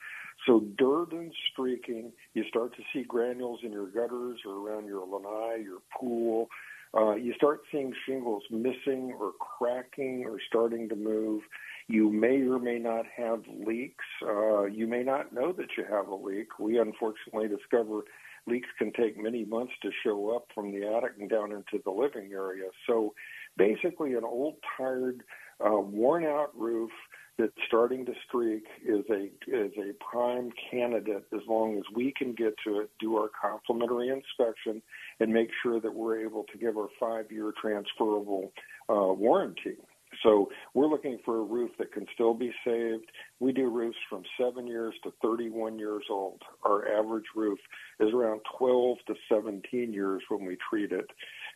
[0.46, 5.06] So dirt and streaking, you start to see granules in your gutters or around your
[5.06, 6.48] lanai, your pool.
[6.96, 11.42] Uh, you start seeing shingles missing or cracking or starting to move.
[11.86, 14.04] You may or may not have leaks.
[14.22, 16.58] Uh, you may not know that you have a leak.
[16.58, 18.02] We unfortunately discover
[18.46, 21.90] leaks can take many months to show up from the attic and down into the
[21.90, 22.68] living area.
[22.86, 23.14] So
[23.56, 25.22] basically, an old, tired,
[25.64, 26.90] uh, worn out roof
[27.38, 32.32] that's starting to streak is a is a prime candidate as long as we can
[32.32, 34.80] get to it, do our complimentary inspection,
[35.20, 38.52] and make sure that we're able to give our five year transferable
[38.88, 39.76] uh, warranty.
[40.24, 43.12] So we're looking for a roof that can still be saved.
[43.38, 46.42] We do roofs from seven years to 31 years old.
[46.64, 47.58] Our average roof
[48.00, 51.10] is around 12 to 17 years when we treat it.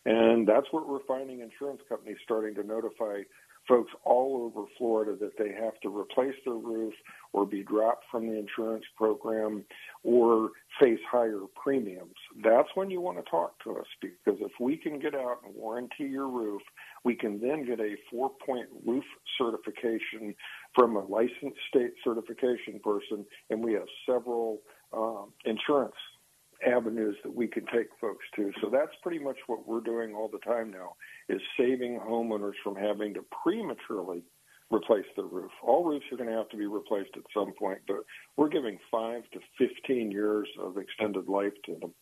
[0.05, 3.23] And that's what we're finding insurance companies starting to notify
[3.67, 6.95] folks all over Florida that they have to replace their roof
[7.33, 9.65] or be dropped from the insurance program
[10.03, 10.51] or
[10.81, 12.15] face higher premiums.
[12.45, 15.55] That's when you want to talk to us because if we can get out and
[15.55, 16.63] warranty your roof,
[17.05, 19.05] we can then get a four point roof
[19.37, 20.35] certification
[20.75, 24.61] from a licensed state certification person, and we have several
[24.93, 25.95] uh, insurance
[26.67, 28.53] avenues that we can take folks to.
[28.61, 30.95] So that's pretty much what we're doing all the time now
[31.29, 34.23] is saving homeowners from having to prematurely
[34.71, 35.51] replace their roof.
[35.63, 37.99] All roofs are going to have to be replaced at some point, but
[38.37, 41.95] we're giving five to 15 years of extended life to them.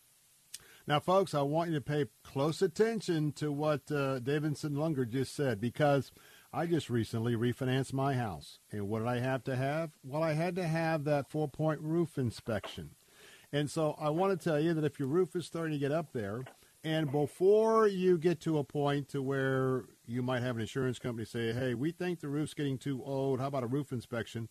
[0.88, 5.34] Now, folks, I want you to pay close attention to what uh, Davidson Lunger just
[5.34, 6.12] said because
[6.52, 8.60] I just recently refinanced my house.
[8.70, 9.90] And what did I have to have?
[10.04, 12.90] Well, I had to have that four point roof inspection.
[13.52, 15.90] And so I want to tell you that if your roof is starting to get
[15.90, 16.44] up there,
[16.84, 21.24] and before you get to a point to where you might have an insurance company
[21.24, 23.40] say, "Hey, we think the roof's getting too old.
[23.40, 24.48] How about a roof inspection?"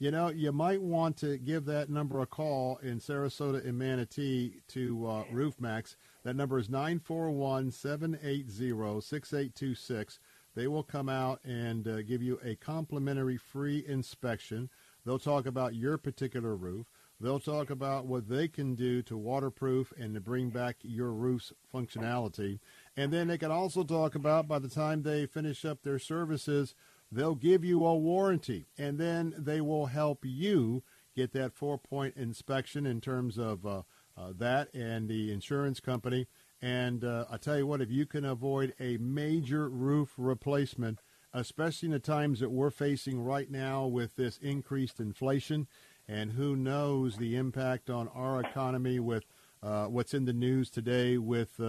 [0.00, 4.62] You know, you might want to give that number a call in Sarasota and Manatee
[4.68, 5.94] to uh, RoofMax.
[6.24, 10.18] That number is 941 780 6826.
[10.54, 14.70] They will come out and uh, give you a complimentary free inspection.
[15.04, 16.86] They'll talk about your particular roof.
[17.20, 21.52] They'll talk about what they can do to waterproof and to bring back your roof's
[21.72, 22.58] functionality.
[22.96, 26.74] And then they can also talk about by the time they finish up their services,
[27.10, 28.66] they'll give you a warranty.
[28.78, 30.82] And then they will help you
[31.16, 33.82] get that four point inspection in terms of uh,
[34.16, 36.26] uh, that and the insurance company.
[36.62, 41.00] And uh, I tell you what, if you can avoid a major roof replacement,
[41.32, 45.66] especially in the times that we're facing right now with this increased inflation,
[46.06, 49.24] and who knows the impact on our economy with
[49.62, 51.60] uh, what's in the news today with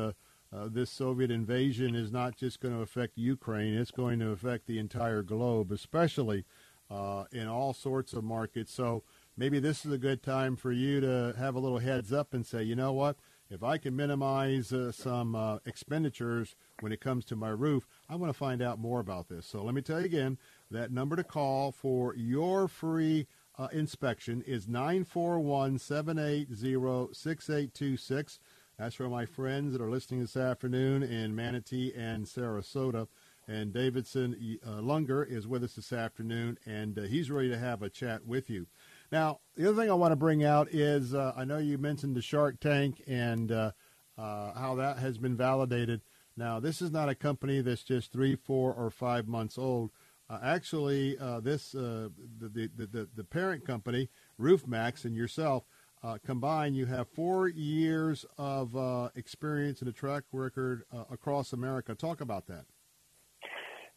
[0.53, 4.67] uh, this Soviet invasion is not just going to affect Ukraine, it's going to affect
[4.67, 6.45] the entire globe, especially
[6.89, 8.73] uh, in all sorts of markets.
[8.73, 9.03] So
[9.37, 12.45] maybe this is a good time for you to have a little heads up and
[12.45, 13.17] say, you know what?
[13.49, 18.15] If I can minimize uh, some uh, expenditures when it comes to my roof, I
[18.15, 19.45] want to find out more about this.
[19.45, 20.37] So let me tell you again
[20.69, 26.55] that number to call for your free uh, inspection is 941 780
[27.13, 28.39] 6826.
[28.77, 33.07] That's for my friends that are listening this afternoon in Manatee and Sarasota.
[33.47, 37.81] And Davidson uh, Lunger is with us this afternoon, and uh, he's ready to have
[37.81, 38.67] a chat with you.
[39.11, 42.15] Now, the other thing I want to bring out is uh, I know you mentioned
[42.15, 43.71] the Shark Tank and uh,
[44.17, 46.01] uh, how that has been validated.
[46.37, 49.91] Now, this is not a company that's just three, four, or five months old.
[50.29, 55.65] Uh, actually, this the, the, the, the parent company, RoofMax, and yourself
[56.03, 61.53] uh, combined, you have four years of uh, experience and a track record uh, across
[61.53, 61.93] America.
[61.95, 62.65] Talk about that.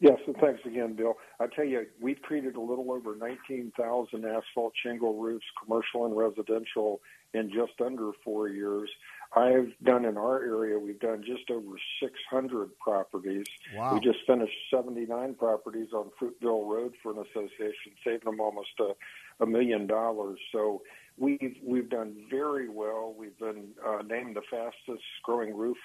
[0.01, 1.13] Yes, and thanks again, Bill.
[1.39, 6.99] I tell you, we've treated a little over 19,000 asphalt shingle roofs, commercial and residential,
[7.33, 8.89] in just under four years.
[9.35, 13.45] I've done in our area, we've done just over 600 properties.
[13.75, 13.93] Wow.
[13.93, 19.43] We just finished 79 properties on Fruitville Road for an association, saving them almost a,
[19.43, 20.39] a million dollars.
[20.51, 20.81] So
[21.17, 23.13] we've we've done very well.
[23.17, 25.77] We've been uh, named the fastest growing roof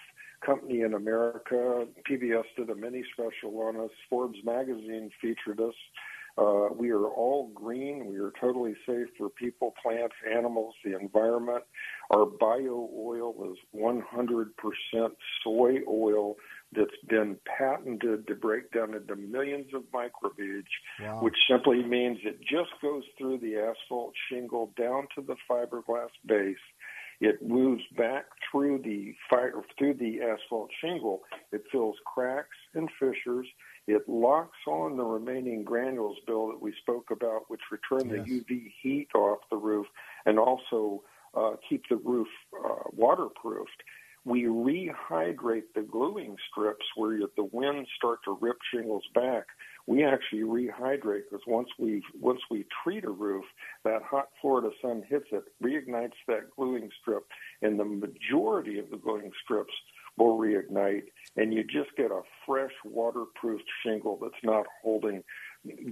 [0.44, 1.86] company in America.
[2.10, 3.90] PBS did a mini special on us.
[4.08, 5.74] Forbes magazine featured us.
[6.38, 8.06] Uh, we are all green.
[8.06, 11.64] We are totally safe for people, plants, animals, the environment.
[12.10, 15.10] Our bio oil is 100%
[15.44, 16.36] soy oil
[16.72, 20.68] that's been patented to break down into millions of microbeads,
[21.00, 21.20] Wow.
[21.22, 26.56] which simply means it just goes through the asphalt shingle down to the fiberglass base.
[27.20, 31.22] It moves back through the fire, through the asphalt shingle.
[31.52, 33.46] It fills cracks and fissures.
[33.86, 38.24] It locks on the remaining granules, Bill, that we spoke about, which return Yes.
[38.26, 39.86] the UV heat off the roof
[40.24, 41.02] and also
[41.34, 42.28] uh, keep the roof
[42.64, 43.82] uh, waterproofed.
[44.24, 49.46] We rehydrate the gluing strips where the winds start to rip shingles back.
[49.86, 53.44] We actually rehydrate because once we once we treat a roof,
[53.84, 57.26] that hot Florida sun hits it, reignites that gluing strip,
[57.62, 59.72] and the majority of the gluing strips
[60.16, 61.04] will reignite,
[61.36, 65.24] and you just get a fresh waterproof shingle that's not holding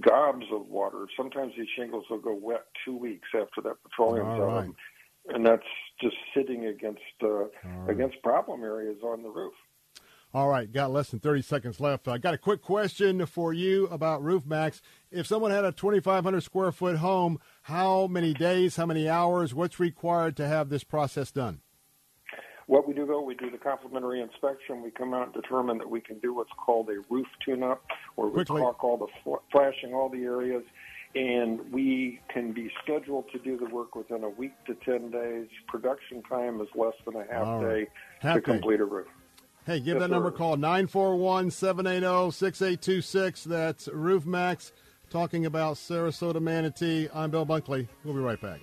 [0.01, 1.07] gobs of water.
[1.15, 4.65] Sometimes these shingles will go wet two weeks after that petroleum's right.
[4.65, 4.75] them,
[5.33, 5.63] and that's
[6.01, 7.45] just sitting against uh,
[7.87, 9.53] against problem areas on the roof.
[10.31, 12.07] All right, got less than 30 seconds left.
[12.07, 14.79] I got a quick question for you about RoofMax.
[15.11, 19.79] If someone had a 2,500 square foot home, how many days, how many hours, what's
[19.79, 21.61] required to have this process done?
[22.67, 24.83] What we do though, we do the complimentary inspection.
[24.83, 27.83] We come out and determine that we can do what's called a roof tune-up,
[28.13, 28.61] where we Quickly.
[28.61, 30.61] caulk all the flashing all the areas,
[31.15, 35.47] and we can be scheduled to do the work within a week to ten days.
[35.67, 37.87] Production time is less than a half All day
[38.21, 39.07] to complete a roof.
[39.65, 40.37] Hey, give Yes, that number a sir.
[40.37, 43.43] call 941 780 6826.
[43.43, 44.71] That's RoofMax
[45.09, 47.09] talking about Sarasota Manatee.
[47.13, 47.87] I'm Bill Bunkley.
[48.03, 48.59] We'll be right back.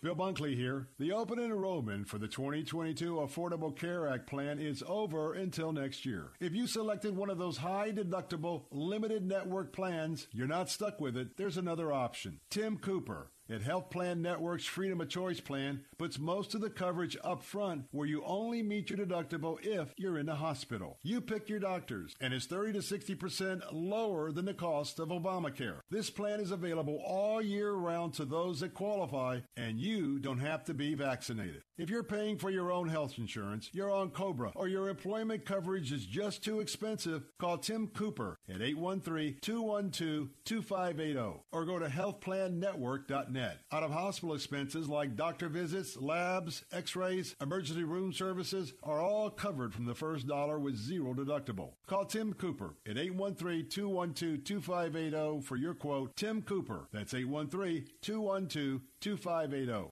[0.00, 0.88] Bill Bunkley here.
[0.98, 6.30] The open enrollment for the 2022 Affordable Care Act plan is over until next year.
[6.38, 11.16] If you selected one of those high deductible, limited network plans, you're not stuck with
[11.16, 11.36] it.
[11.36, 12.40] There's another option.
[12.48, 17.16] Tim Cooper at Health Plan Network's Freedom of Choice plan puts most of the coverage
[17.24, 20.98] up front where you only meet your deductible if you're in the hospital.
[21.02, 25.80] You pick your doctors and is 30 to 60% lower than the cost of Obamacare.
[25.90, 30.64] This plan is available all year round to those that qualify and you don't have
[30.64, 31.62] to be vaccinated.
[31.78, 35.92] If you're paying for your own health insurance, you're on COBRA, or your employment coverage
[35.92, 43.37] is just too expensive, call Tim Cooper at 813-212-2580 or go to healthplannetwork.net.
[43.72, 49.30] Out of hospital expenses like doctor visits, labs, x rays, emergency room services are all
[49.30, 51.72] covered from the first dollar with zero deductible.
[51.86, 56.16] Call Tim Cooper at 813 212 2580 for your quote.
[56.16, 56.88] Tim Cooper.
[56.92, 59.90] That's 813 212 2580.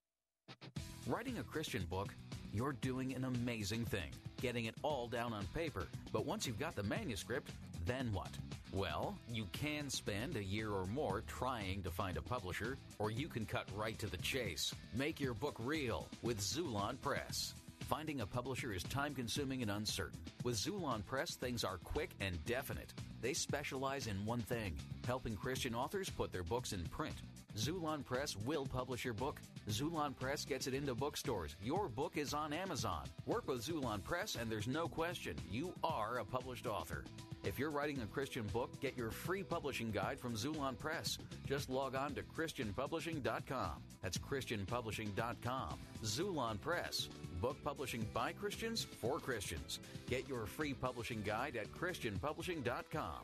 [1.06, 2.14] Writing a Christian book,
[2.52, 4.10] you're doing an amazing thing,
[4.40, 5.86] getting it all down on paper.
[6.12, 7.50] But once you've got the manuscript,
[7.84, 8.30] then what?
[8.72, 13.28] Well, you can spend a year or more trying to find a publisher, or you
[13.28, 14.74] can cut right to the chase.
[14.94, 17.54] Make your book real with Xulon Press.
[17.80, 20.18] Finding a publisher is time consuming and uncertain.
[20.42, 22.92] With Xulon Press, things are quick and definite.
[23.22, 24.74] They specialize in one thing
[25.06, 27.14] helping Christian authors put their books in print.
[27.56, 29.40] Xulon Press will publish your book.
[29.70, 31.56] Xulon Press gets it into bookstores.
[31.62, 33.04] Your book is on Amazon.
[33.24, 37.04] Work with Xulon Press, and there's no question you are a published author.
[37.46, 41.16] If you're writing a Christian book, get your free publishing guide from Xulon Press.
[41.46, 43.82] Just log on to ChristianPublishing.com.
[44.02, 45.78] That's ChristianPublishing.com.
[46.02, 47.08] Xulon Press.
[47.40, 49.78] Book publishing by Christians for Christians.
[50.08, 53.20] Get your free publishing guide at ChristianPublishing.com.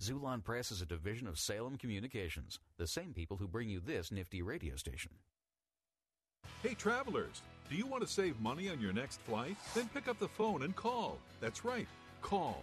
[0.00, 4.10] Xulon Press is a division of Salem Communications, the same people who bring you this
[4.10, 5.10] nifty radio station.
[6.62, 9.56] Hey, travelers, do you want to save money on your next flight?
[9.74, 11.18] Then pick up the phone and call.
[11.40, 11.88] That's right,
[12.22, 12.62] call,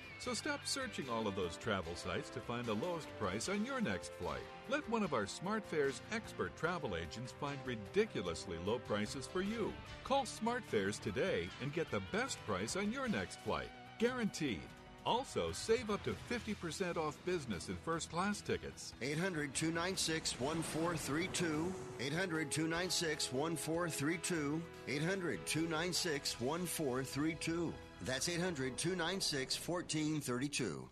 [0.21, 3.81] So stop searching all of those travel sites to find the lowest price on your
[3.81, 4.43] next flight.
[4.69, 9.73] Let one of our SmartFares expert travel agents find ridiculously low prices for you.
[10.03, 13.71] Call SmartFares today and get the best price on your next flight.
[13.97, 14.61] Guaranteed.
[15.07, 18.93] Also, save up to 50% off business and first class tickets.
[19.01, 21.73] 800 296 1432.
[21.99, 24.61] 800 296 1432.
[24.87, 27.73] 800 296 1432.
[28.03, 30.89] That's 800 296 1432.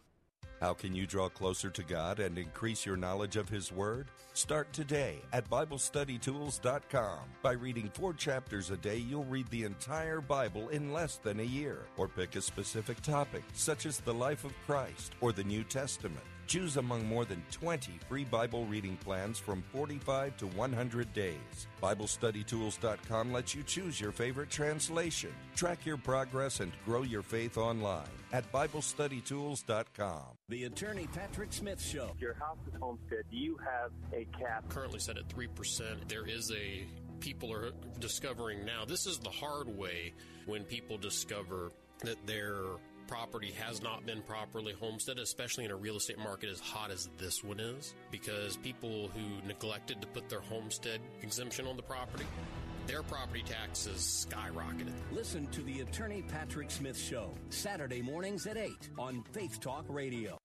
[0.59, 4.09] How can you draw closer to God and increase your knowledge of His Word?
[4.33, 7.19] Start today at BibleStudyTools.com.
[7.41, 11.43] By reading four chapters a day, you'll read the entire Bible in less than a
[11.43, 11.85] year.
[11.95, 16.25] Or pick a specific topic, such as the life of Christ or the New Testament.
[16.49, 21.35] Choose among more than 20 free Bible reading plans from 45 to 100 days.
[21.79, 28.09] BibleStudyTools.com lets you choose your favorite translation, track your progress, and grow your faith online
[28.33, 30.23] at BibleStudyTools.com.
[30.49, 32.15] The Attorney Patrick Smith Show.
[32.17, 33.25] Your house is homestead.
[33.29, 34.67] Do you have a cap?
[34.69, 36.07] Currently set at 3%.
[36.07, 36.87] There is a
[37.19, 37.69] people are
[37.99, 38.85] discovering now.
[38.85, 40.13] This is the hard way
[40.47, 41.71] when people discover
[42.03, 42.55] that their
[43.09, 47.09] property has not been properly homesteaded, especially in a real estate market as hot as
[47.17, 52.25] this one is, because people who neglected to put their homestead exemption on the property,
[52.85, 54.93] their property taxes skyrocketed.
[55.11, 60.37] Listen to the Attorney Patrick Smith Show, Saturday mornings at 8 on Faith Talk Radio.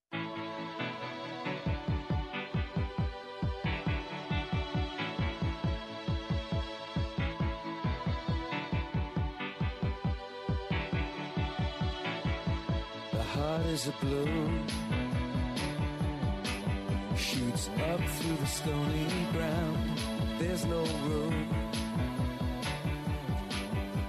[13.64, 14.66] The heart is a balloon,
[17.16, 20.00] shoots up through the stony ground.
[20.38, 21.48] There's no room,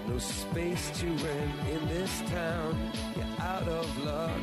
[0.07, 2.91] no space to rent in this town.
[3.15, 4.41] You're out of luck.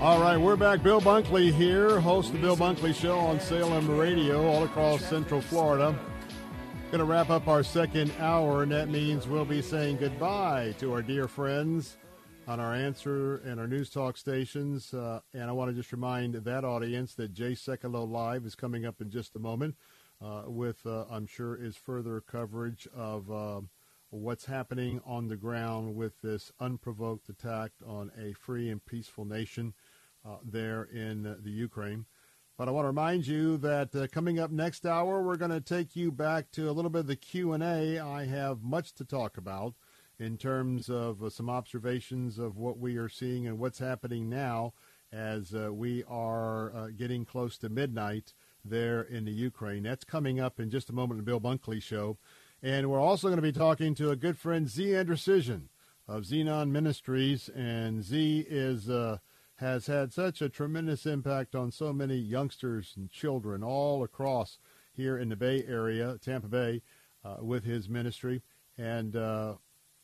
[0.00, 0.82] All right, we're back.
[0.82, 5.42] Bill Bunkley here, host of the Bill Bunkley Show on Salem Radio, all across Central
[5.42, 5.94] Florida.
[6.90, 10.94] Going to wrap up our second hour, and that means we'll be saying goodbye to
[10.94, 11.98] our dear friends
[12.48, 14.94] on our answer and our news talk stations.
[14.94, 18.86] Uh, and I want to just remind that audience that Jay Sekulow Live is coming
[18.86, 19.76] up in just a moment
[20.24, 23.60] uh, with, uh, I'm sure, is further coverage of uh,
[24.10, 29.74] what's happening on the ground with this unprovoked attack on a free and peaceful nation.
[30.24, 32.06] uh, there in the Ukraine.
[32.56, 35.60] But I want to remind you that uh, coming up next hour, we're going to
[35.60, 37.98] take you back to a little bit of the Q&A.
[38.00, 39.74] I have much to talk about
[40.18, 44.72] in terms of uh, some observations of what we are seeing and what's happening now
[45.12, 48.34] as uh, we are uh, getting close to midnight
[48.64, 49.82] there in the Ukraine.
[49.82, 52.18] That's coming up in just a moment in the Bill Bunkley Show.
[52.62, 55.68] And we're also going to be talking to a good friend, Zee Andrusyshyn
[56.06, 57.48] of Zenon Ministries.
[57.50, 59.18] And Zee is uh,
[59.56, 64.58] has had such a tremendous impact on so many youngsters and children all across
[64.92, 66.82] here in the Bay Area, Tampa Bay,
[67.24, 68.42] uh, with his ministry.
[68.76, 69.54] And uh,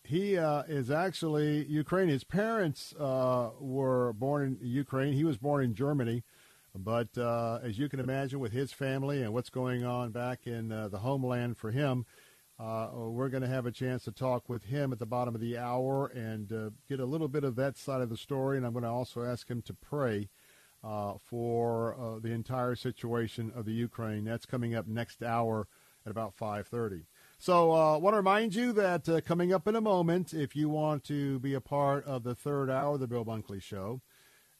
[0.05, 2.13] he uh, is actually Ukrainian.
[2.13, 5.15] His parents uh, were born in Ukraine.
[5.15, 6.23] He was born in Germany.
[6.77, 10.73] But uh, as you can imagine, with his family and what's going on back in
[10.73, 12.05] uh, the homeland for him,
[12.59, 15.41] uh, we're going to have a chance to talk with him at the bottom of
[15.41, 18.57] the hour and uh, get a little bit of that side of the story.
[18.57, 20.29] And I'm going to also ask him to pray
[21.19, 24.25] for the entire situation of the Ukraine.
[24.25, 25.67] That's coming up next hour
[26.05, 27.07] at about 5:30.
[27.39, 30.57] So I uh, want to remind you that uh, coming up in a moment, if
[30.57, 34.01] you want to be a part of the third hour of the Bill Bunkley Show,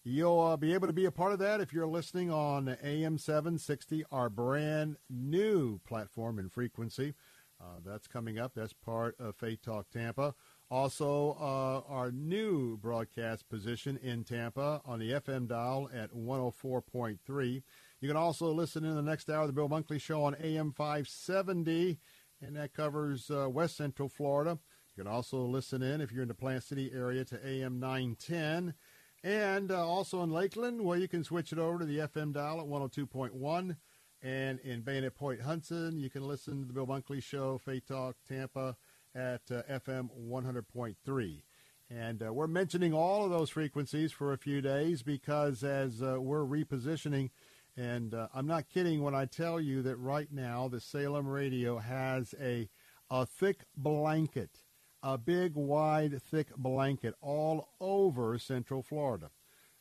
[0.03, 3.17] you'll uh, be able to be a part of that if you're listening on AM
[3.17, 7.15] 760, our brand new platform and frequency.
[7.61, 8.53] Uh, that's coming up.
[8.55, 10.35] That's part of Faith Talk Tampa.
[10.71, 17.63] Also, uh, our new broadcast position in Tampa on the FM dial at 104.3.
[18.01, 20.73] You can also listen in the next hour of the Bill Bunkley Show on AM
[20.73, 21.99] 570
[22.45, 24.59] and that covers uh, West Central Florida.
[24.97, 28.75] You can also listen in if you're in the Plant City area to AM 910.
[29.23, 32.61] And uh, also in Lakeland, where you can switch it over to the FM dial
[32.61, 33.77] at 102.1.
[34.23, 38.17] And in Bayonet Point, Hudson, you can listen to the Bill Bunkley Show, Faith Talk
[38.29, 38.77] Tampa
[39.15, 41.43] at uh, FM 100.3.
[41.91, 46.21] And uh, we're mentioning all of those frequencies for a few days because as uh,
[46.21, 47.31] we're repositioning–
[47.77, 51.79] and uh, I'm not kidding when I tell you that right now the Salem radio
[51.79, 52.69] has a,
[53.11, 54.61] a thick blanket,
[55.03, 59.31] a big, wide, thick blanket all over Central Florida.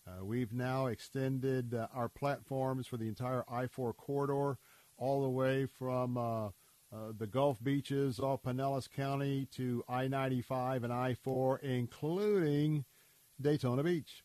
[0.06, 4.57] Uh, we've now extended uh, our platforms for the entire I-4 corridor
[4.98, 6.52] all the way from uh, uh,
[7.18, 12.86] the Gulf beaches off Pinellas County to I-95 and I-4, including
[13.40, 14.24] Daytona Beach.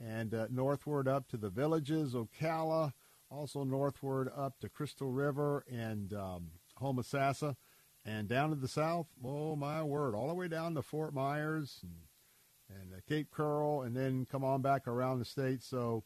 [0.00, 2.92] And uh, northward up to the villages, Ocala,
[3.30, 6.48] also northward up to Crystal River and um,
[6.80, 7.56] Homosassa,
[8.04, 9.06] and down to the south.
[9.24, 10.14] Oh my word!
[10.14, 14.44] All the way down to Fort Myers and, and uh, Cape Coral, and then come
[14.44, 15.62] on back around the state.
[15.62, 16.04] So,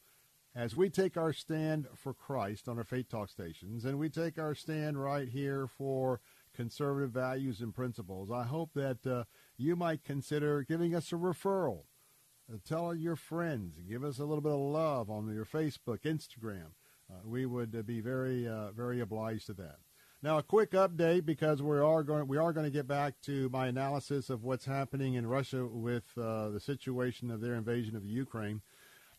[0.54, 4.38] as we take our stand for Christ on our Faith Talk stations, and we take
[4.38, 6.20] our stand right here for
[6.54, 9.24] conservative values and principles, I hope that uh,
[9.56, 11.84] you might consider giving us a referral.
[12.52, 13.76] Uh, tell your friends.
[13.88, 16.72] Give us a little bit of love on your Facebook, Instagram.
[17.12, 19.76] Uh, we would uh, be very, uh, very obliged to that.
[20.22, 23.48] Now, a quick update because we are going we are going to get back to
[23.48, 28.04] my analysis of what's happening in Russia with uh, the situation of their invasion of
[28.04, 28.62] Ukraine.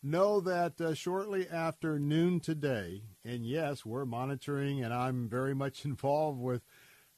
[0.02, 5.84] Know that uh, shortly after noon today, and yes, we're monitoring, and I'm very much
[5.84, 6.62] involved with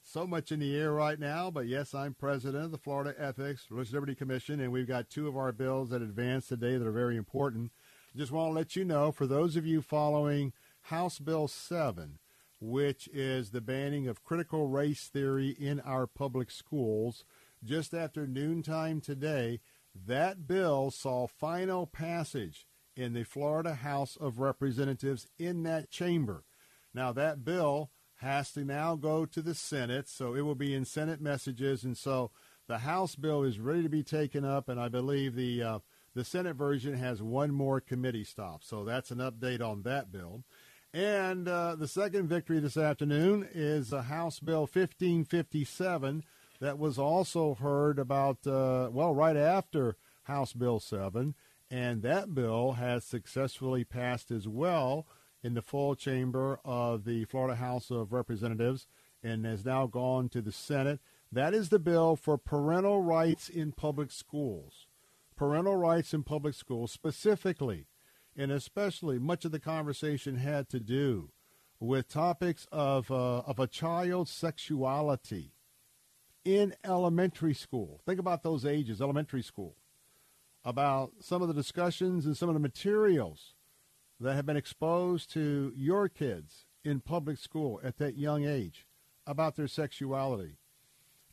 [0.02, 1.52] so much in the air right now.
[1.52, 5.28] But yes, I'm president of the Florida Ethics Religious Liberty Commission, and we've got two
[5.28, 7.70] of our bills that advance today that are very important.
[8.16, 10.52] Just want to let you know, for those of you following
[10.86, 12.20] House Bill 7,
[12.60, 17.24] which is the banning of critical race theory in our public schools,
[17.64, 19.58] just after noontime today,
[19.94, 26.44] that bill saw final passage in the Florida House of Representatives in that chamber.
[26.94, 27.90] Now, that bill
[28.20, 31.98] has to now go to the Senate, so it will be in Senate messages, and
[31.98, 32.30] so
[32.68, 35.78] the House bill is ready to be taken up, and I believe the uh,
[36.16, 38.64] the Senate version has one more committee stop.
[38.64, 40.44] So that's an update on that bill.
[40.94, 46.24] And uh, the second victory this afternoon is uh, House Bill 1557
[46.60, 51.34] that was also heard about, uh, well, right after House Bill 7.
[51.70, 55.06] And that bill has successfully passed as well
[55.42, 58.86] in the full chamber of the Florida House of Representatives
[59.22, 61.00] and has now gone to the Senate.
[61.30, 64.86] That is the bill for parental rights in public schools
[65.36, 67.86] parental rights in public schools specifically,
[68.36, 71.30] and especially much of the conversation had to do
[71.80, 75.52] with topics of, uh, of a child's sexuality
[76.44, 78.00] in elementary school.
[78.06, 79.76] Think about those ages, elementary school,
[80.64, 83.54] about some of the discussions and some of the materials
[84.20, 88.86] that have been exposed to your kids in public school at that young age
[89.26, 90.58] about their sexuality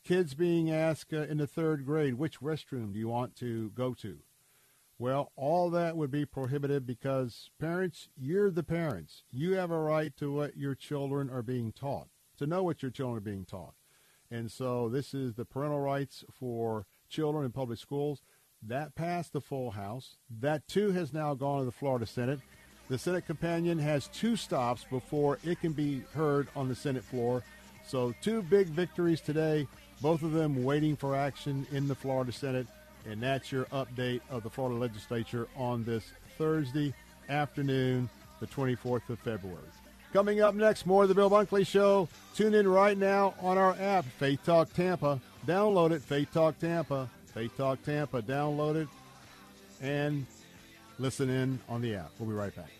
[0.04, 3.94] kids being asked uh, in the third grade, which restroom do you want to go
[3.94, 4.18] to?
[4.98, 9.24] Well, all that would be prohibited because parents, you're the parents.
[9.30, 12.08] You have a right to what your children are being taught,
[12.38, 13.74] to know what your children are being taught.
[14.30, 18.22] And so this is the parental rights for children in public schools.
[18.62, 20.16] That passed the full House.
[20.30, 22.40] That too has now gone to the Florida Senate.
[22.88, 27.42] The Senate companion has two stops before it can be heard on the Senate floor.
[27.86, 29.66] So two big victories today,
[30.00, 32.66] both of them waiting for action in the Florida Senate.
[33.06, 36.04] And that's your update of the Florida legislature on this
[36.38, 36.94] Thursday
[37.28, 38.08] afternoon,
[38.40, 39.60] the 24th of February.
[40.12, 42.08] Coming up next, more of the Bill Bunkley Show.
[42.34, 45.20] Tune in right now on our app, Faith Talk Tampa.
[45.46, 47.10] Download it, Faith Talk Tampa.
[47.26, 48.22] Faith Talk Tampa.
[48.22, 48.88] Download it
[49.82, 50.24] and
[50.98, 52.10] listen in on the app.
[52.18, 52.70] We'll be right back.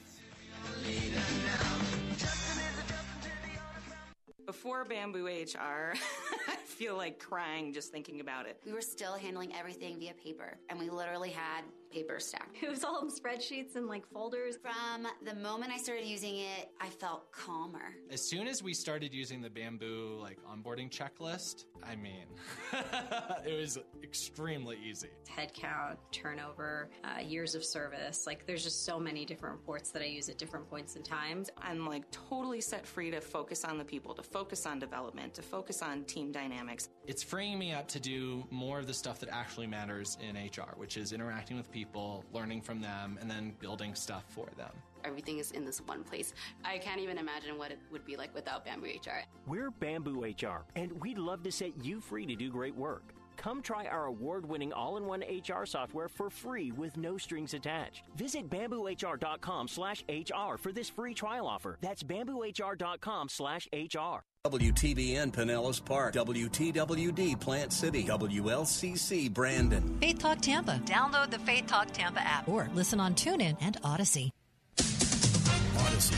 [4.46, 5.94] Before Bamboo HR,
[6.74, 8.58] feel like crying just thinking about it.
[8.66, 11.62] We were still handling everything via paper, and we literally had
[11.94, 12.56] paper stacked.
[12.64, 14.56] It was all in spreadsheets and like folders.
[14.56, 17.94] From the moment I started using it, I felt calmer.
[18.10, 22.24] As soon as we started using the Bamboo like onboarding checklist, I mean,
[23.46, 25.10] it was extremely easy.
[25.30, 28.26] Headcount, turnover, uh, years of service.
[28.26, 31.44] Like, there's just so many different reports that I use at different points in time.
[31.58, 35.42] I'm like totally set free to focus on the people, to focus on development, to
[35.42, 36.63] focus on team dynamics.
[37.06, 40.74] It's freeing me up to do more of the stuff that actually matters in HR,
[40.76, 44.70] which is interacting with people, learning from them, and then building stuff for them.
[45.04, 46.32] Everything is in this one place.
[46.64, 49.24] I can't even imagine what it would be like without Bamboo HR.
[49.46, 53.14] We're Bamboo HR, and we'd love to set you free to do great work.
[53.36, 57.52] Come try our award winning all in one HR software for free with no strings
[57.52, 58.04] attached.
[58.16, 61.76] Visit bamboohr.com slash HR for this free trial offer.
[61.80, 64.24] That's bamboohr.com slash HR.
[64.46, 69.96] WTBN Pinellas Park, WTWD Plant City, WLCC Brandon.
[70.02, 70.82] Faith Talk Tampa.
[70.84, 74.28] Download the Faith Talk Tampa app or listen on TuneIn and Audacy.
[74.76, 76.14] Audacy.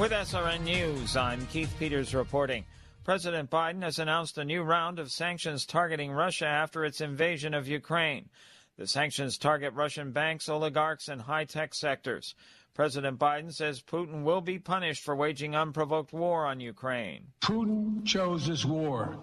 [0.00, 2.64] With SRN News, I'm Keith Peters reporting.
[3.04, 7.68] President Biden has announced a new round of sanctions targeting Russia after its invasion of
[7.68, 8.30] Ukraine.
[8.78, 12.34] The sanctions target Russian banks, oligarchs, and high tech sectors.
[12.78, 17.26] President Biden says Putin will be punished for waging unprovoked war on Ukraine.
[17.40, 19.18] Putin chose this war,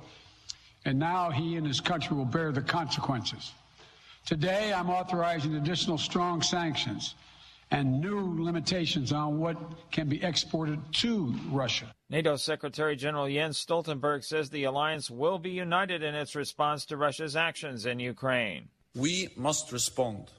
[0.84, 3.54] and now he and his country will bear the consequences.
[4.26, 7.16] Today, I'm authorizing additional strong sanctions
[7.72, 9.56] and new limitations on what
[9.90, 11.96] can be exported to Russia.
[12.10, 16.98] NATO Secretary General Jens Stoltenberg says the alliance will be united in its response to
[16.98, 18.68] Russia's actions in Ukraine.
[18.96, 20.30] We must respond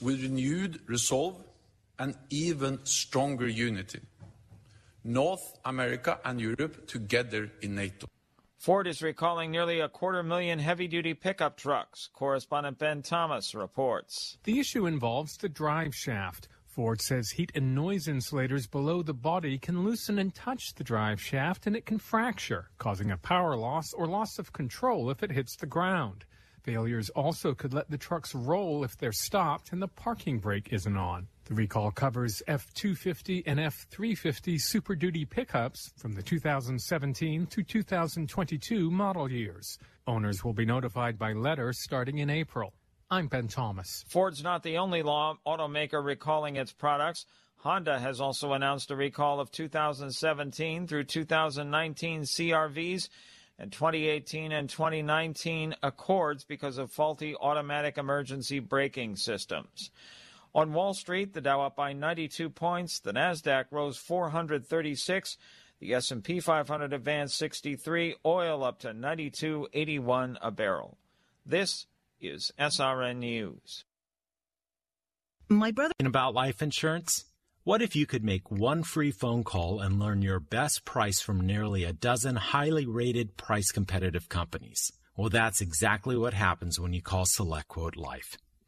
[0.00, 1.45] with renewed resolve
[1.98, 4.00] and even stronger unity.
[5.04, 8.08] North America and Europe together in NATO.
[8.58, 12.08] Ford is recalling nearly a quarter million heavy duty pickup trucks.
[12.12, 14.38] Correspondent Ben Thomas reports.
[14.42, 16.48] The issue involves the drive shaft.
[16.66, 21.22] Ford says heat and noise insulators below the body can loosen and touch the drive
[21.22, 25.30] shaft and it can fracture, causing a power loss or loss of control if it
[25.30, 26.24] hits the ground.
[26.64, 30.96] Failures also could let the trucks roll if they're stopped and the parking brake isn't
[30.96, 31.28] on.
[31.46, 37.62] The recall covers F 250 and F 350 Super Duty pickups from the 2017 to
[37.62, 39.78] 2022 model years.
[40.08, 42.72] Owners will be notified by letter starting in April.
[43.12, 44.04] I'm Ben Thomas.
[44.08, 47.26] Ford's not the only law automaker recalling its products.
[47.58, 53.08] Honda has also announced a recall of 2017 through 2019 CRVs
[53.56, 59.92] and 2018 and 2019 Accords because of faulty automatic emergency braking systems.
[60.56, 65.36] On Wall Street, the Dow up by 92 points, the Nasdaq rose 436,
[65.80, 70.96] the S&P 500 advanced 63, oil up to 92.81 a barrel.
[71.44, 71.84] This
[72.22, 73.84] is SRN News.
[75.50, 77.26] My brother about life insurance.
[77.64, 81.46] What if you could make one free phone call and learn your best price from
[81.46, 84.90] nearly a dozen highly rated price competitive companies?
[85.18, 88.38] Well, that's exactly what happens when you call SelectQuote Life.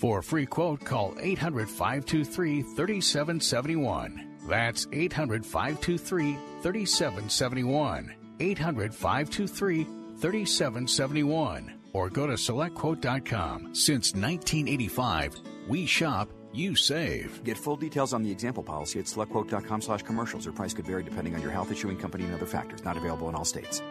[0.00, 4.38] For a free quote, call 800 523 3771.
[4.48, 6.32] That's 800 523
[6.62, 8.14] 3771.
[8.40, 11.74] 800 523 3771.
[11.92, 13.74] Or go to selectquote.com.
[13.74, 15.36] Since 1985,
[15.68, 17.44] we shop, you save.
[17.44, 20.46] Get full details on the example policy at selectquote.com slash commercials.
[20.46, 22.84] Or price could vary depending on your health issuing company and other factors.
[22.84, 23.82] Not available in all states.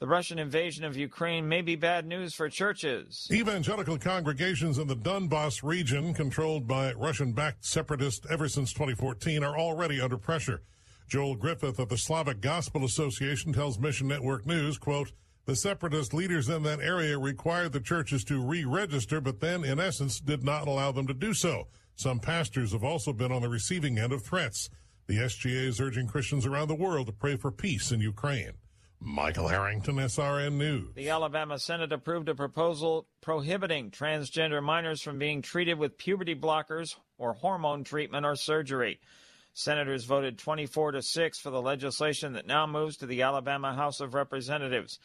[0.00, 3.28] The Russian invasion of Ukraine may be bad news for churches.
[3.30, 9.58] Evangelical congregations in the Donbass region, controlled by Russian backed separatists ever since 2014, are
[9.58, 10.62] already under pressure.
[11.06, 15.12] Joel Griffith of the Slavic Gospel Association tells Mission Network News, quote,
[15.44, 20.18] the separatist leaders in that area required the churches to re-register, but then, in essence,
[20.18, 21.66] did not allow them to do so.
[21.94, 24.70] Some pastors have also been on the receiving end of threats.
[25.08, 28.52] The SGA is urging Christians around the world to pray for peace in Ukraine.
[29.00, 30.94] Michael Harrington, SRN News.
[30.94, 36.96] The Alabama Senate approved a proposal prohibiting transgender minors from being treated with puberty blockers
[37.16, 39.00] or hormone treatment or surgery.
[39.54, 44.00] Senators voted 24 to 6 for the legislation that now moves to the Alabama House
[44.00, 44.98] of Representatives.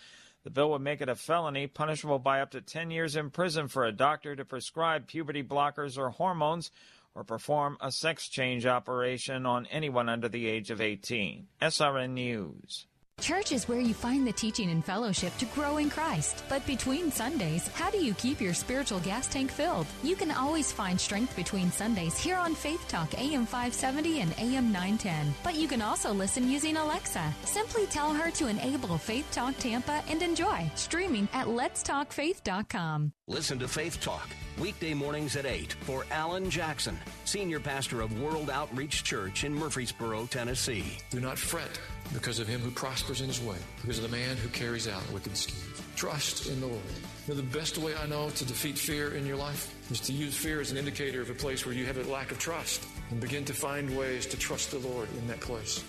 [0.43, 3.67] The bill would make it a felony punishable by up to 10 years in prison
[3.67, 6.69] for a doctor to prescribe puberty blockers or hormones
[7.15, 11.47] or perform a sex change operation on anyone under the age of 18.
[11.61, 12.85] SRN News.
[13.21, 16.43] Church is where you find the teaching and fellowship to grow in Christ.
[16.49, 19.87] But between Sundays, how do you keep your spiritual gas tank filled?
[20.03, 24.71] You can always find strength between Sundays here on Faith Talk AM 570 and AM
[24.71, 25.33] 910.
[25.43, 27.33] But you can also listen using Alexa.
[27.45, 30.69] Simply tell her to enable Faith Talk Tampa and enjoy.
[30.75, 33.13] Streaming at letstalkfaith.com.
[33.27, 34.29] Listen to Faith Talk
[34.59, 40.27] weekday mornings at 8 for Alan Jackson, senior pastor of World Outreach Church in Murfreesboro,
[40.27, 40.97] Tennessee.
[41.09, 41.79] Do not fret
[42.13, 45.01] because of him who prospers in his way, because of the man who carries out
[45.11, 45.81] wicked schemes.
[45.95, 46.81] Trust in the Lord.
[47.27, 50.13] You know, the best way I know to defeat fear in your life is to
[50.13, 52.83] use fear as an indicator of a place where you have a lack of trust
[53.11, 55.83] and begin to find ways to trust the Lord in that place.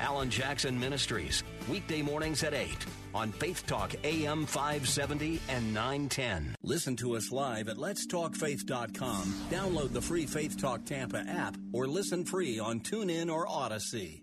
[0.00, 2.74] Alan Jackson Ministries, weekday mornings at 8
[3.14, 6.56] on Faith Talk AM 570 and 910.
[6.62, 9.34] Listen to us live at letstalkfaith.com.
[9.50, 14.22] Download the free Faith Talk Tampa app or listen free on TuneIn or Audacy.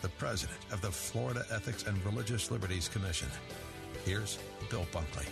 [0.00, 3.28] the president of the Florida Ethics and Religious Liberties Commission.
[4.04, 4.38] Here's
[4.70, 5.26] Bill Bunkley.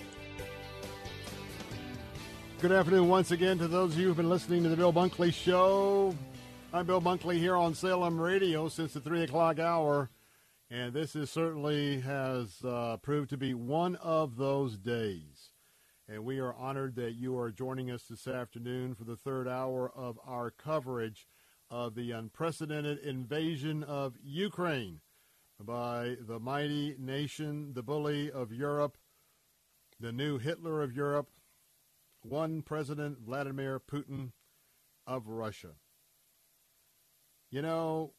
[2.60, 5.32] Good afternoon once again to those of you who've been listening to the Bill Bunkley
[5.32, 6.16] Show.
[6.72, 10.10] I'm Bill Bunkley here on Salem Radio since the 3 o'clock hour,
[10.70, 15.50] and this is certainly has uh, proved to be one of those days.
[16.08, 19.90] And we are honored that you are joining us this afternoon for the third hour
[19.94, 21.26] of our coverage
[21.70, 25.00] of the unprecedented invasion of Ukraine
[25.60, 28.98] by the mighty nation, the bully of Europe,
[29.98, 31.30] the new Hitler of Europe,
[32.22, 34.32] one President Vladimir Putin
[35.06, 35.72] of Russia.
[37.50, 38.12] You know,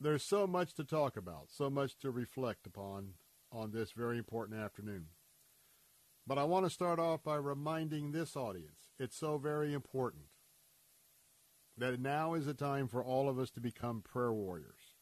[0.00, 3.14] there's so much to talk about, so much to reflect upon
[3.50, 5.06] on this very important afternoon.
[6.26, 10.24] But I want to start off by reminding this audience it's so very important
[11.78, 14.96] that now is the time for all of us to become prayer warriors.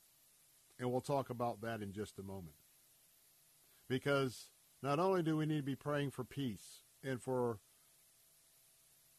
[0.79, 2.57] And we'll talk about that in just a moment.
[3.89, 4.51] Because
[4.83, 7.59] not only do we need to be praying for peace and for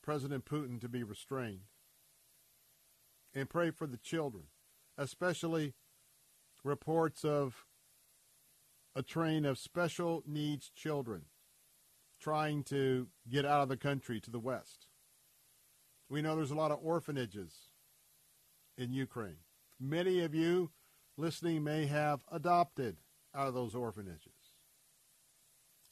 [0.01, 1.61] President Putin to be restrained,
[3.33, 4.45] and pray for the children,
[4.97, 5.73] especially
[6.63, 7.65] reports of
[8.95, 11.23] a train of special needs children
[12.19, 14.87] trying to get out of the country to the west.
[16.11, 17.53] We know there's a lot of orphanages
[18.77, 19.37] in Ukraine.
[19.79, 20.71] Many of you
[21.15, 22.97] listening may have adopted
[23.33, 24.33] out of those orphanages.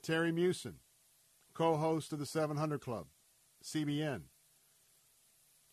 [0.04, 0.74] Terry Meeuwsen,
[1.54, 3.06] co-host of the 700 Club,
[3.64, 4.24] CBN.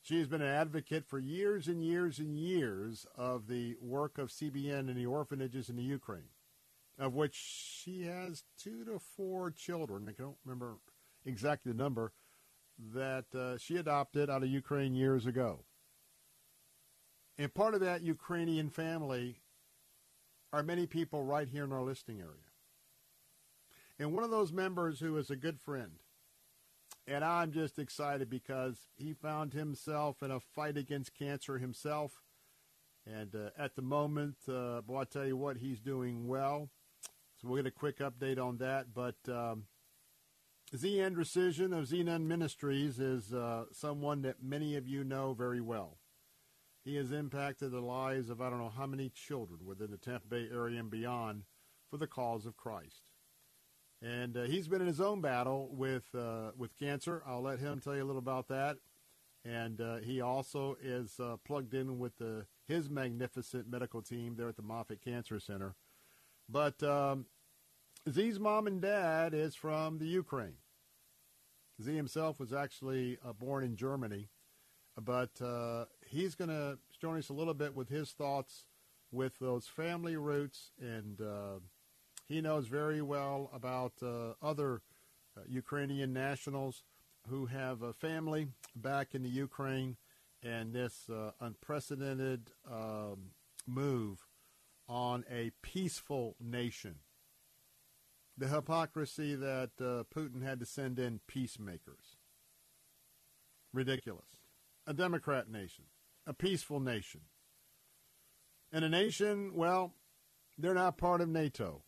[0.00, 4.28] She has been an advocate for years and years and years of the work of
[4.28, 6.30] CBN in the orphanages in the Ukraine,
[7.00, 10.06] of which she has two to four children.
[10.08, 10.76] I don't remember
[11.24, 12.12] exactly the number
[12.94, 15.64] that uh, she adopted out of Ukraine years ago.
[17.38, 19.40] And part of that Ukrainian family
[20.52, 22.50] are many people right here in our listing area.
[23.98, 25.92] And one of those members who is a good friend,
[27.06, 32.22] and I'm just excited because he found himself in a fight against cancer himself.
[33.06, 36.70] And uh, at the moment, uh, boy, I tell you what, he's doing well.
[37.40, 38.92] So we'll get a quick update on that.
[38.92, 39.64] But um,
[40.74, 45.98] Zee Andrusyshyn of Zenon Ministries is uh, someone that many of you know very well.
[46.84, 50.26] He has impacted the lives of I don't know how many children within the Tampa
[50.26, 51.44] Bay area and beyond
[51.88, 53.02] for the cause of Christ.
[54.02, 57.22] And uh, he's been in his own battle with uh, with cancer.
[57.26, 58.78] I'll let him tell you a little about that.
[59.44, 64.48] And uh, he also is uh, plugged in with the, his magnificent medical team there
[64.48, 65.76] at the Moffitt Cancer Center.
[66.48, 67.26] But um,
[68.08, 70.58] Zee's mom and dad is from the Ukraine.
[71.82, 74.28] Zee himself was actually uh, born in Germany,
[75.00, 78.66] but uh, he's going to join us a little bit with his thoughts
[79.12, 81.20] with those family roots and
[82.26, 84.82] he knows very well about uh, other
[85.36, 86.82] uh, Ukrainian nationals
[87.28, 89.96] who have a family back in the Ukraine
[90.42, 93.30] and this uh, unprecedented um,
[93.66, 94.26] move
[94.88, 96.96] on a peaceful nation.
[98.38, 102.16] The hypocrisy that uh, Putin had to send in peacemakers.
[103.72, 104.40] Ridiculous.
[104.86, 105.84] A Democrat nation,
[106.26, 107.22] a peaceful nation.
[108.72, 109.94] And a nation, well,
[110.58, 111.82] they're not part of NATO.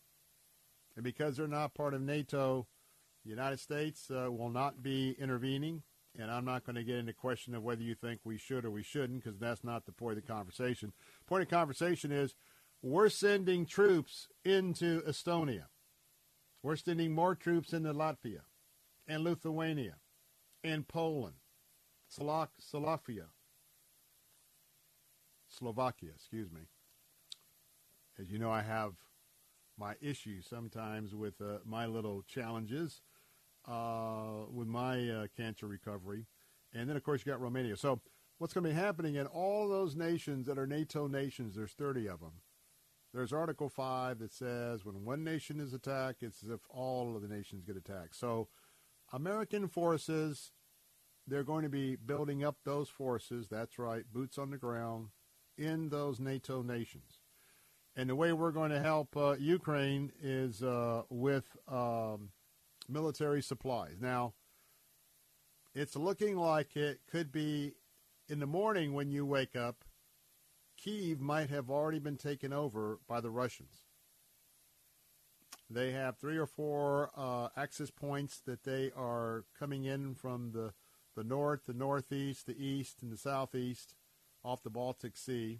[0.95, 2.67] And because they're not part of NATO,
[3.23, 5.83] the United States uh, will not be intervening.
[6.17, 8.71] And I'm not going to get into question of whether you think we should or
[8.71, 10.91] we shouldn't, because that's not the point of the conversation.
[11.27, 12.35] Point of conversation is
[12.81, 15.65] we're sending troops into Estonia.
[16.61, 18.41] We're sending more troops into Latvia
[19.07, 19.95] and Lithuania
[20.63, 21.35] and Poland,
[22.07, 23.27] Slovak, Slovakia,
[25.47, 26.61] Slovakia, excuse me.
[28.19, 28.93] As you know, I have
[29.77, 33.01] my issues sometimes with uh, my little challenges
[33.65, 36.25] uh, with my uh, cancer recovery.
[36.73, 37.77] And then, of course, you got Romania.
[37.77, 38.01] So
[38.37, 42.07] what's going to be happening in all those nations that are NATO nations, there's 30
[42.07, 42.33] of them.
[43.13, 47.21] There's Article 5 that says when one nation is attacked, it's as if all of
[47.21, 48.15] the nations get attacked.
[48.15, 48.49] So
[49.11, 50.51] American forces,
[51.25, 55.07] they're going to be building up those forces, that's right, boots on the ground,
[55.57, 57.19] in those NATO nations.
[57.95, 62.29] And the way we're going to help uh, Ukraine is uh, with um,
[62.87, 63.97] military supplies.
[63.99, 64.33] Now,
[65.73, 67.73] it's looking like it could be
[68.27, 69.83] in the morning when you wake up,
[70.83, 73.85] Kiev might have already been taken over by the Russians.
[75.69, 80.73] They have three or four uh, access points that they are coming in from the,
[81.15, 83.93] the north, the northeast, the east, and the southeast
[84.43, 85.59] off the Baltic Sea.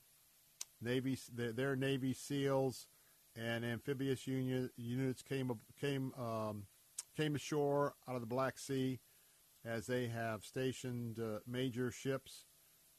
[0.82, 2.88] Navy, their, Navy SEALs
[3.36, 6.64] and amphibious unit, units came came um,
[7.16, 9.00] came ashore out of the Black Sea
[9.66, 12.46] as they have stationed uh, major ships,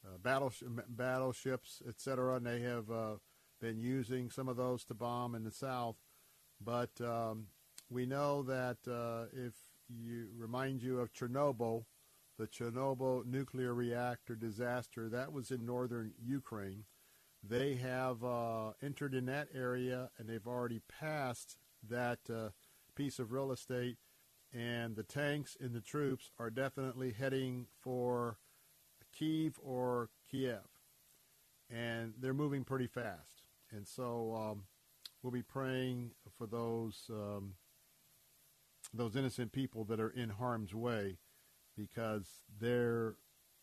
[0.05, 0.53] uh, battle
[0.89, 2.37] battleships, etc.
[2.37, 3.15] And they have uh,
[3.61, 5.97] been using some of those to bomb in the south.
[6.63, 7.47] But um,
[7.89, 9.55] we know that uh, if
[9.89, 11.85] you remind you of Chernobyl,
[12.39, 16.85] the Chernobyl nuclear reactor disaster, that was in northern Ukraine.
[17.43, 21.57] They have uh, entered in that area and they've already passed
[21.89, 22.51] that uh,
[22.95, 23.97] piece of real estate.
[24.53, 28.39] And the tanks and the troops are definitely heading for
[29.21, 30.67] Kiev or Kiev.
[31.71, 33.43] And they're moving pretty fast.
[33.71, 34.63] And so um,
[35.23, 37.55] we'll be praying for those um,
[38.93, 41.19] those innocent people that are in harm's way
[41.77, 42.27] because
[42.61, 43.15] their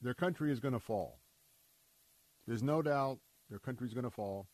[0.01, 1.19] their country is going to fall.
[2.47, 3.19] There's no doubt
[3.49, 4.47] their country is going to fall.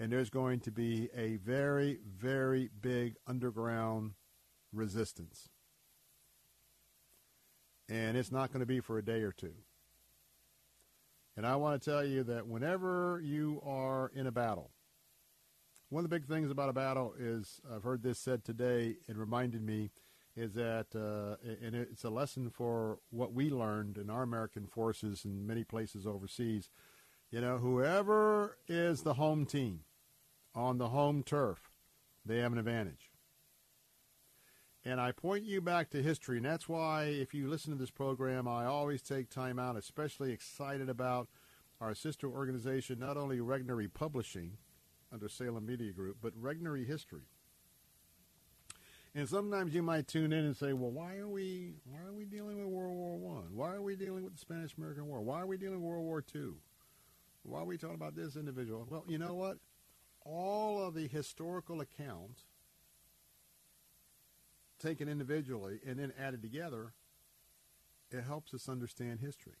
[0.00, 4.12] And there's going to be a very, very big underground
[4.72, 5.48] resistance.
[7.88, 9.54] And it's not going to be for a day or two.
[11.38, 14.72] And I want to tell you that whenever you are in a battle,
[15.88, 19.16] one of the big things about a battle is I've heard this said today and
[19.16, 19.90] reminded me
[20.34, 25.24] is that, uh, and it's a lesson for what we learned in our American forces
[25.24, 26.70] in many places overseas,
[27.30, 29.82] you know, whoever is the home team
[30.56, 31.70] on the home turf,
[32.26, 33.07] they have an advantage.
[34.84, 37.90] And I point you back to history, and that's why if you listen to this
[37.90, 41.28] program, I always take time out, especially excited about
[41.80, 44.56] our sister organization, not only Regnery Publishing
[45.12, 47.28] under Salem Media Group, but Regnery History.
[49.14, 52.24] And sometimes you might tune in and say, "Well, why are we why are we
[52.24, 53.54] dealing with World War One?
[53.56, 55.20] Why are we dealing with the Spanish American War?
[55.22, 56.58] Why are we dealing with World War Two?
[57.42, 58.86] why are we talking about this individual?
[58.90, 59.58] Well, you know what?
[60.24, 62.42] All of the historical accounts
[64.78, 66.94] taken individually and then added together,
[68.10, 69.56] it helps us understand history.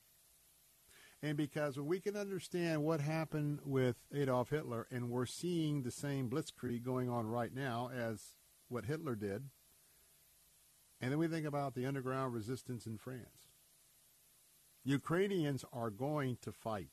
[1.22, 6.30] And because we can understand what happened with Adolf Hitler, and we're seeing the same
[6.30, 8.36] blitzkrieg going on right now as
[8.68, 9.50] what Hitler did,
[11.00, 13.50] and then we think about the underground resistance in France.
[14.84, 16.90] Ukrainians are going to fight.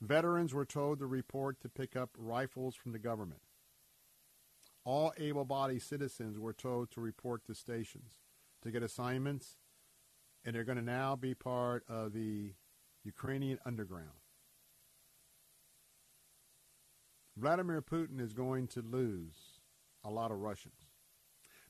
[0.00, 3.40] Veterans were told to report to pick up rifles from the government.
[4.88, 8.20] All able bodied citizens were told to report to stations
[8.62, 9.58] to get assignments,
[10.46, 12.54] and they're going to now be part of the
[13.04, 14.22] Ukrainian underground.
[17.36, 19.60] Vladimir Putin is going to lose
[20.04, 20.94] a lot of Russians.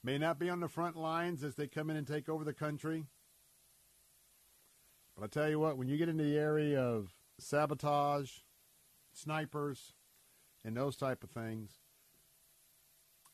[0.05, 2.53] May not be on the front lines as they come in and take over the
[2.55, 3.07] country.
[5.17, 8.31] But I tell you what, when you get into the area of sabotage,
[9.13, 9.95] snipers,
[10.65, 11.78] and those type of things,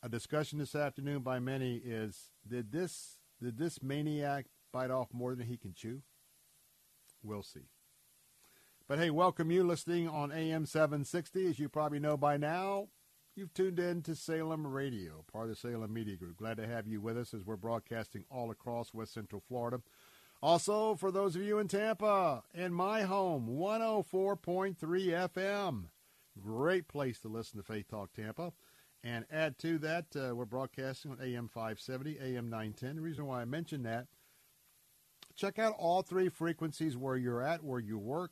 [0.05, 5.33] a discussion this afternoon by many is did this did this maniac bite off more
[5.33, 6.03] than he can chew?
[7.23, 7.71] We'll see.
[8.87, 11.47] But hey, welcome you listening on AM 760.
[11.47, 12.89] As you probably know by now,
[13.35, 16.37] you've tuned in to Salem Radio, part of Salem Media Group.
[16.37, 19.81] Glad to have you with us as we're broadcasting all across West Central Florida.
[20.39, 25.85] Also, for those of you in Tampa, in my home, 104.3 FM.
[26.39, 28.53] Great place to listen to Faith Talk Tampa.
[29.05, 32.95] And add to that, uh, we're broadcasting on AM 570, AM 910.
[32.95, 34.07] The reason why I mentioned that,
[35.35, 38.31] check out all three frequencies where you're at, where you work,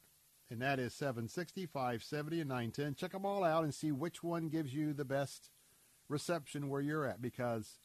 [0.49, 2.95] and that is 760, 570, and 910.
[2.95, 5.51] Check them all out and see which one gives you the best
[6.09, 7.77] reception where you're at because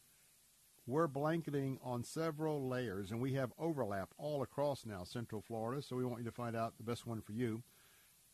[0.86, 5.94] we're blanketing on several layers, and we have overlap all across now Central Florida, so
[5.94, 7.62] we want you to find out the best one for you.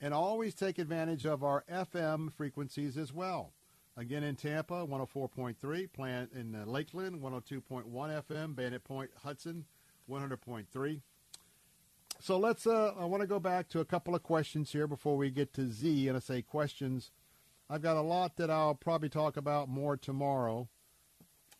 [0.00, 3.52] And always take advantage of our FM frequencies as well.
[3.96, 9.64] Again, in Tampa, 104.3, plant in uh, Lakeland, 102.1 FM, Bayonet Point, Hudson,
[10.10, 11.00] 100.3.
[12.20, 15.16] So let's, uh, I want to go back to a couple of questions here before
[15.16, 16.08] we get to Zee.
[16.08, 17.12] And I say questions.
[17.70, 20.68] I've got a lot that I'll probably talk about more tomorrow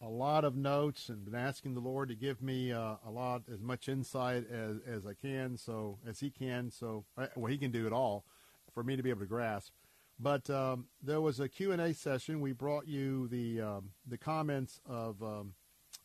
[0.05, 3.43] a lot of notes and been asking the Lord to give me uh, a lot,
[3.53, 7.05] as much insight as, as I can, so as He can, so
[7.37, 8.25] well He can do it all
[8.73, 9.73] for me to be able to grasp.
[10.19, 12.41] But um, there was a Q and A session.
[12.41, 15.55] We brought you the um, the comments of um,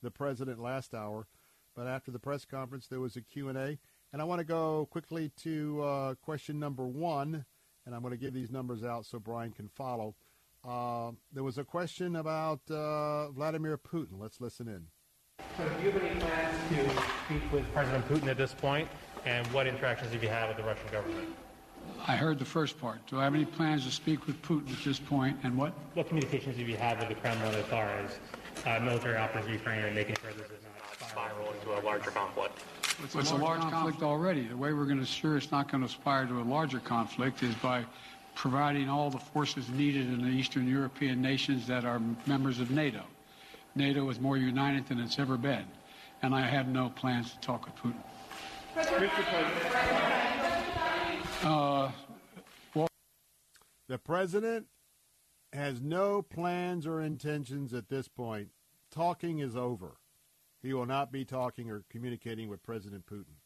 [0.01, 1.27] the president last hour,
[1.75, 3.77] but after the press conference, there was a Q and A,
[4.11, 7.45] and I want to go quickly to uh, question number one,
[7.85, 10.15] and I'm going to give these numbers out so Brian can follow.
[10.67, 14.19] Uh, there was a question about uh, Vladimir Putin.
[14.19, 14.87] Let's listen in.
[15.55, 18.89] So, do you have any plans to speak with President Putin at this point,
[19.25, 21.29] and what interactions have you had with the Russian government?
[22.07, 23.05] I heard the first part.
[23.07, 25.73] Do I have any plans to speak with Putin at this point, and what?
[25.93, 28.19] What communications have you had with the Kremlin as far as
[28.65, 30.59] uh, military operations in Ukraine and making sure this does
[31.01, 32.59] not spiral into a larger conflict?
[33.03, 34.47] It's, it's a large, conflict, conflict already.
[34.47, 37.43] The way we're going to ensure it's not going to aspire to a larger conflict
[37.43, 37.85] is by
[38.35, 43.03] providing all the forces needed in the Eastern European nations that are members of NATO.
[43.75, 45.65] NATO is more united than it's ever been,
[46.21, 47.95] and I have no plans to talk with Putin.
[51.41, 51.89] Uh,
[52.75, 52.89] well,
[53.87, 54.67] the president
[55.53, 58.49] has no plans or intentions at this point.
[58.91, 59.97] Talking is over.
[60.61, 63.37] He will not be talking or communicating with President Putin.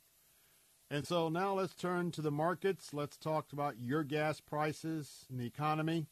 [0.90, 2.94] And so now let's turn to the markets.
[2.94, 6.08] Let's talk about your gas prices and the economy.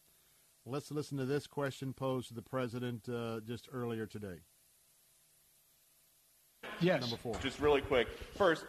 [0.66, 4.42] Let's listen to this question posed to the president uh, just earlier today.
[6.80, 7.02] Yes.
[7.02, 7.36] Number four.
[7.42, 8.08] Just really quick.
[8.36, 8.66] First,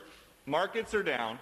[0.46, 1.38] markets are down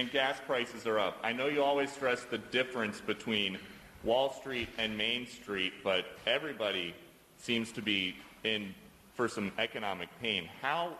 [0.00, 1.18] and gas prices are up.
[1.22, 3.58] I know you always stress the difference between
[4.02, 6.94] Wall Street and Main Street, but everybody
[7.36, 8.74] seems to be in
[9.14, 10.48] for some economic pain.
[10.62, 10.94] How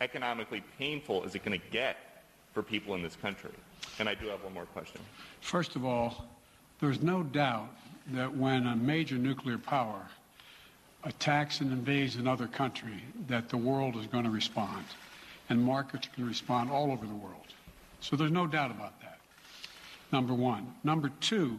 [0.00, 3.52] economically painful is it going to get for people in this country?
[4.00, 5.00] And I do have one more question.
[5.40, 6.24] First of all,
[6.80, 7.70] there's no doubt
[8.08, 10.02] that when a major nuclear power
[11.04, 14.84] attacks and invades another country, that the world is going to respond.
[15.48, 17.51] And markets can respond all over the world.
[18.02, 19.18] So there's no doubt about that.
[20.10, 20.74] Number one.
[20.84, 21.58] Number two,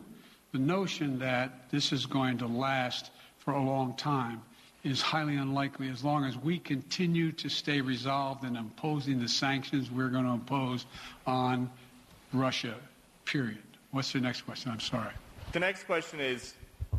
[0.52, 4.42] the notion that this is going to last for a long time
[4.84, 9.90] is highly unlikely as long as we continue to stay resolved in imposing the sanctions
[9.90, 10.86] we're going to impose
[11.26, 11.70] on
[12.34, 12.76] Russia,
[13.24, 13.64] period.
[13.92, 14.72] What's the next question?
[14.72, 15.14] I'm sorry.
[15.54, 16.54] The next question is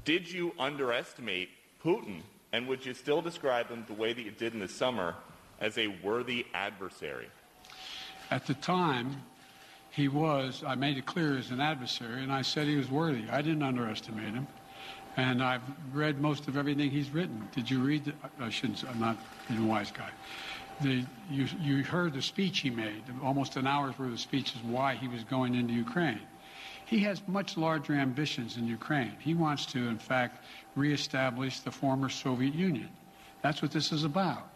[0.05, 1.51] Did you underestimate
[1.85, 2.23] Putin?
[2.53, 5.17] And would you still describe him the way that you did in the summer
[5.61, 7.27] as a worthy adversary?
[8.31, 9.23] At the time,
[9.95, 13.29] he was, I made it clear, as an adversary, and I said he was worthy.
[13.31, 14.47] I didn't underestimate him.
[15.17, 15.63] And I've
[15.93, 17.49] read most of everything he's written.
[17.55, 18.07] Did you read?
[18.07, 18.83] The, I shouldn't.
[18.89, 19.17] I'm not
[19.49, 20.11] a wise guy.
[20.81, 24.97] The, you, you heard the speech he made, almost an hour's worth of speeches why
[24.97, 26.21] he was going into Ukraine.
[26.87, 29.13] He has much larger ambitions in Ukraine.
[29.21, 30.45] He wants to, in fact,
[30.75, 32.89] reestablish the former Soviet Union.
[33.43, 34.51] That's what this is about.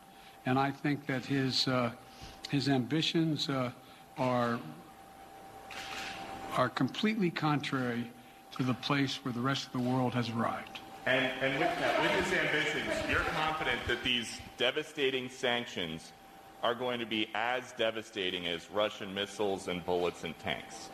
[0.45, 1.93] And I think that his, uh,
[2.51, 3.71] his ambitions uh,
[4.19, 4.59] are,
[6.59, 8.05] are completely contrary
[8.57, 10.81] to the place where the rest of the world has arrived.
[11.07, 16.13] And, and with that, with his ambitions, you're confident that these devastating sanctions
[16.65, 20.89] are going to be as devastating as Russian missiles and bullets and tanks?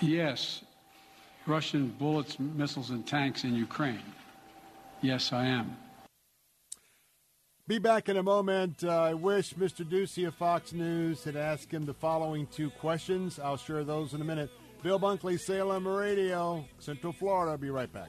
[0.00, 0.62] Yes,
[1.44, 4.12] Russian bullets, missiles, and tanks in Ukraine.
[5.02, 5.76] Yes, I am.
[7.68, 8.82] Be back in a moment.
[8.82, 9.84] Uh, I wish Mr.
[9.84, 13.38] Doocy of Fox News had asked him the following two questions.
[13.38, 14.50] I'll share those in a minute.
[14.82, 17.58] Bill Bunkley, Salem Radio, Central Florida.
[17.58, 18.08] Be right back.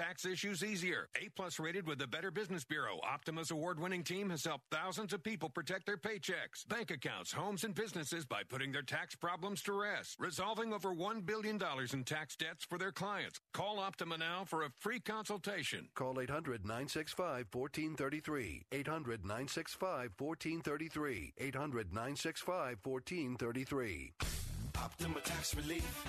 [0.00, 1.10] tax issues easier.
[1.22, 5.22] A plus rated with the Better Business Bureau, Optima's award-winning team has helped thousands of
[5.22, 9.74] people protect their paychecks, bank accounts, homes, and businesses by putting their tax problems to
[9.74, 11.60] rest, resolving over $1 billion
[11.92, 13.40] in tax debts for their clients.
[13.52, 15.86] Call Optima now for a free consultation.
[15.94, 18.64] Call 800 965 1433.
[18.72, 21.34] 800 965 1433.
[21.36, 24.49] 800 965 1433.
[24.82, 26.06] Optima Tax Relief.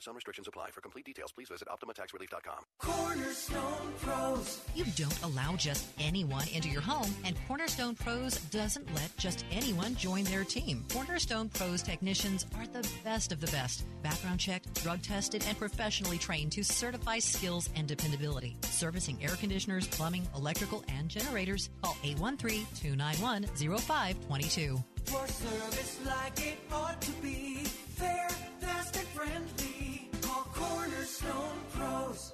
[0.00, 0.70] Some restrictions apply.
[0.70, 2.64] For complete details, please visit OptimaTaxRelief.com.
[2.78, 4.60] Cornerstone Pros.
[4.74, 9.94] You don't allow just anyone into your home, and Cornerstone Pros doesn't let just anyone
[9.94, 10.84] join their team.
[10.92, 13.84] Cornerstone Pros technicians are the best of the best.
[14.02, 18.56] Background checked, drug tested, and professionally trained to certify skills and dependability.
[18.62, 21.70] Servicing air conditioners, plumbing, electrical, and generators.
[21.82, 23.44] Call 813 291
[23.78, 24.82] 0522.
[25.04, 27.64] For service like it ought to be.
[27.96, 28.28] Fair,
[28.60, 30.08] fast, and friendly.
[30.22, 32.32] Call Cornerstone Pros.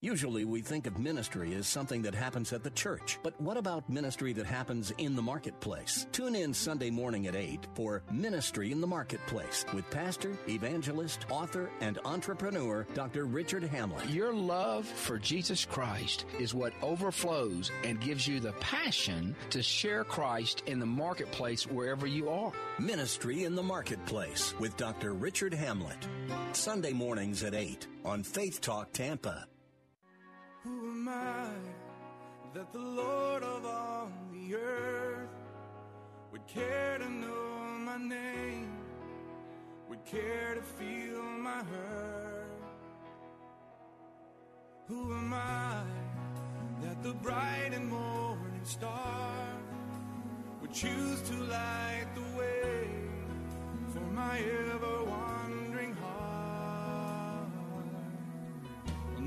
[0.00, 3.18] Usually we think of ministry as something that happens at the church.
[3.24, 6.06] But what about ministry that happens in the marketplace?
[6.12, 11.68] Tune in Sunday morning at 8 for Ministry in the Marketplace with pastor, evangelist, author,
[11.80, 13.24] and entrepreneur Dr.
[13.24, 14.08] Richard Hamlet.
[14.08, 20.04] Your love for Jesus Christ is what overflows and gives you the passion to share
[20.04, 22.52] Christ in the marketplace wherever you are.
[22.78, 25.14] Ministry in the Marketplace with Dr.
[25.14, 26.06] Richard Hamlet.
[26.52, 29.48] Sunday mornings at 8 on Faith Talk Tampa.
[30.64, 31.50] Who am I
[32.52, 35.28] that the Lord of all the earth
[36.32, 38.72] would care to know my name,
[39.88, 42.50] would care to feel my hurt?
[44.88, 45.84] Who am I
[46.82, 49.46] that the bright and morning star
[50.60, 52.88] would choose to light the way
[53.92, 55.37] for my ever wandering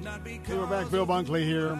[0.02, 0.90] Because We're back.
[0.90, 1.80] Bill Bunkley here.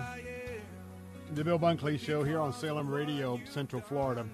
[1.34, 4.28] The Bill Bunkley Show here on Salem Radio, Central Florida.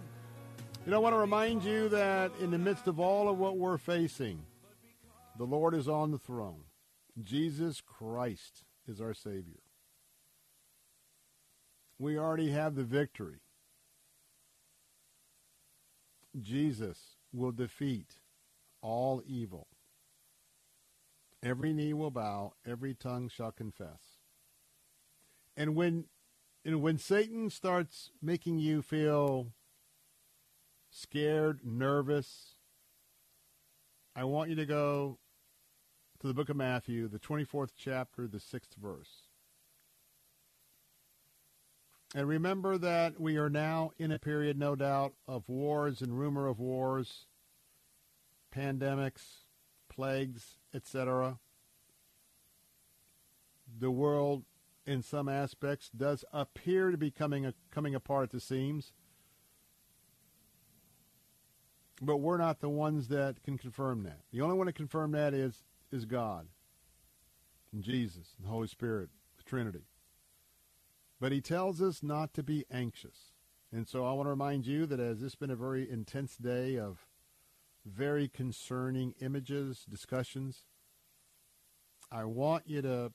[0.85, 3.57] You know, I want to remind you that in the midst of all of what
[3.57, 4.43] we're facing,
[5.38, 6.64] the Lord is on the throne.
[7.24, 9.61] Jesus Christ is our Savior.
[11.98, 13.40] We already have the victory.
[16.38, 18.16] Jesus will defeat
[18.82, 19.67] all evil.
[21.43, 24.19] Every knee will bow, every tongue shall confess.
[25.56, 26.06] And when
[26.66, 29.53] and when Satan starts making you feel
[30.90, 32.56] scared, nervous,
[34.16, 35.19] I want you to go
[36.19, 39.27] to the book of Matthew, the 24th chapter, the 6th verse.
[42.16, 46.48] And remember that we are now in a period, no doubt, of wars and rumor
[46.48, 47.27] of wars,
[48.53, 49.43] pandemics,
[49.90, 51.39] plagues, etc.
[53.79, 54.43] The world,
[54.85, 58.93] in some aspects, does appear to be coming, a, coming apart at the seams.
[62.01, 64.19] But we're not the ones that can confirm that.
[64.31, 66.47] The only one to confirm that is, is God,
[67.73, 69.85] and Jesus, and the Holy Spirit, the Trinity.
[71.19, 73.31] But he tells us not to be anxious.
[73.71, 76.37] And so I want to remind you that as this has been a very intense
[76.37, 77.07] day of
[77.88, 80.64] very concerning images, discussions,
[82.11, 83.11] I want you to,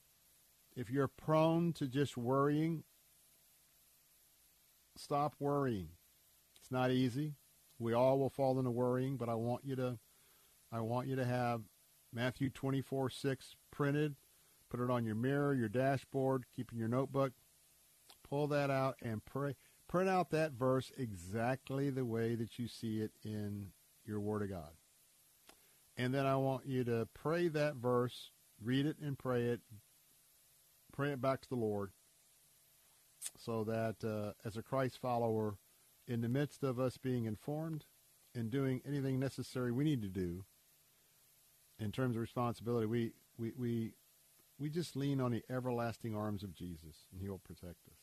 [0.76, 2.84] if you're prone to just worrying,
[4.96, 5.88] stop worrying.
[6.60, 7.34] It's not easy.
[7.78, 9.98] We all will fall into worrying, but I want you to,
[10.70, 11.62] I want you to have
[12.12, 14.16] Matthew 24, 6 printed,
[14.70, 17.32] put it on your mirror, your dashboard, keep in your notebook,
[18.28, 19.54] pull that out and pray.
[19.88, 23.72] Print out that verse exactly the way that you see it in
[24.06, 24.70] your Word of God.
[25.96, 28.30] And then I want you to pray that verse,
[28.62, 29.60] read it and pray it,
[30.92, 31.90] pray it back to the Lord,
[33.38, 35.56] so that uh, as a Christ follower,
[36.08, 37.84] in the midst of us being informed
[38.34, 40.44] and doing anything necessary we need to do
[41.78, 43.92] in terms of responsibility, we, we, we,
[44.58, 47.98] we just lean on the everlasting arms of Jesus, and he will protect us.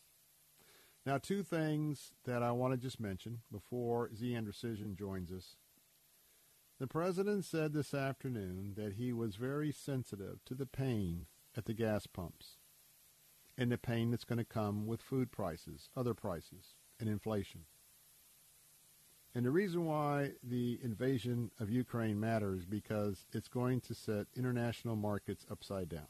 [1.05, 5.55] Now, two things that I want to just mention before Zee Andrusyshyn joins us.
[6.79, 11.25] The president said this afternoon that he was very sensitive to the pain
[11.55, 12.55] at the gas pumps
[13.57, 17.65] and the pain that's going to come with food prices, other prices, and inflation.
[19.35, 24.95] And the reason why the invasion of Ukraine matters because it's going to set international
[24.95, 26.07] markets upside down.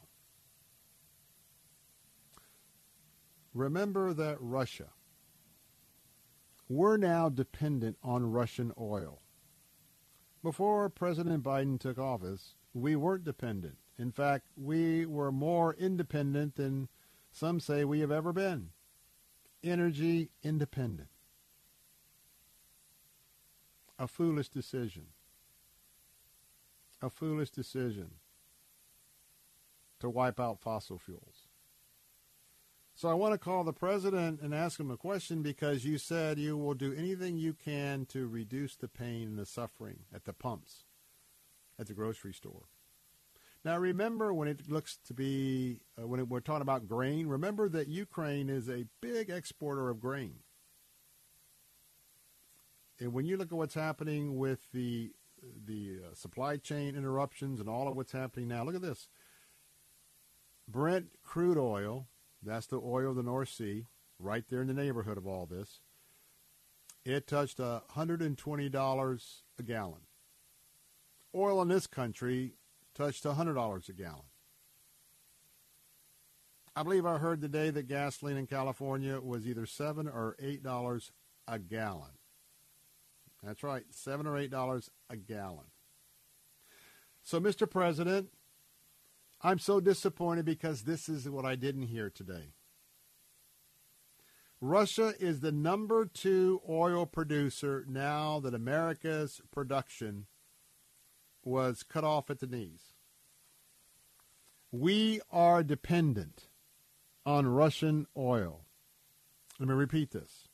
[3.52, 4.90] Remember that Russia,
[6.68, 9.19] we're now dependent on Russian oil.
[10.42, 13.76] Before President Biden took office, we weren't dependent.
[13.98, 16.88] In fact, we were more independent than
[17.30, 18.70] some say we have ever been.
[19.62, 21.10] Energy independent.
[23.98, 25.08] A foolish decision.
[27.02, 28.12] A foolish decision
[29.98, 31.39] to wipe out fossil fuels.
[33.00, 36.38] So I want to call the president and ask him a question because you said
[36.38, 40.34] you will do anything you can to reduce the pain and the suffering at the
[40.34, 40.84] pumps,
[41.78, 42.64] at the grocery store.
[43.64, 47.70] Now remember when it looks to be, uh, when it, we're talking about grain, remember
[47.70, 50.40] that Ukraine is a big exporter of grain.
[52.98, 55.12] And when you look at what's happening with the
[55.66, 59.08] the uh, supply chain interruptions and all of what's happening now, look at this.
[60.68, 62.09] Brent crude oil,
[62.42, 63.86] that's the oil of the North Sea,
[64.18, 65.80] right there in the neighborhood of all this.
[67.04, 70.00] It touched $120 a gallon.
[71.34, 72.54] Oil in this country
[72.94, 74.22] touched $100 a gallon.
[76.76, 81.10] I believe I heard today that gasoline in California was either 7 or $8
[81.48, 82.10] a gallon.
[83.42, 85.66] That's right, 7 or $8 a gallon.
[87.22, 87.68] So, Mr.
[87.68, 88.28] President,
[89.42, 92.52] I'm so disappointed because this is what I didn't hear today.
[94.60, 100.26] Russia is the number two oil producer now that America's production
[101.42, 102.92] was cut off at the knees.
[104.70, 106.48] We are dependent
[107.24, 108.66] on Russian oil.
[109.58, 110.48] Let me repeat this.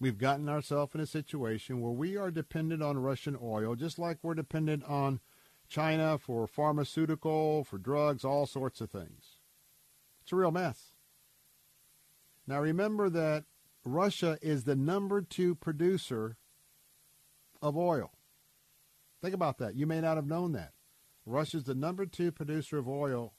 [0.00, 4.18] We've gotten ourselves in a situation where we are dependent on Russian oil, just like
[4.22, 5.20] we're dependent on
[5.68, 9.38] China for pharmaceutical, for drugs, all sorts of things.
[10.22, 10.94] It's a real mess.
[12.46, 13.44] Now remember that
[13.84, 16.36] Russia is the number two producer
[17.60, 18.12] of oil.
[19.22, 19.74] Think about that.
[19.74, 20.72] You may not have known that.
[21.26, 23.34] Russia's the number two producer of oil.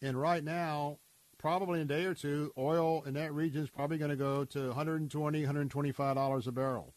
[0.00, 0.98] And right now,
[1.38, 4.44] probably in a day or two, oil in that region is probably going to go
[4.46, 6.94] to $120, 125 dollars a barrel,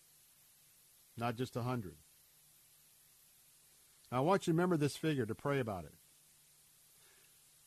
[1.18, 1.96] not just 100.
[4.12, 5.94] Now, I want you to remember this figure to pray about it.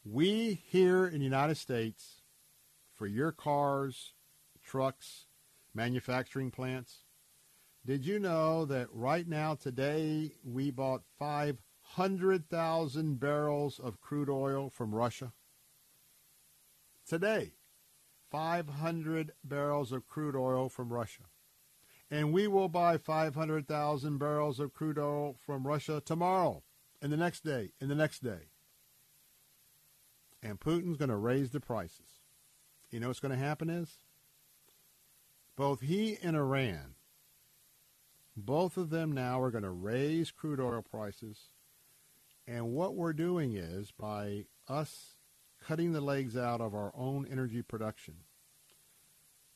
[0.05, 2.23] We here in the United States,
[2.95, 4.15] for your cars,
[4.65, 5.27] trucks,
[5.75, 7.05] manufacturing plants,
[7.85, 14.95] did you know that right now, today, we bought 500,000 barrels of crude oil from
[14.95, 15.33] Russia?
[17.07, 17.55] Today,
[18.31, 21.25] 500 barrels of crude oil from Russia.
[22.11, 26.63] And we will buy 500,000 barrels of crude oil from Russia tomorrow,
[27.01, 28.49] and the next day, and the next day.
[30.43, 32.21] And Putin's going to raise the prices.
[32.91, 33.99] You know what's going to happen is?
[35.57, 36.95] Both he and Iran
[38.37, 41.49] both of them now are going to raise crude oil prices.
[42.47, 45.15] And what we're doing is by us
[45.61, 48.15] cutting the legs out of our own energy production,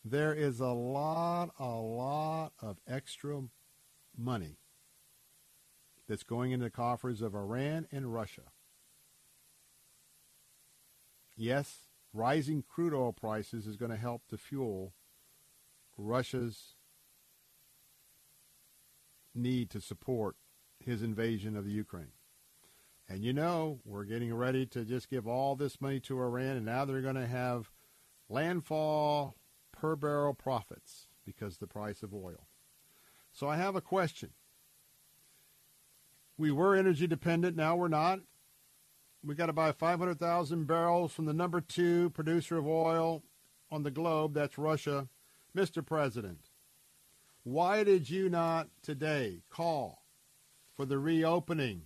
[0.05, 3.42] there is a lot, a lot of extra
[4.16, 4.58] money
[6.07, 8.42] that's going into the coffers of Iran and Russia.
[11.36, 14.92] Yes, rising crude oil prices is going to help to fuel
[15.97, 16.74] Russia's
[19.34, 20.36] need to support
[20.78, 22.12] his invasion of the Ukraine.
[23.08, 26.66] And you know, we're getting ready to just give all this money to Iran, and
[26.66, 27.70] now they're going to have
[28.28, 29.36] landfall
[29.76, 32.46] per barrel profits because the price of oil.
[33.32, 34.30] So I have a question.
[36.36, 38.20] We were energy dependent, now we're not.
[39.24, 43.22] We got to buy 500,000 barrels from the number two producer of oil
[43.70, 45.08] on the globe, that's Russia.
[45.56, 45.84] Mr.
[45.84, 46.50] President,
[47.44, 50.04] why did you not today call
[50.76, 51.82] for the reopening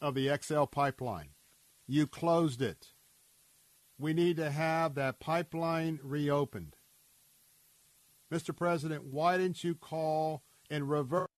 [0.00, 1.30] of the XL pipeline?
[1.86, 2.88] You closed it.
[3.98, 6.75] We need to have that pipeline reopened.
[8.32, 8.54] Mr.
[8.54, 11.28] President, why didn't you call and reverse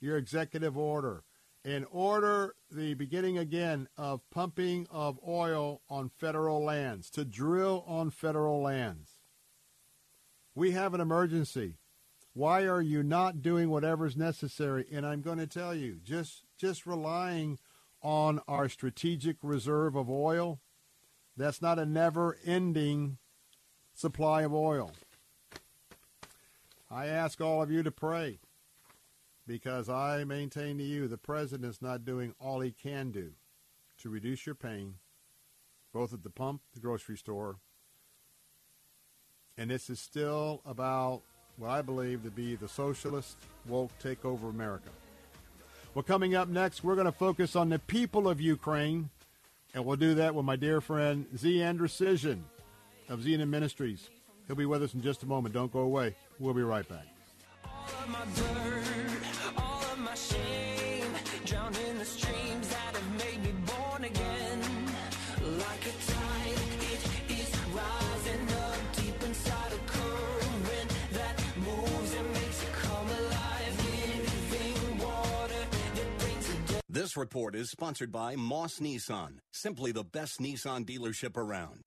[0.00, 1.24] your executive order
[1.64, 8.10] and order the beginning again of pumping of oil on federal lands, to drill on
[8.10, 9.18] federal lands?
[10.54, 11.78] We have an emergency.
[12.34, 14.86] Why are you not doing whatever's necessary?
[14.92, 17.58] And I'm going to tell you, just just relying
[18.02, 20.60] on our strategic reserve of oil,
[21.36, 23.18] that's not a never-ending
[23.94, 24.92] supply of oil.
[26.92, 28.38] I ask all of you to pray
[29.46, 33.30] because I maintain to you the president is not doing all he can do
[34.02, 34.96] to reduce your pain,
[35.94, 37.56] both at the pump, the grocery store,
[39.56, 41.22] and this is still about
[41.56, 44.90] what I believe to be the socialist woke takeover of America.
[45.94, 49.08] Well, coming up next, we're going to focus on the people of Ukraine,
[49.72, 51.58] and we'll do that with my dear friend Zee.
[51.58, 52.40] Andrusyshyn
[53.08, 54.10] of Zenon Ministries.
[54.46, 55.54] He'll be with us in just a moment.
[55.54, 56.14] Don't go away.
[56.38, 57.06] We'll be right back.
[76.88, 81.80] This report is sponsored by Moss Nissan, simply the best Nissan dealership around.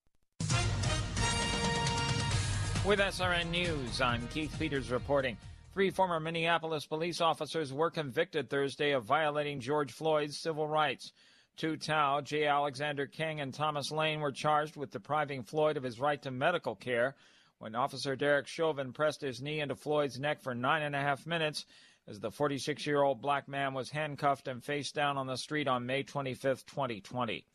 [2.85, 5.37] With SRN News, I'm Keith Peters reporting.
[5.73, 11.11] Three former Minneapolis police officers were convicted Thursday of violating George Floyd's civil rights.
[11.57, 12.45] Tou Thao, J.
[12.45, 16.75] Alexander Kueng, and Thomas Lane were charged with depriving Floyd of his right to medical
[16.75, 17.15] care
[17.57, 21.25] when Officer Derek Chauvin pressed his knee into Floyd's neck for nine and a half
[21.25, 21.65] minutes
[22.07, 25.67] as the 46 year old black man was handcuffed and face down on the street
[25.67, 27.45] on May 25, 2020.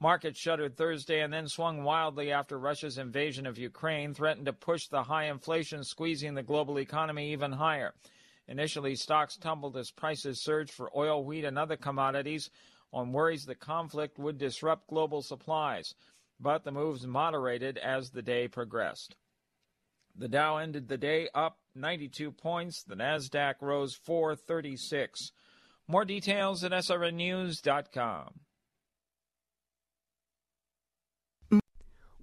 [0.00, 4.86] Markets shuttered Thursday and then swung wildly after Russia's invasion of Ukraine threatened to push
[4.86, 7.94] the high inflation squeezing the global economy even higher.
[8.46, 12.48] Initially, stocks tumbled as prices surged for oil, wheat, and other commodities
[12.92, 15.94] on worries the conflict would disrupt global supplies.
[16.38, 19.16] But the moves moderated as the day progressed.
[20.14, 22.84] The Dow ended the day up 92 points.
[22.84, 25.32] The Nasdaq rose 436.
[25.88, 28.40] More details at srnnews.com.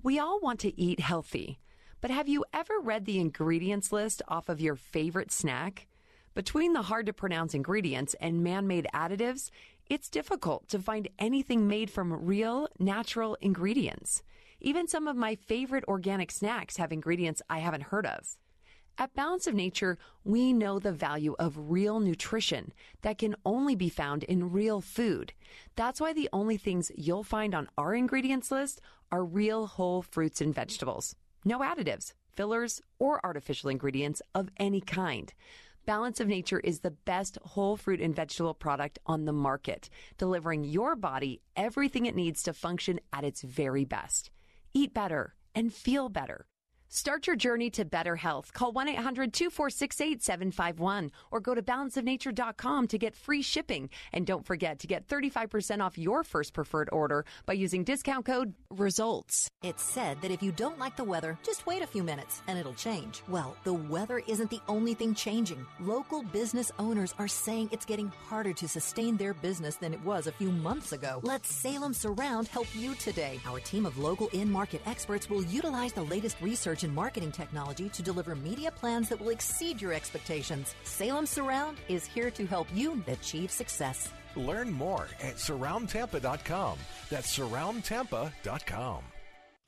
[0.05, 1.57] We all want to eat healthy,
[1.99, 5.87] but have you ever read the ingredients list off of your favorite snack?
[6.35, 9.49] Between the hard to pronounce ingredients and man made additives,
[9.89, 14.21] it's difficult to find anything made from real, natural ingredients.
[14.61, 18.37] Even some of my favorite organic snacks have ingredients I haven't heard of.
[18.97, 23.89] At Balance of Nature, we know the value of real nutrition that can only be
[23.89, 25.33] found in real food.
[25.75, 28.79] That's why the only things you'll find on our ingredients list
[29.11, 31.13] are real whole fruits and vegetables.
[31.43, 35.33] No additives, fillers, or artificial ingredients of any kind.
[35.85, 40.63] Balance of Nature is the best whole fruit and vegetable product on the market, delivering
[40.63, 44.31] your body everything it needs to function at its very best.
[44.73, 46.45] Eat better and feel better.
[46.89, 48.53] Start your journey to better health.
[48.53, 53.89] Call 1 800 246 8751 or go to balanceofnature.com to get free shipping.
[54.13, 58.53] And don't forget to get 35% off your first preferred order by using discount code
[58.71, 59.47] RESULTS.
[59.63, 62.57] It's said that if you don't like the weather, just wait a few minutes and
[62.57, 63.23] it'll change.
[63.27, 65.65] Well, the weather isn't the only thing changing.
[65.79, 70.27] Local business owners are saying it's getting harder to sustain their business than it was
[70.27, 71.19] a few months ago.
[71.23, 73.39] Let Salem Surround help you today.
[73.45, 77.89] Our team of local in market experts will utilize the latest research and marketing technology
[77.89, 80.75] to deliver media plans that will exceed your expectations.
[80.83, 84.11] Salem Surround is here to help you achieve success.
[84.35, 86.77] Learn more at surroundtampa.com.
[87.09, 89.03] That's surroundtampa.com.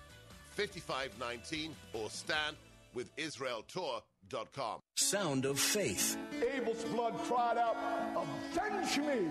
[0.52, 4.80] 5519 or standwithisraeltour.com.
[4.96, 6.18] Sound of faith.
[6.56, 7.76] Abel's blood cried out,
[8.16, 9.28] Avenge me!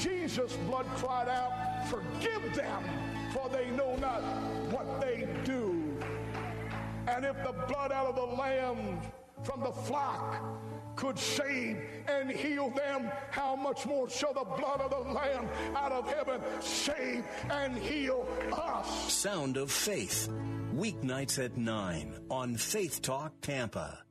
[0.00, 1.52] Jesus' blood cried out,
[1.88, 2.82] Forgive them,
[3.32, 4.20] for they know not
[4.72, 5.96] what they do.
[7.06, 9.00] And if the blood out of the lamb
[9.42, 10.42] from the flock
[10.96, 11.78] could save
[12.08, 16.40] and heal them, how much more shall the blood of the Lamb out of heaven
[16.60, 19.12] save and heal us?
[19.12, 20.28] Sound of Faith.
[20.74, 24.04] Weeknights at 9 on Faith Talk Tampa.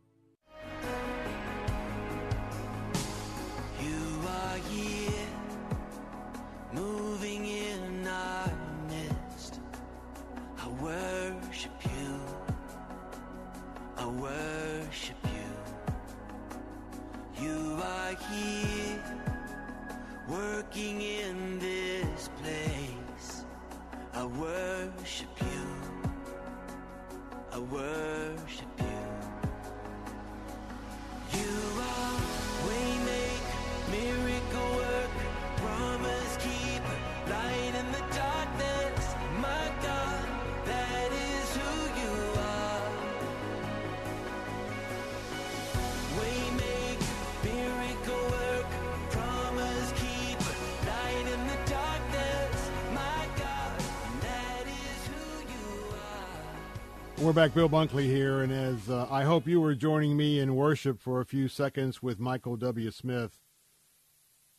[57.30, 60.56] We're back, Bill Bunkley here, and as uh, I hope you were joining me in
[60.56, 62.90] worship for a few seconds with Michael W.
[62.90, 63.38] Smith,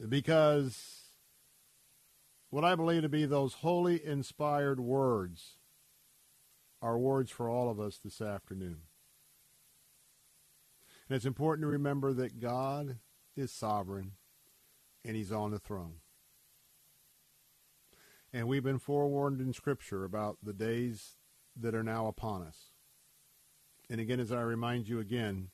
[0.09, 1.07] because
[2.49, 5.57] what I believe to be those holy inspired words
[6.81, 8.83] are words for all of us this afternoon.
[11.09, 12.99] And it's important to remember that God
[13.37, 14.13] is sovereign
[15.05, 15.95] and he's on the throne.
[18.33, 21.17] And we've been forewarned in Scripture about the days
[21.61, 22.57] that are now upon us.
[23.89, 25.49] And again, as I remind you again,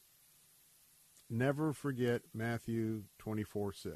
[1.30, 3.94] never forget Matthew 24 6.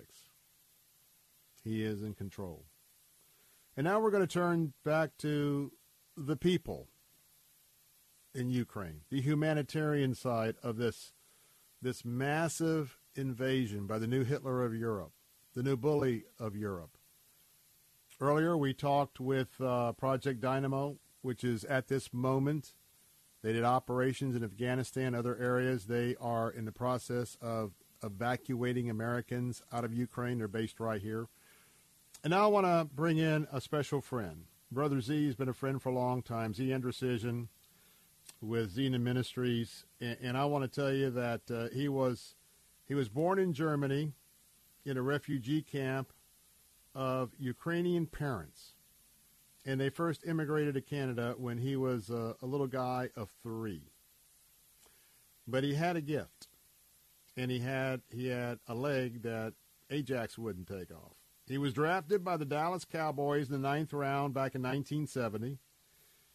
[1.63, 2.65] He is in control.
[3.77, 5.73] And now we're going to turn back to
[6.17, 6.89] the people
[8.35, 11.13] in Ukraine, the humanitarian side of this,
[11.83, 15.13] this massive invasion by the new Hitler of Europe,
[15.55, 16.97] the new bully of Europe.
[18.21, 22.75] Earlier, we talked with uh, Project Dynamo, which is at this moment.
[23.43, 25.87] They did operations in Afghanistan, other areas.
[25.87, 30.39] They are in the process of evacuating Americans out of Ukraine.
[30.39, 31.27] They're based right here.
[32.23, 34.45] And now I want to bring in a special friend.
[34.71, 36.55] Brother Z has been a friend for a long time.
[36.55, 37.49] Z Andrusyshyn
[38.41, 42.35] with Zenon Ministries, and, and I want to tell you that uh, he was
[42.87, 44.13] he was born in Germany
[44.85, 46.13] in a refugee camp
[46.95, 48.75] of Ukrainian parents,
[49.65, 53.83] and they first immigrated to Canada when he was uh, a little guy of three.
[55.47, 56.49] But he had a gift,
[57.37, 59.55] and he had he had a leg that
[59.91, 61.17] Ajax wouldn't take off.
[61.47, 65.59] He was drafted by the Dallas Cowboys in the ninth round back in 1970.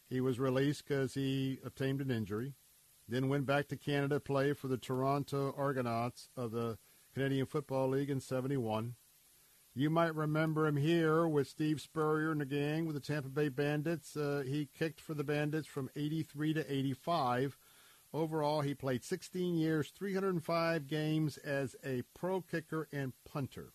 [0.10, 2.54] He was released because he obtained an injury.
[3.08, 6.78] Then went back to Canada to play for the Toronto Argonauts of the
[7.14, 8.95] Canadian Football League in 71.
[9.78, 13.50] You might remember him here with Steve Spurrier and the gang with the Tampa Bay
[13.50, 14.16] Bandits.
[14.16, 17.58] Uh, he kicked for the Bandits from 83 to 85.
[18.14, 23.74] Overall, he played 16 years, 305 games as a pro kicker and punter.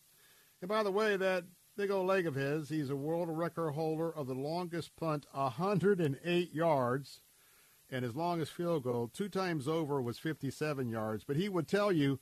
[0.62, 1.45] And by the way, that
[1.77, 6.55] big old leg of his, he's a world record holder of the longest punt, 108
[6.55, 7.20] yards,
[7.91, 11.25] and his longest field goal, two times over, was 57 yards.
[11.25, 12.20] But he would tell you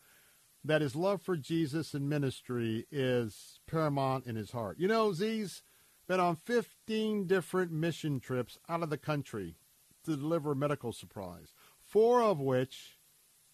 [0.64, 4.78] that his love for Jesus and ministry is paramount in his heart.
[4.78, 5.62] You know, Z's
[6.08, 9.56] been on 15 different mission trips out of the country
[10.04, 12.98] to deliver medical supplies, four of which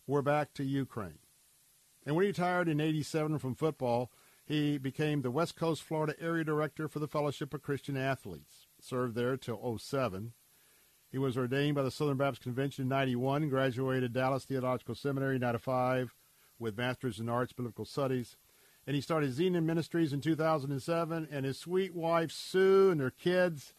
[0.06, 1.18] were back to Ukraine.
[2.06, 4.10] And when he retired in 87 from football,
[4.46, 8.66] he became the West Coast Florida area director for the Fellowship of Christian Athletes.
[8.80, 10.32] Served there till 07.
[11.10, 15.40] He was ordained by the Southern Baptist Convention in 91, graduated Dallas Theological Seminary in
[15.40, 16.14] 95,
[16.58, 18.36] with Masters in Arts, Biblical Studies.
[18.86, 23.72] And he started Zenon Ministries in 2007, and his sweet wife, Sue, and their kids.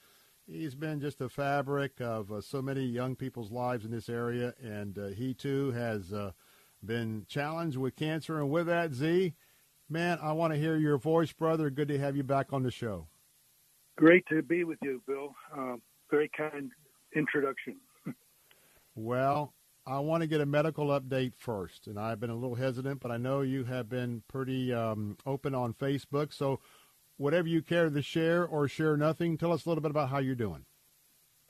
[0.48, 4.54] He's been just a fabric of uh, so many young people's lives in this area,
[4.62, 6.32] and uh, he too has uh,
[6.84, 8.40] been challenged with cancer.
[8.40, 9.34] And with that, Z,
[9.90, 11.70] man, I want to hear your voice, brother.
[11.70, 13.08] Good to have you back on the show.
[13.98, 15.34] Great to be with you, Bill.
[15.56, 16.72] Um, very kind
[17.16, 17.78] introduction.
[18.98, 19.54] Well,
[19.88, 23.12] I want to get a medical update first, and I've been a little hesitant, but
[23.12, 26.34] I know you have been pretty um, open on Facebook.
[26.34, 26.60] So,
[27.18, 30.18] whatever you care to share or share nothing, tell us a little bit about how
[30.18, 30.66] you're doing.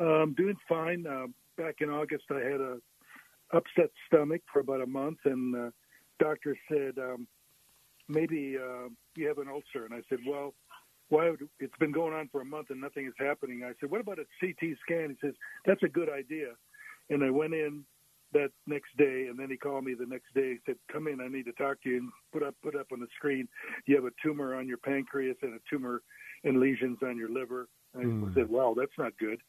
[0.02, 1.06] Um, doing fine.
[1.08, 2.78] Uh, back in August, I had a
[3.54, 5.70] upset stomach for about a month, and uh,
[6.20, 7.28] doctor said um,
[8.10, 9.86] maybe uh, you have an ulcer.
[9.86, 10.54] And I said, well,
[11.10, 11.30] why?
[11.30, 13.64] Would, it's been going on for a month and nothing is happening.
[13.64, 15.10] I said, what about a CT scan?
[15.10, 16.48] He says, that's a good idea.
[17.10, 17.86] And I went in
[18.36, 20.52] that next day, and then he called me the next day.
[20.54, 22.88] He said, "Come in, I need to talk to you." And put up put up
[22.92, 23.48] on the screen,
[23.88, 26.04] you have a tumor on your pancreas and a tumor
[26.44, 27.68] and lesions on your liver.
[27.94, 29.40] And I said, "Wow, that's not good."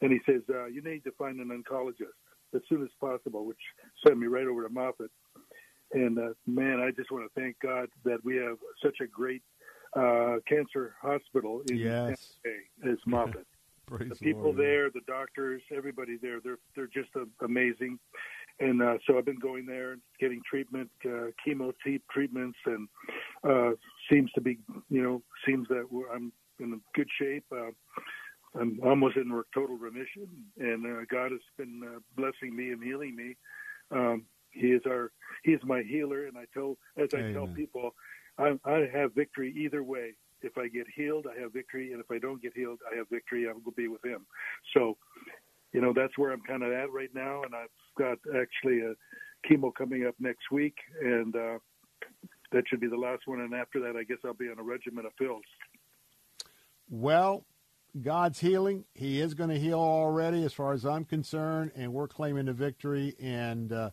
[0.00, 2.16] And he says, uh, "You need to find an oncologist
[2.54, 3.60] as soon as possible," which
[4.04, 5.10] sent me right over to Moffitt.
[5.92, 9.42] And uh, man, I just want to thank God that we have such a great
[9.94, 12.06] uh, cancer hospital in Yes.
[12.06, 13.46] Tampa Bay as Moffitt
[13.90, 17.98] Praise the people there, the doctors, everybody there, they're they're just uh, amazing.
[18.60, 21.72] And uh, so I've been going there, getting treatment, uh, chemo
[22.10, 22.88] treatments, and
[23.42, 23.70] uh,
[24.10, 24.58] seems to be,
[24.90, 27.44] you know, seems that I'm in good shape.
[27.50, 27.70] Uh,
[28.60, 30.28] I'm almost in total remission,
[30.58, 33.36] and uh, God has been uh, blessing me and healing me.
[33.90, 35.10] Um, he is our,
[35.44, 37.94] He is my healer, and I tell, as I tell people,
[38.38, 40.14] I, I have victory either way.
[40.42, 43.08] If I get healed, I have victory, and if I don't get healed, I have
[43.10, 43.48] victory.
[43.48, 44.26] I will be with Him.
[44.74, 44.96] So,
[45.72, 48.94] you know, that's where I'm kind of at right now, and I've got actually a
[49.48, 51.58] chemo coming up next week, and uh,
[52.52, 53.40] that should be the last one.
[53.40, 55.44] And after that, I guess I'll be on a regimen of pills.
[56.88, 57.44] Well,
[58.00, 58.84] God's healing.
[58.94, 62.52] He is going to heal already, as far as I'm concerned, and we're claiming the
[62.52, 63.14] victory.
[63.20, 63.90] And uh,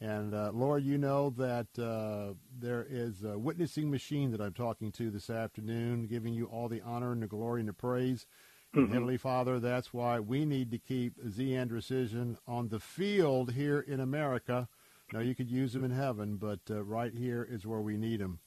[0.00, 4.92] and uh, Lord, you know that uh, there is a witnessing machine that I'm talking
[4.92, 8.26] to this afternoon, giving you all the honor and the glory and the praise.
[8.74, 8.88] Mhm.
[8.88, 14.00] Heavenly Father, that's why we need to keep Z Andrusyshyn on the field here in
[14.00, 14.68] America.
[15.12, 18.20] Now you could use them in heaven, but uh, right here is where we need
[18.20, 18.40] them.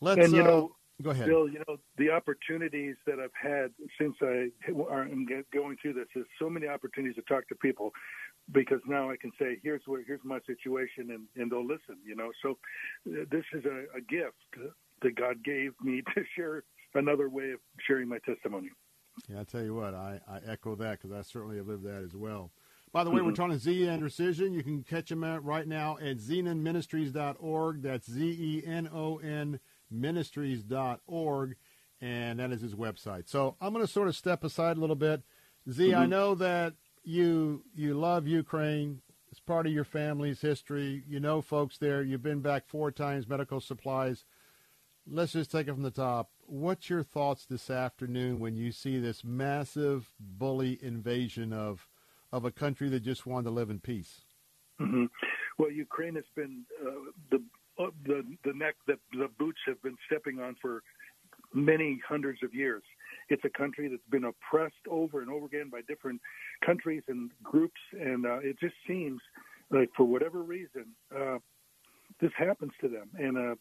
[0.00, 1.26] Let's and you uh, know, go ahead.
[1.28, 3.70] Bill, you know the opportunities that I've had
[4.00, 7.92] since I am going through this is so many opportunities to talk to people
[8.52, 11.96] because now I can say here's where here's my situation and and they'll listen.
[12.04, 12.58] You know, so
[13.10, 17.60] uh, this is a, a gift that God gave me to share another way of
[17.86, 18.68] sharing my testimony.
[19.28, 22.02] Yeah, I tell you what, I, I echo that because I certainly have lived that
[22.02, 22.50] as well.
[22.92, 23.36] By the way, we're Mhm.
[23.36, 24.52] talking Z Andrusyshyn.
[24.52, 27.82] You can catch him at right now at zenonministries.org.
[27.82, 29.60] That's Z E N O N
[29.90, 31.56] ministries.org,
[32.00, 33.28] and that is his website.
[33.28, 35.22] So I'm going to sort of step aside a little bit.
[35.70, 36.08] Z, I Mhm.
[36.08, 39.00] know that you you love Ukraine.
[39.30, 41.04] It's part of your family's history.
[41.08, 42.02] You know folks there.
[42.02, 44.24] You've been back four times, medical supplies.
[45.06, 46.30] Let's just take it from the top.
[46.46, 51.88] What's your thoughts this afternoon when you see this massive bully invasion of
[52.32, 54.22] of a country that just wanted to live in peace?
[54.78, 55.04] hmm
[55.58, 57.42] Well, Ukraine has been uh, the
[57.78, 60.82] uh, the the neck that the boots have been stepping on for
[61.54, 62.82] many hundreds of years.
[63.30, 66.20] It's a country that's been oppressed over and over again by different
[66.64, 69.20] countries and groups, and uh, it just seems
[69.70, 70.86] like for whatever reason,
[71.16, 71.38] uh,
[72.20, 73.08] this happens to them.
[73.18, 73.54] And uh,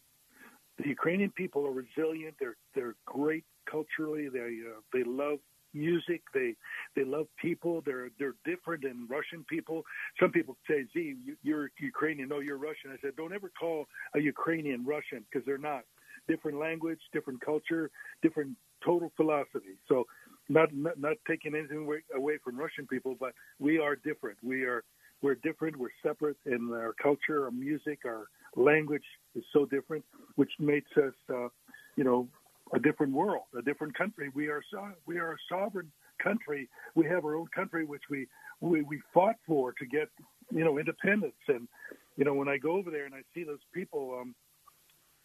[0.80, 2.35] the Ukrainian people are resilient.
[2.39, 4.27] They're they're great culturally.
[4.30, 5.39] They uh, they love
[5.73, 6.22] music.
[6.33, 6.56] They
[6.95, 7.83] they love people.
[7.85, 9.83] They're they're different than Russian people.
[10.19, 12.30] Some people say, "Z, you, you're Ukrainian.
[12.30, 15.83] No, you're Russian." I said, "Don't ever call a Ukrainian Russian because they're not.
[16.27, 17.89] Different language, different culture,
[18.22, 19.77] different total philosophy.
[19.88, 20.06] So,
[20.48, 24.38] not not, not taking anything away, away from Russian people, but we are different.
[24.43, 24.83] We are
[25.22, 25.77] we're different.
[25.77, 29.03] We're separate in our culture, our music, our language
[29.35, 30.03] is so different,
[30.35, 31.49] which makes us, uh,
[31.95, 32.27] you know,
[32.74, 34.30] a different world, a different country.
[34.33, 35.91] We are so, we are a sovereign
[36.24, 36.69] country.
[36.95, 38.27] We have our own country, which we,
[38.61, 40.08] we we fought for to get,
[40.51, 41.33] you know, independence.
[41.48, 41.67] And
[42.16, 44.35] you know, when I go over there and I see those people, um,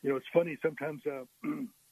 [0.03, 1.03] you know, it's funny sometimes.
[1.07, 1.25] Uh,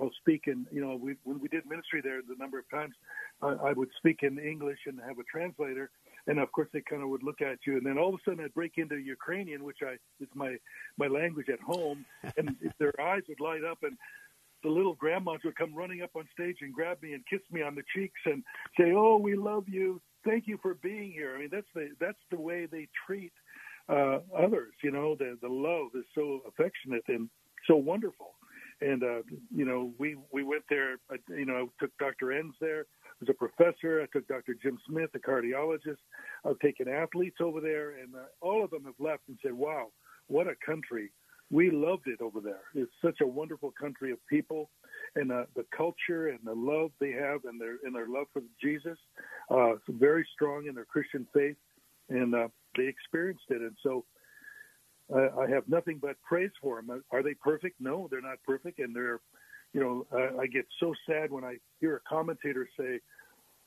[0.00, 2.94] I'll speak in, you know, we, when we did ministry there, the number of times
[3.42, 5.90] I, I would speak in English and have a translator,
[6.26, 8.18] and of course they kind of would look at you, and then all of a
[8.24, 10.56] sudden I'd break into Ukrainian, which I is my
[10.98, 12.04] my language at home,
[12.36, 13.96] and their eyes would light up, and
[14.62, 17.62] the little grandmas would come running up on stage and grab me and kiss me
[17.62, 18.42] on the cheeks and
[18.78, 20.00] say, "Oh, we love you.
[20.24, 23.32] Thank you for being here." I mean, that's the that's the way they treat
[23.88, 24.72] uh, others.
[24.82, 27.28] You know, the the love is so affectionate and
[27.66, 28.34] so wonderful.
[28.82, 29.22] And uh,
[29.54, 30.96] you know, we we went there.
[31.12, 32.32] uh, You know, I took Dr.
[32.32, 32.86] Enns there.
[33.20, 34.02] Who's a professor.
[34.02, 34.54] I took Dr.
[34.62, 35.98] Jim Smith, a cardiologist.
[36.44, 39.88] I've taken athletes over there, and uh, all of them have left and said, "Wow,
[40.28, 41.12] what a country!
[41.50, 42.62] We loved it over there.
[42.74, 44.70] It's such a wonderful country of people,
[45.16, 48.42] and uh, the culture and the love they have, and their and their love for
[48.62, 48.98] Jesus,
[49.50, 51.56] uh, very strong in their Christian faith,
[52.08, 53.60] and uh, they experienced it.
[53.62, 54.04] And so,
[55.14, 57.02] I, I have nothing but praise for them.
[57.10, 57.76] Are they perfect?
[57.80, 59.20] No, they're not perfect, and they're,
[59.72, 63.00] you know, I, I get so sad when I hear a commentator say.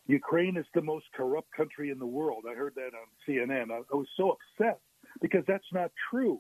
[0.08, 2.46] Ukraine is the most corrupt country in the world.
[2.48, 3.72] I heard that on CNN.
[3.72, 4.80] I, I was so upset
[5.20, 6.40] because that's not true.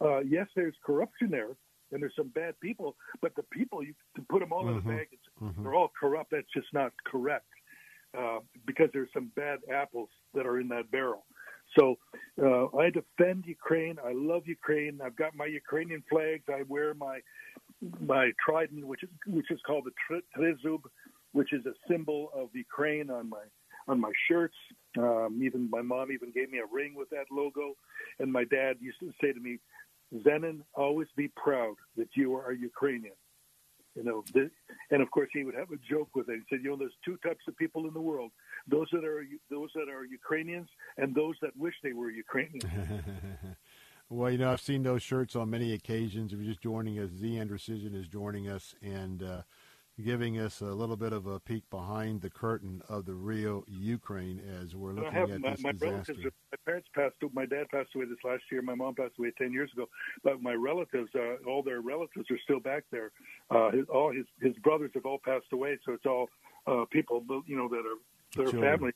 [0.00, 1.50] Uh, yes, there's corruption there,
[1.92, 4.80] and there's some bad people, but the people you to put them all in a
[4.80, 4.88] Mhm.
[4.88, 5.08] bag,
[5.40, 5.62] Mhm.
[5.62, 6.32] they're all corrupt.
[6.32, 7.46] That's just not correct
[8.12, 11.26] uh, because there's some bad apples that are in that barrel.
[11.78, 11.96] So
[12.42, 13.96] uh, I defend Ukraine.
[14.04, 15.00] I love Ukraine.
[15.04, 16.44] I've got my Ukrainian flags.
[16.48, 17.20] I wear my
[18.00, 20.80] my trident, which is which is called the tri- tryzub,
[21.32, 23.44] which is a symbol of Ukraine on my
[23.88, 24.56] on my shirts.
[24.98, 27.74] Um, even my mom even gave me a ring with that logo,
[28.18, 29.58] and my dad used to say to me,
[30.24, 33.14] "Zenon, always be proud that you are a Ukrainian."
[33.96, 34.50] You know, th-
[34.90, 36.36] and of course he would have a joke with it.
[36.36, 38.30] He said, "You know, there's two types of people in the world:
[38.68, 40.68] those that are those that are Ukrainians,
[40.98, 42.60] and those that wish they were Ukrainian."
[44.10, 46.32] well, you know, I've seen those shirts on many occasions.
[46.32, 49.42] If you're just joining us, Z Andrusyshyn is joining us and uh,
[50.02, 54.42] giving us a little bit of a peek behind the curtain of the real Ukraine
[54.60, 56.12] as we're looking at my, this my disaster.
[56.12, 56.24] relatives.
[56.24, 57.14] My parents passed.
[57.22, 57.32] away.
[57.34, 58.60] My dad passed away this last year.
[58.62, 59.88] My mom passed away ten years ago.
[60.22, 63.10] But my relatives, uh, all their relatives, are still back there.
[63.50, 65.78] Uh, his, all his his brothers have all passed away.
[65.86, 66.28] So it's all
[66.66, 67.98] uh, people, you know, that are
[68.36, 68.78] their Children.
[68.78, 68.92] family,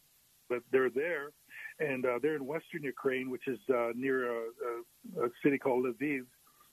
[0.48, 1.30] but they're there,
[1.78, 4.40] and uh, they're in western Ukraine, which is uh, near a,
[5.18, 6.26] a, a city called Lviv.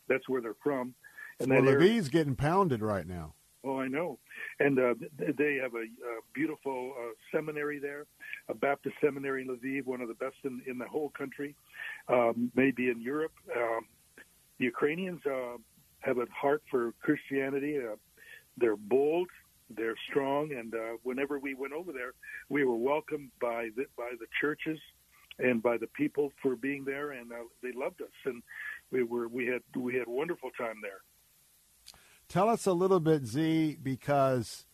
[0.09, 0.95] That's where they're from.
[1.39, 3.35] And well, that area- getting pounded right now.
[3.67, 4.17] Oh, I know.
[4.59, 8.05] And uh, they have a, uh beautiful uh, seminary there,
[8.47, 11.53] a Baptist seminary in Lviv, one of the best in, in the whole country,
[12.07, 13.33] um, maybe in Europe.
[13.53, 13.85] Um,
[14.57, 15.57] the Ukrainians uh,
[15.99, 17.77] have a heart for Christianity.
[17.77, 17.95] Uh,
[18.57, 19.27] they're bold,
[19.69, 22.13] they're strong, and uh, whenever we went over there,
[22.47, 24.79] we were welcomed by the, by the churches
[25.39, 28.41] and by the people for being there, and uh, they loved us, and
[28.91, 31.01] we were we had we had wonderful time there.
[32.29, 34.65] Tell us a little bit, Z, because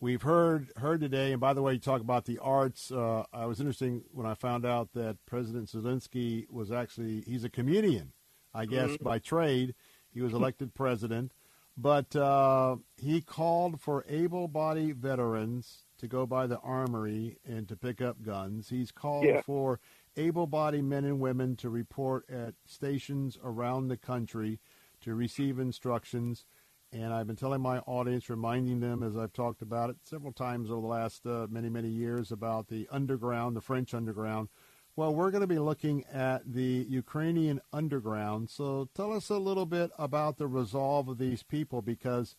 [0.00, 1.32] we've heard heard today.
[1.32, 2.90] And by the way, you talk about the arts.
[2.92, 7.48] Uh, I was interesting when I found out that President Zelensky was actually he's a
[7.50, 8.12] comedian,
[8.52, 9.02] I guess Mhm.
[9.02, 9.74] by trade.
[10.10, 11.32] He was elected president,
[11.76, 18.00] but uh, he called for able-bodied veterans to go by the armory and to pick
[18.02, 18.68] up guns.
[18.68, 19.40] He's called Yeah.
[19.42, 19.80] for
[20.16, 24.60] able-bodied men and women to report at stations around the country
[25.00, 26.44] to receive instructions.
[26.92, 30.70] And I've been telling my audience, reminding them as I've talked about it several times
[30.70, 34.48] over the last uh, many, many years about the underground, the French underground.
[34.96, 38.50] Well, we're going to be looking at the Ukrainian underground.
[38.50, 42.34] So tell us a little bit about the resolve of these people because,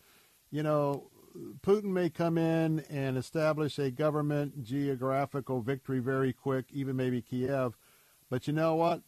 [0.51, 1.09] you know,
[1.61, 7.77] Putin may come in and establish a government geographical victory very quick, even maybe Kiev.
[8.29, 9.03] But you know what?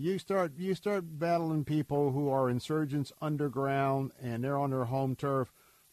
[0.00, 5.14] You start you start battling people who are insurgents underground and they're on their home
[5.14, 5.52] turf.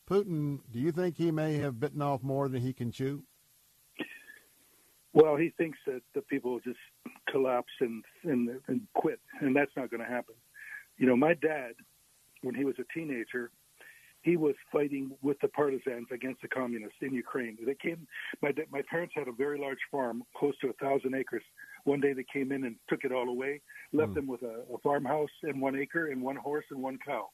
[0.09, 3.23] Putin, do you think he may have bitten off more than he can chew?
[5.11, 6.79] Well, he thinks that the people will just
[7.29, 10.35] collapse and, and and quit, and that's not going to happen.
[10.97, 11.73] You know, my dad,
[12.43, 13.51] when he was a teenager,
[14.21, 17.57] he was fighting with the partisans against the communists in Ukraine.
[17.65, 18.07] They came.
[18.41, 21.43] My my parents had a very large farm, close to a thousand acres.
[21.87, 23.61] One day they came in and took it all away,
[23.93, 27.29] left them with a, a farmhouse and one acre and one horse and one cow,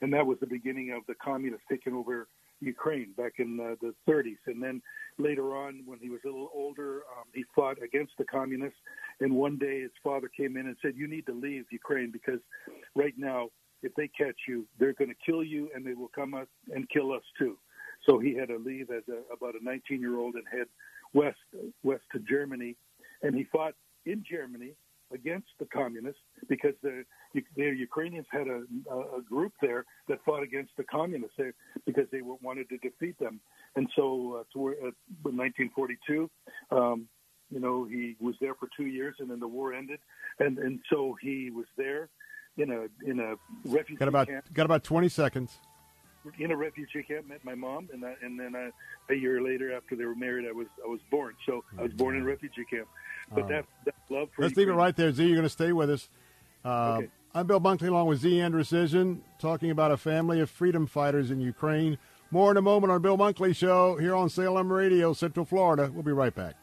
[0.00, 2.26] and that was the beginning of the communists taking over
[2.60, 4.38] Ukraine back in uh, the 30s.
[4.46, 4.80] And then
[5.18, 8.78] later on, when he was a little older, um, he fought against the communists.
[9.20, 12.40] And one day his father came in and said, You need to leave Ukraine because
[12.94, 13.48] right now,
[13.82, 16.88] if they catch you, they're going to kill you and they will come up and
[16.88, 17.58] kill us too.
[18.08, 20.66] So he had to leave as a, about a 19 year old and head
[21.12, 21.36] west,
[21.82, 22.74] west to Germany.
[23.22, 23.74] And he fought
[24.06, 24.74] in Germany
[25.12, 27.02] against the communists because the,
[27.34, 28.62] the Ukrainians had a,
[28.92, 31.54] a group there that fought against the communists there
[31.86, 33.40] because they were, wanted to defeat them.
[33.76, 34.92] And so, uh, toward, uh,
[35.28, 36.30] in 1942,
[36.70, 37.08] um,
[37.50, 40.00] you know, he was there for two years, and then the war ended,
[40.38, 42.10] and and so he was there
[42.58, 45.58] in a in a refugee Got about camp got about twenty seconds.
[46.38, 48.70] In a refugee camp, met my mom, and I, and then I,
[49.12, 51.34] a year later, after they were married, I was I was born.
[51.46, 52.88] So I was born in a refugee camp.
[53.34, 55.24] But that that love for Let's leave it right there, Z.
[55.24, 56.08] You're going to stay with us.
[56.64, 57.08] Uh, Okay.
[57.34, 61.40] I'm Bill Bunkley along with Z Andrusyshyn, talking about a family of freedom fighters in
[61.40, 61.98] Ukraine.
[62.30, 65.90] More in a moment on Bill Bunkley Show here on Salem Radio, Central Florida.
[65.92, 66.54] We'll be right back.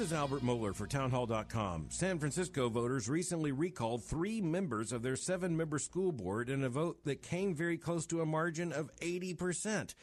[0.00, 1.88] Is Albert Mohler for Townhall.com.
[1.90, 6.70] San Francisco voters recently recalled three members of their seven member school board in a
[6.70, 9.94] vote that came very close to a margin of 80%.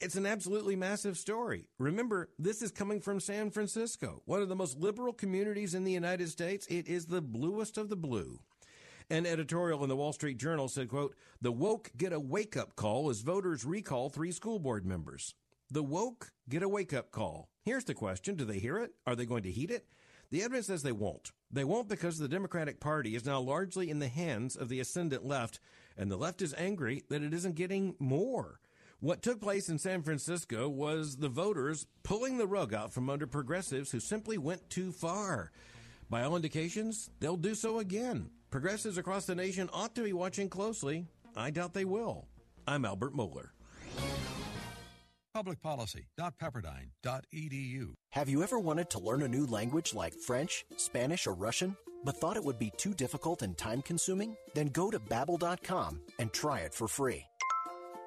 [0.00, 1.66] It's an absolutely massive story.
[1.78, 5.92] Remember, this is coming from San Francisco, one of the most liberal communities in the
[5.92, 6.66] United States.
[6.66, 8.40] It is the bluest of the blue.
[9.08, 12.76] An editorial in the Wall Street Journal said, quote, The woke get a wake up
[12.76, 15.34] call as voters recall three school board members.
[15.70, 17.48] The woke get a wake up call.
[17.68, 18.94] Here's the question Do they hear it?
[19.06, 19.84] Are they going to heed it?
[20.30, 21.32] The evidence says they won't.
[21.50, 25.26] They won't because the Democratic Party is now largely in the hands of the ascendant
[25.26, 25.60] left,
[25.94, 28.60] and the left is angry that it isn't getting more.
[29.00, 33.26] What took place in San Francisco was the voters pulling the rug out from under
[33.26, 35.52] progressives who simply went too far.
[36.08, 38.30] By all indications, they'll do so again.
[38.50, 41.04] Progressives across the nation ought to be watching closely.
[41.36, 42.28] I doubt they will.
[42.66, 43.50] I'm Albert Mohler.
[45.36, 47.94] Publicpolicy.pepperdine.edu.
[48.10, 52.16] Have you ever wanted to learn a new language like French, Spanish, or Russian, but
[52.16, 54.36] thought it would be too difficult and time consuming?
[54.54, 57.24] Then go to Babbel.com and try it for free.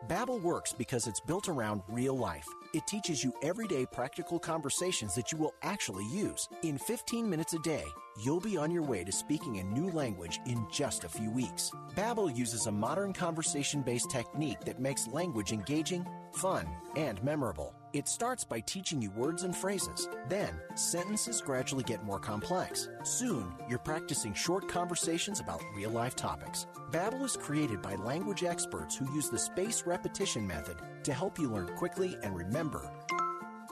[0.07, 2.47] Babbel works because it's built around real life.
[2.73, 6.49] It teaches you everyday practical conversations that you will actually use.
[6.63, 7.85] In 15 minutes a day,
[8.19, 11.71] you'll be on your way to speaking a new language in just a few weeks.
[11.95, 17.75] Babbel uses a modern conversation-based technique that makes language engaging, fun, and memorable.
[17.93, 20.07] It starts by teaching you words and phrases.
[20.29, 22.87] Then, sentences gradually get more complex.
[23.03, 26.67] Soon, you're practicing short conversations about real-life topics.
[26.91, 31.49] Babbel is created by language experts who use the space repetition method to help you
[31.49, 32.89] learn quickly and remember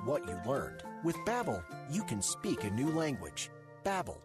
[0.04, 0.84] what you learned.
[1.02, 3.50] With Babbel, you can speak a new language.
[3.86, 4.18] Babbel,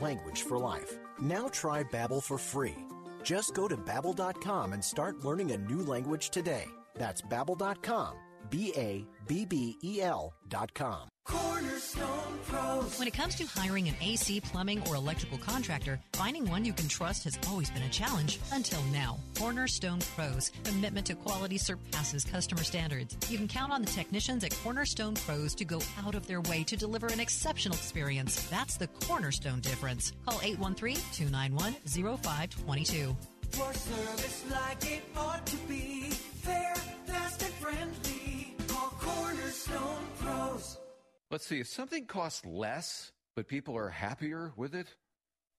[0.00, 0.96] language for life.
[1.20, 2.76] Now try Babbel for free.
[3.24, 6.66] Just go to babbel.com and start learning a new language today.
[6.94, 8.14] That's babbel.com.
[8.50, 11.08] B A B B E L dot com.
[11.24, 12.98] Cornerstone Pros.
[12.98, 16.88] When it comes to hiring an AC, plumbing, or electrical contractor, finding one you can
[16.88, 19.18] trust has always been a challenge until now.
[19.38, 20.50] Cornerstone Pros.
[20.64, 23.16] Commitment to quality surpasses customer standards.
[23.30, 26.64] You can count on the technicians at Cornerstone Pros to go out of their way
[26.64, 28.48] to deliver an exceptional experience.
[28.48, 30.12] That's the Cornerstone difference.
[30.26, 31.74] Call 813 291
[32.18, 33.16] 0522.
[33.52, 36.10] Service like it ought to be.
[36.40, 36.74] Fair,
[37.06, 38.56] fast, and friendly.
[38.66, 40.78] Call Cornerstone Pros.
[41.30, 44.94] Let's see, if something costs less, but people are happier with it,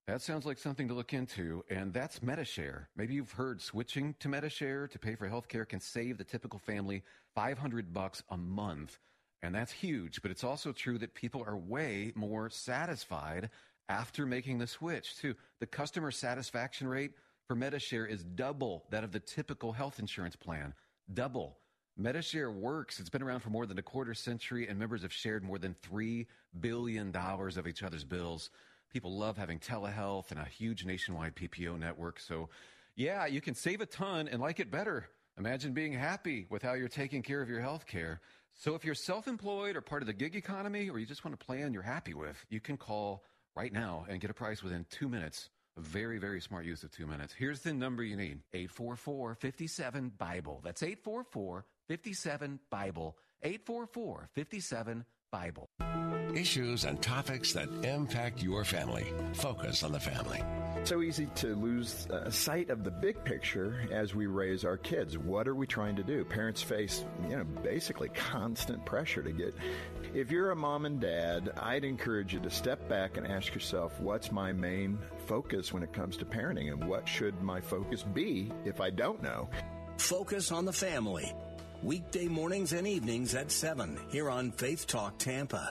[0.07, 2.89] that sounds like something to look into, and that's Medi-Share.
[2.95, 7.03] Maybe you've heard switching to Medi-Share to pay for healthcare can save the typical family
[7.35, 8.99] 500 bucks a month.
[9.43, 13.49] And that's huge, but it's also true that people are way more satisfied
[13.87, 15.35] after making the switch, too.
[15.59, 17.11] The customer satisfaction rate
[17.47, 20.73] for Medi-Share is double that of the typical health insurance plan.
[21.13, 21.57] Double.
[21.97, 22.99] Medi-Share works.
[22.99, 25.75] It's been around for more than a quarter century, and members have shared more than
[25.87, 26.25] $3
[26.59, 28.49] billion of each other's bills.
[28.91, 32.19] People love having telehealth and a huge nationwide PPO network.
[32.19, 32.49] So,
[32.95, 35.09] yeah, you can save a ton and like it better.
[35.37, 38.21] Imagine being happy with how you're taking care of your health care.
[38.53, 41.33] So, if you're self employed or part of the gig economy, or you just want
[41.33, 43.23] a plan you're happy with, you can call
[43.55, 45.49] right now and get a price within two minutes.
[45.77, 47.33] Very, very smart use of two minutes.
[47.33, 50.61] Here's the number you need 844 57 Bible.
[50.63, 53.17] That's 844 57 Bible.
[53.41, 55.67] 844 57 Bible.
[56.35, 59.05] Issues and topics that impact your family.
[59.33, 60.41] Focus on the family.
[60.83, 65.15] So easy to lose uh, sight of the big picture as we raise our kids.
[65.15, 66.25] What are we trying to do?
[66.25, 69.53] Parents face, you know, basically constant pressure to get.
[70.15, 73.99] If you're a mom and dad, I'd encourage you to step back and ask yourself,
[73.99, 74.97] what's my main
[75.27, 79.21] focus when it comes to parenting and what should my focus be if I don't
[79.21, 79.49] know?
[79.97, 81.31] Focus on the family.
[81.83, 85.69] Weekday mornings and evenings at 7 here on Faith Talk Tampa.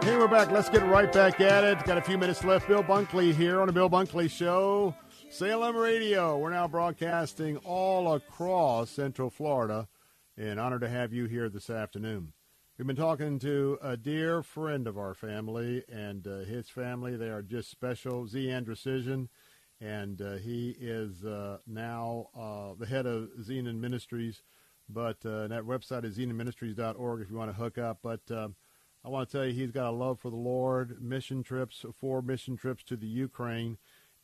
[0.00, 0.50] Hey, we're back.
[0.50, 1.84] Let's get right back at it.
[1.84, 2.68] Got a few minutes left.
[2.68, 4.94] Bill Bunkley here on the Bill Bunkley Show.
[5.36, 6.38] Salem Radio.
[6.38, 9.86] We're now broadcasting all across Central Florida.
[10.34, 12.32] And honored to have you here this afternoon.
[12.78, 17.18] We've been talking to a dear friend of our family and uh, his family.
[17.18, 18.26] They are just special.
[18.26, 19.28] Z Andrusyshyn.
[19.78, 24.40] and uh, he is uh, now uh, the head of Zenon Ministries.
[24.88, 27.98] But uh, that website is zenonministries.org if you want to hook up.
[28.02, 28.54] But um,
[29.04, 31.02] I want to tell you, he's got a love for the Lord.
[31.02, 33.76] Mission trips, four mission trips to the Ukraine,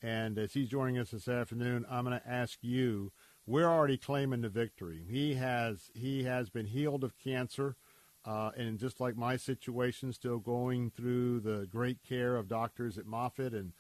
[0.03, 3.13] and as he's joining us this afternoon, I'm going to ask you.
[3.45, 5.05] We're already claiming the victory.
[5.09, 7.77] He has he has been healed of cancer.
[8.25, 13.05] Uh, and just like my situation, still going through the great care of doctors at
[13.05, 13.73] Moffitt and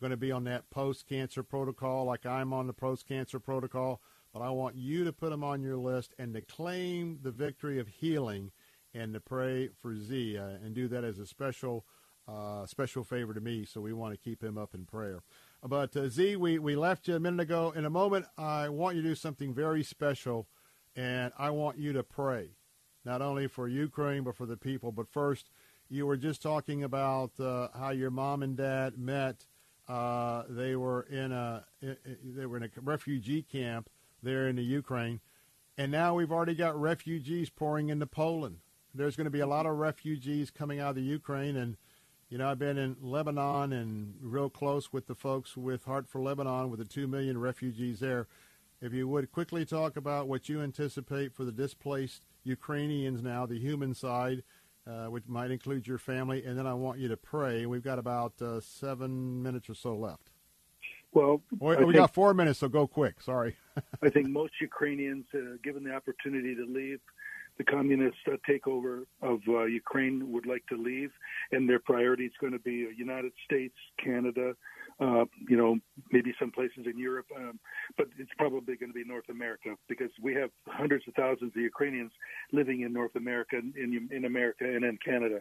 [0.00, 4.00] going to be on that post-cancer protocol like I'm on the post-cancer protocol.
[4.32, 7.80] But I want you to put him on your list and to claim the victory
[7.80, 8.52] of healing
[8.94, 11.84] and to pray for Z uh, and do that as a special
[12.28, 13.64] uh, special favor to me.
[13.64, 15.22] So we want to keep him up in prayer.
[15.64, 17.72] But uh, Z, we, we left you a minute ago.
[17.74, 20.46] In a moment, I want you to do something very special,
[20.94, 22.50] and I want you to pray
[23.04, 24.92] not only for Ukraine but for the people.
[24.92, 25.50] But first,
[25.88, 29.46] you were just talking about uh, how your mom and dad met.
[29.88, 33.88] Uh, they were in a they were in a refugee camp
[34.22, 35.20] there in the Ukraine,
[35.78, 38.58] and now we've already got refugees pouring into Poland.
[38.94, 41.78] There's going to be a lot of refugees coming out of the Ukraine, and
[42.28, 46.20] you know I've been in Lebanon and real close with the folks with Heart for
[46.20, 48.26] Lebanon with the two million refugees there.
[48.80, 53.58] If you would quickly talk about what you anticipate for the displaced Ukrainians now, the
[53.58, 54.42] human side,
[54.86, 57.66] uh, which might include your family, and then I want you to pray.
[57.66, 60.30] We've got about uh, seven minutes or so left.
[61.12, 63.20] Well, we, we think- got four minutes, so go quick.
[63.20, 63.56] Sorry.
[64.02, 67.00] I think most Ukrainians, uh, given the opportunity to leave,
[67.58, 71.10] the communist uh, takeover of uh, Ukraine would like to leave,
[71.52, 74.54] and their priority is going to be uh, United States, Canada,
[75.00, 75.76] uh, you know,
[76.10, 77.58] maybe some places in Europe, um,
[77.96, 81.60] but it's probably going to be North America because we have hundreds of thousands of
[81.62, 82.12] Ukrainians
[82.52, 85.40] living in North America, in in America, and in Canada,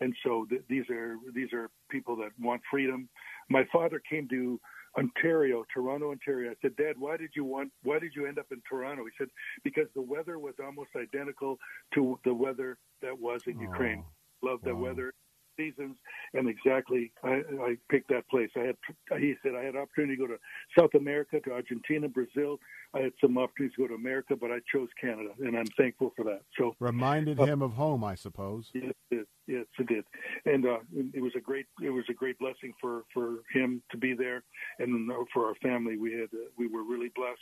[0.00, 3.08] and so th- these are these are people that want freedom.
[3.48, 4.60] My father came to
[4.98, 6.50] Ontario, Toronto, Ontario.
[6.50, 7.70] I said, Dad, why did you want?
[7.82, 9.04] Why did you end up in Toronto?
[9.04, 9.28] He said,
[9.62, 11.58] because the weather was almost identical
[11.94, 14.02] to the weather that was in Ukraine.
[14.42, 15.12] Oh, Love the weather
[15.56, 15.96] seasons,
[16.34, 18.50] and exactly I, I picked that place.
[18.56, 18.76] I had,
[19.18, 20.38] he said, I had opportunity to go to
[20.78, 22.58] South America, to Argentina, Brazil.
[22.94, 26.12] I had some opportunities to go to America, but I chose Canada, and I'm thankful
[26.16, 26.42] for that.
[26.58, 28.70] So Reminded him of home, I suppose.
[28.74, 29.26] Yes, it did.
[29.46, 30.04] Yes, it did.
[30.44, 30.78] And uh,
[31.14, 34.42] it was a great it was a great blessing for for him to be there,
[34.78, 35.96] and for our family.
[35.96, 37.40] We had uh, we were really blessed.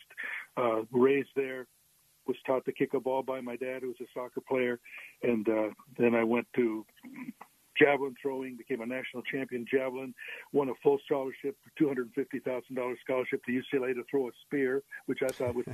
[0.57, 1.67] Uh, raised there,
[2.26, 4.81] was taught to kick a ball by my dad, who was a soccer player,
[5.23, 5.68] and uh,
[5.99, 6.84] then I went to
[7.78, 10.15] javelin throwing, became a national champion javelin,
[10.53, 14.28] won a full scholarship, two hundred and fifty thousand dollars scholarship to UCLA to throw
[14.28, 15.67] a spear, which I thought was.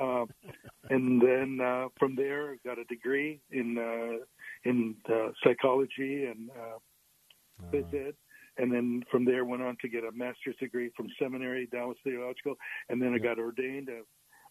[0.00, 0.24] uh,
[0.90, 4.24] and then uh, from there, got a degree in uh,
[4.64, 6.78] in uh, psychology and uh,
[7.72, 8.14] phys ed.
[8.56, 12.54] And then from there, went on to get a master's degree from seminary, Dallas Theological,
[12.88, 13.88] and then I got ordained.
[13.88, 14.04] Uh,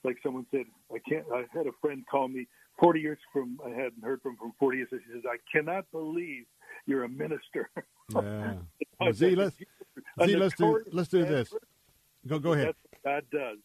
[0.03, 1.25] like someone said, I can't.
[1.33, 2.45] I had a friend call me
[2.79, 3.59] 40 years from.
[3.65, 4.87] I hadn't heard from from 40 years.
[4.91, 6.45] He says, I cannot believe
[6.85, 7.69] you're a minister.
[8.13, 8.55] Yeah.
[8.99, 11.53] Well, Z, let's Z, let's do let's do this.
[12.25, 12.75] Go go ahead.
[13.03, 13.57] God does.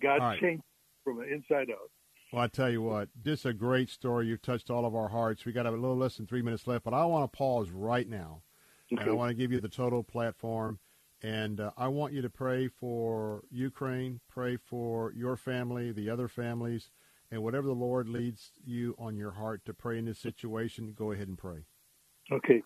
[0.00, 0.40] God right.
[0.40, 0.64] changes
[1.02, 1.90] from the inside out.
[2.32, 4.26] Well, I tell you what, this is a great story.
[4.26, 5.44] You've touched all of our hearts.
[5.44, 8.08] We got a little less than three minutes left, but I want to pause right
[8.08, 8.42] now,
[8.90, 10.78] and I want to give you the total platform.
[11.22, 16.28] And uh, I want you to pray for Ukraine, pray for your family, the other
[16.28, 16.90] families,
[17.30, 20.94] and whatever the Lord leads you on your heart to pray in this situation.
[20.96, 21.64] Go ahead and pray.
[22.32, 22.62] Okay.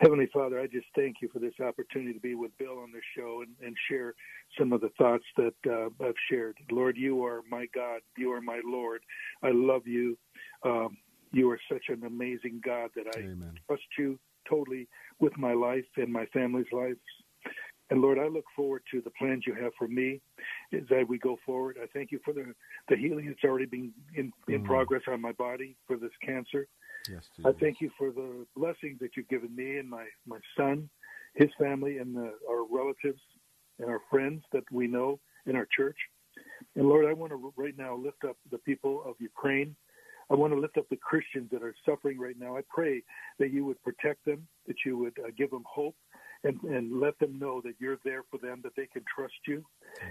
[0.00, 3.02] Heavenly Father, I just thank you for this opportunity to be with Bill on this
[3.16, 4.14] show and, and share
[4.56, 6.56] some of the thoughts that uh, I've shared.
[6.70, 8.00] Lord, you are my God.
[8.16, 9.02] You are my Lord.
[9.42, 10.16] I love you.
[10.64, 10.96] Um,
[11.32, 13.22] you are such an amazing God that I
[13.66, 14.88] trust you totally
[15.18, 17.00] with my life and my family's lives.
[17.90, 20.20] And Lord, I look forward to the plans you have for me
[20.72, 21.78] as we go forward.
[21.82, 22.54] I thank you for the,
[22.88, 24.64] the healing that's already been in, in Mm.
[24.64, 26.66] progress on my body for this cancer.
[27.08, 30.90] Yes, I thank you for the blessings that you've given me and my, my son,
[31.34, 33.22] his family, and the, our relatives
[33.78, 35.96] and our friends that we know in our church.
[36.76, 39.74] And Lord, I want to right now lift up the people of Ukraine.
[40.30, 42.56] I want to lift up the Christians that are suffering right now.
[42.56, 43.02] I pray
[43.38, 45.96] that you would protect them, that you would uh, give them hope,
[46.44, 49.64] and, and let them know that you're there for them, that they can trust you.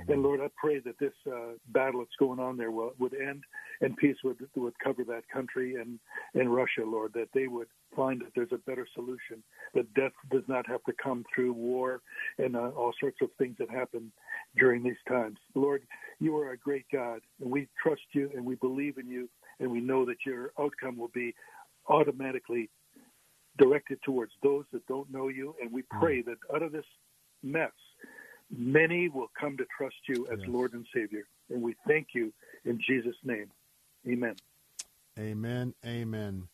[0.07, 3.43] And Lord, I pray that this uh, battle that's going on there will, would end
[3.81, 5.99] and peace would, would cover that country and,
[6.33, 10.43] and Russia, Lord, that they would find that there's a better solution, that death does
[10.47, 12.01] not have to come through war
[12.37, 14.11] and uh, all sorts of things that happen
[14.57, 15.37] during these times.
[15.55, 15.83] Lord,
[16.19, 19.71] you are a great God, and we trust you and we believe in you, and
[19.71, 21.33] we know that your outcome will be
[21.87, 22.69] automatically
[23.57, 25.55] directed towards those that don't know you.
[25.61, 26.85] And we pray that out of this
[27.43, 27.71] mess,
[28.55, 31.23] many will come to trust you as Lord and Savior.
[31.49, 32.33] And we thank you
[32.65, 33.49] in Jesus' name.
[34.07, 34.35] Amen.
[35.19, 35.73] Amen.
[35.85, 36.47] Amen.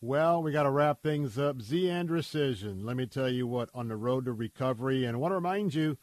[0.00, 1.62] Well, we got to wrap things up.
[1.62, 5.04] Z Andrusyshyn, let me tell you what, on the road to recovery.
[5.04, 5.96] And I want to remind you,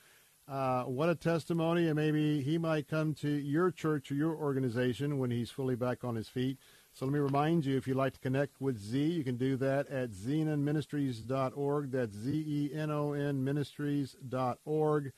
[0.48, 1.88] uh, what a testimony.
[1.88, 6.04] And maybe he might come to your church or your organization when he's fully back
[6.04, 6.58] on his feet.
[7.00, 9.56] So let me remind you, if you'd like to connect with Z, you can do
[9.56, 11.92] that at zenonministries.org.
[11.94, 15.14] That's Z-E-N-O-N ministries.org.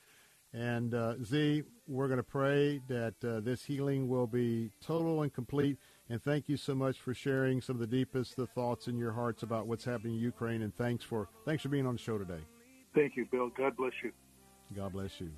[0.52, 5.34] And uh, Z, we're going to pray that uh, this healing will be total and
[5.34, 5.76] complete.
[6.08, 9.10] And thank you so much for sharing some of the deepest the thoughts in your
[9.10, 10.62] hearts about what's happening in Ukraine.
[10.62, 12.44] And thanks for thanks for being on the show today.
[12.94, 13.50] Thank you, Bill.
[13.58, 14.12] God bless you.
[14.76, 15.32] God bless you.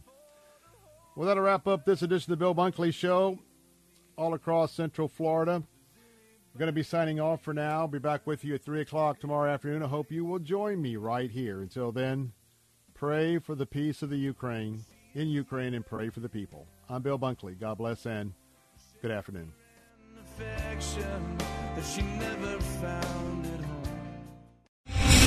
[1.16, 3.38] Well, that'll wrap up this edition of the Bill Bunkley Show
[4.18, 5.62] all across Central Florida.
[6.54, 7.88] We're going to be signing off for now.
[7.88, 9.82] Be back with you at 3 o'clock tomorrow afternoon.
[9.82, 11.60] I hope you will join me right here.
[11.60, 12.30] Until then,
[12.94, 14.84] pray for the peace of the Ukraine,
[15.14, 16.68] in Ukraine, and pray for the people.
[16.88, 17.58] I'm Bill Bunkley.
[17.58, 18.32] God bless and
[19.02, 19.52] good afternoon.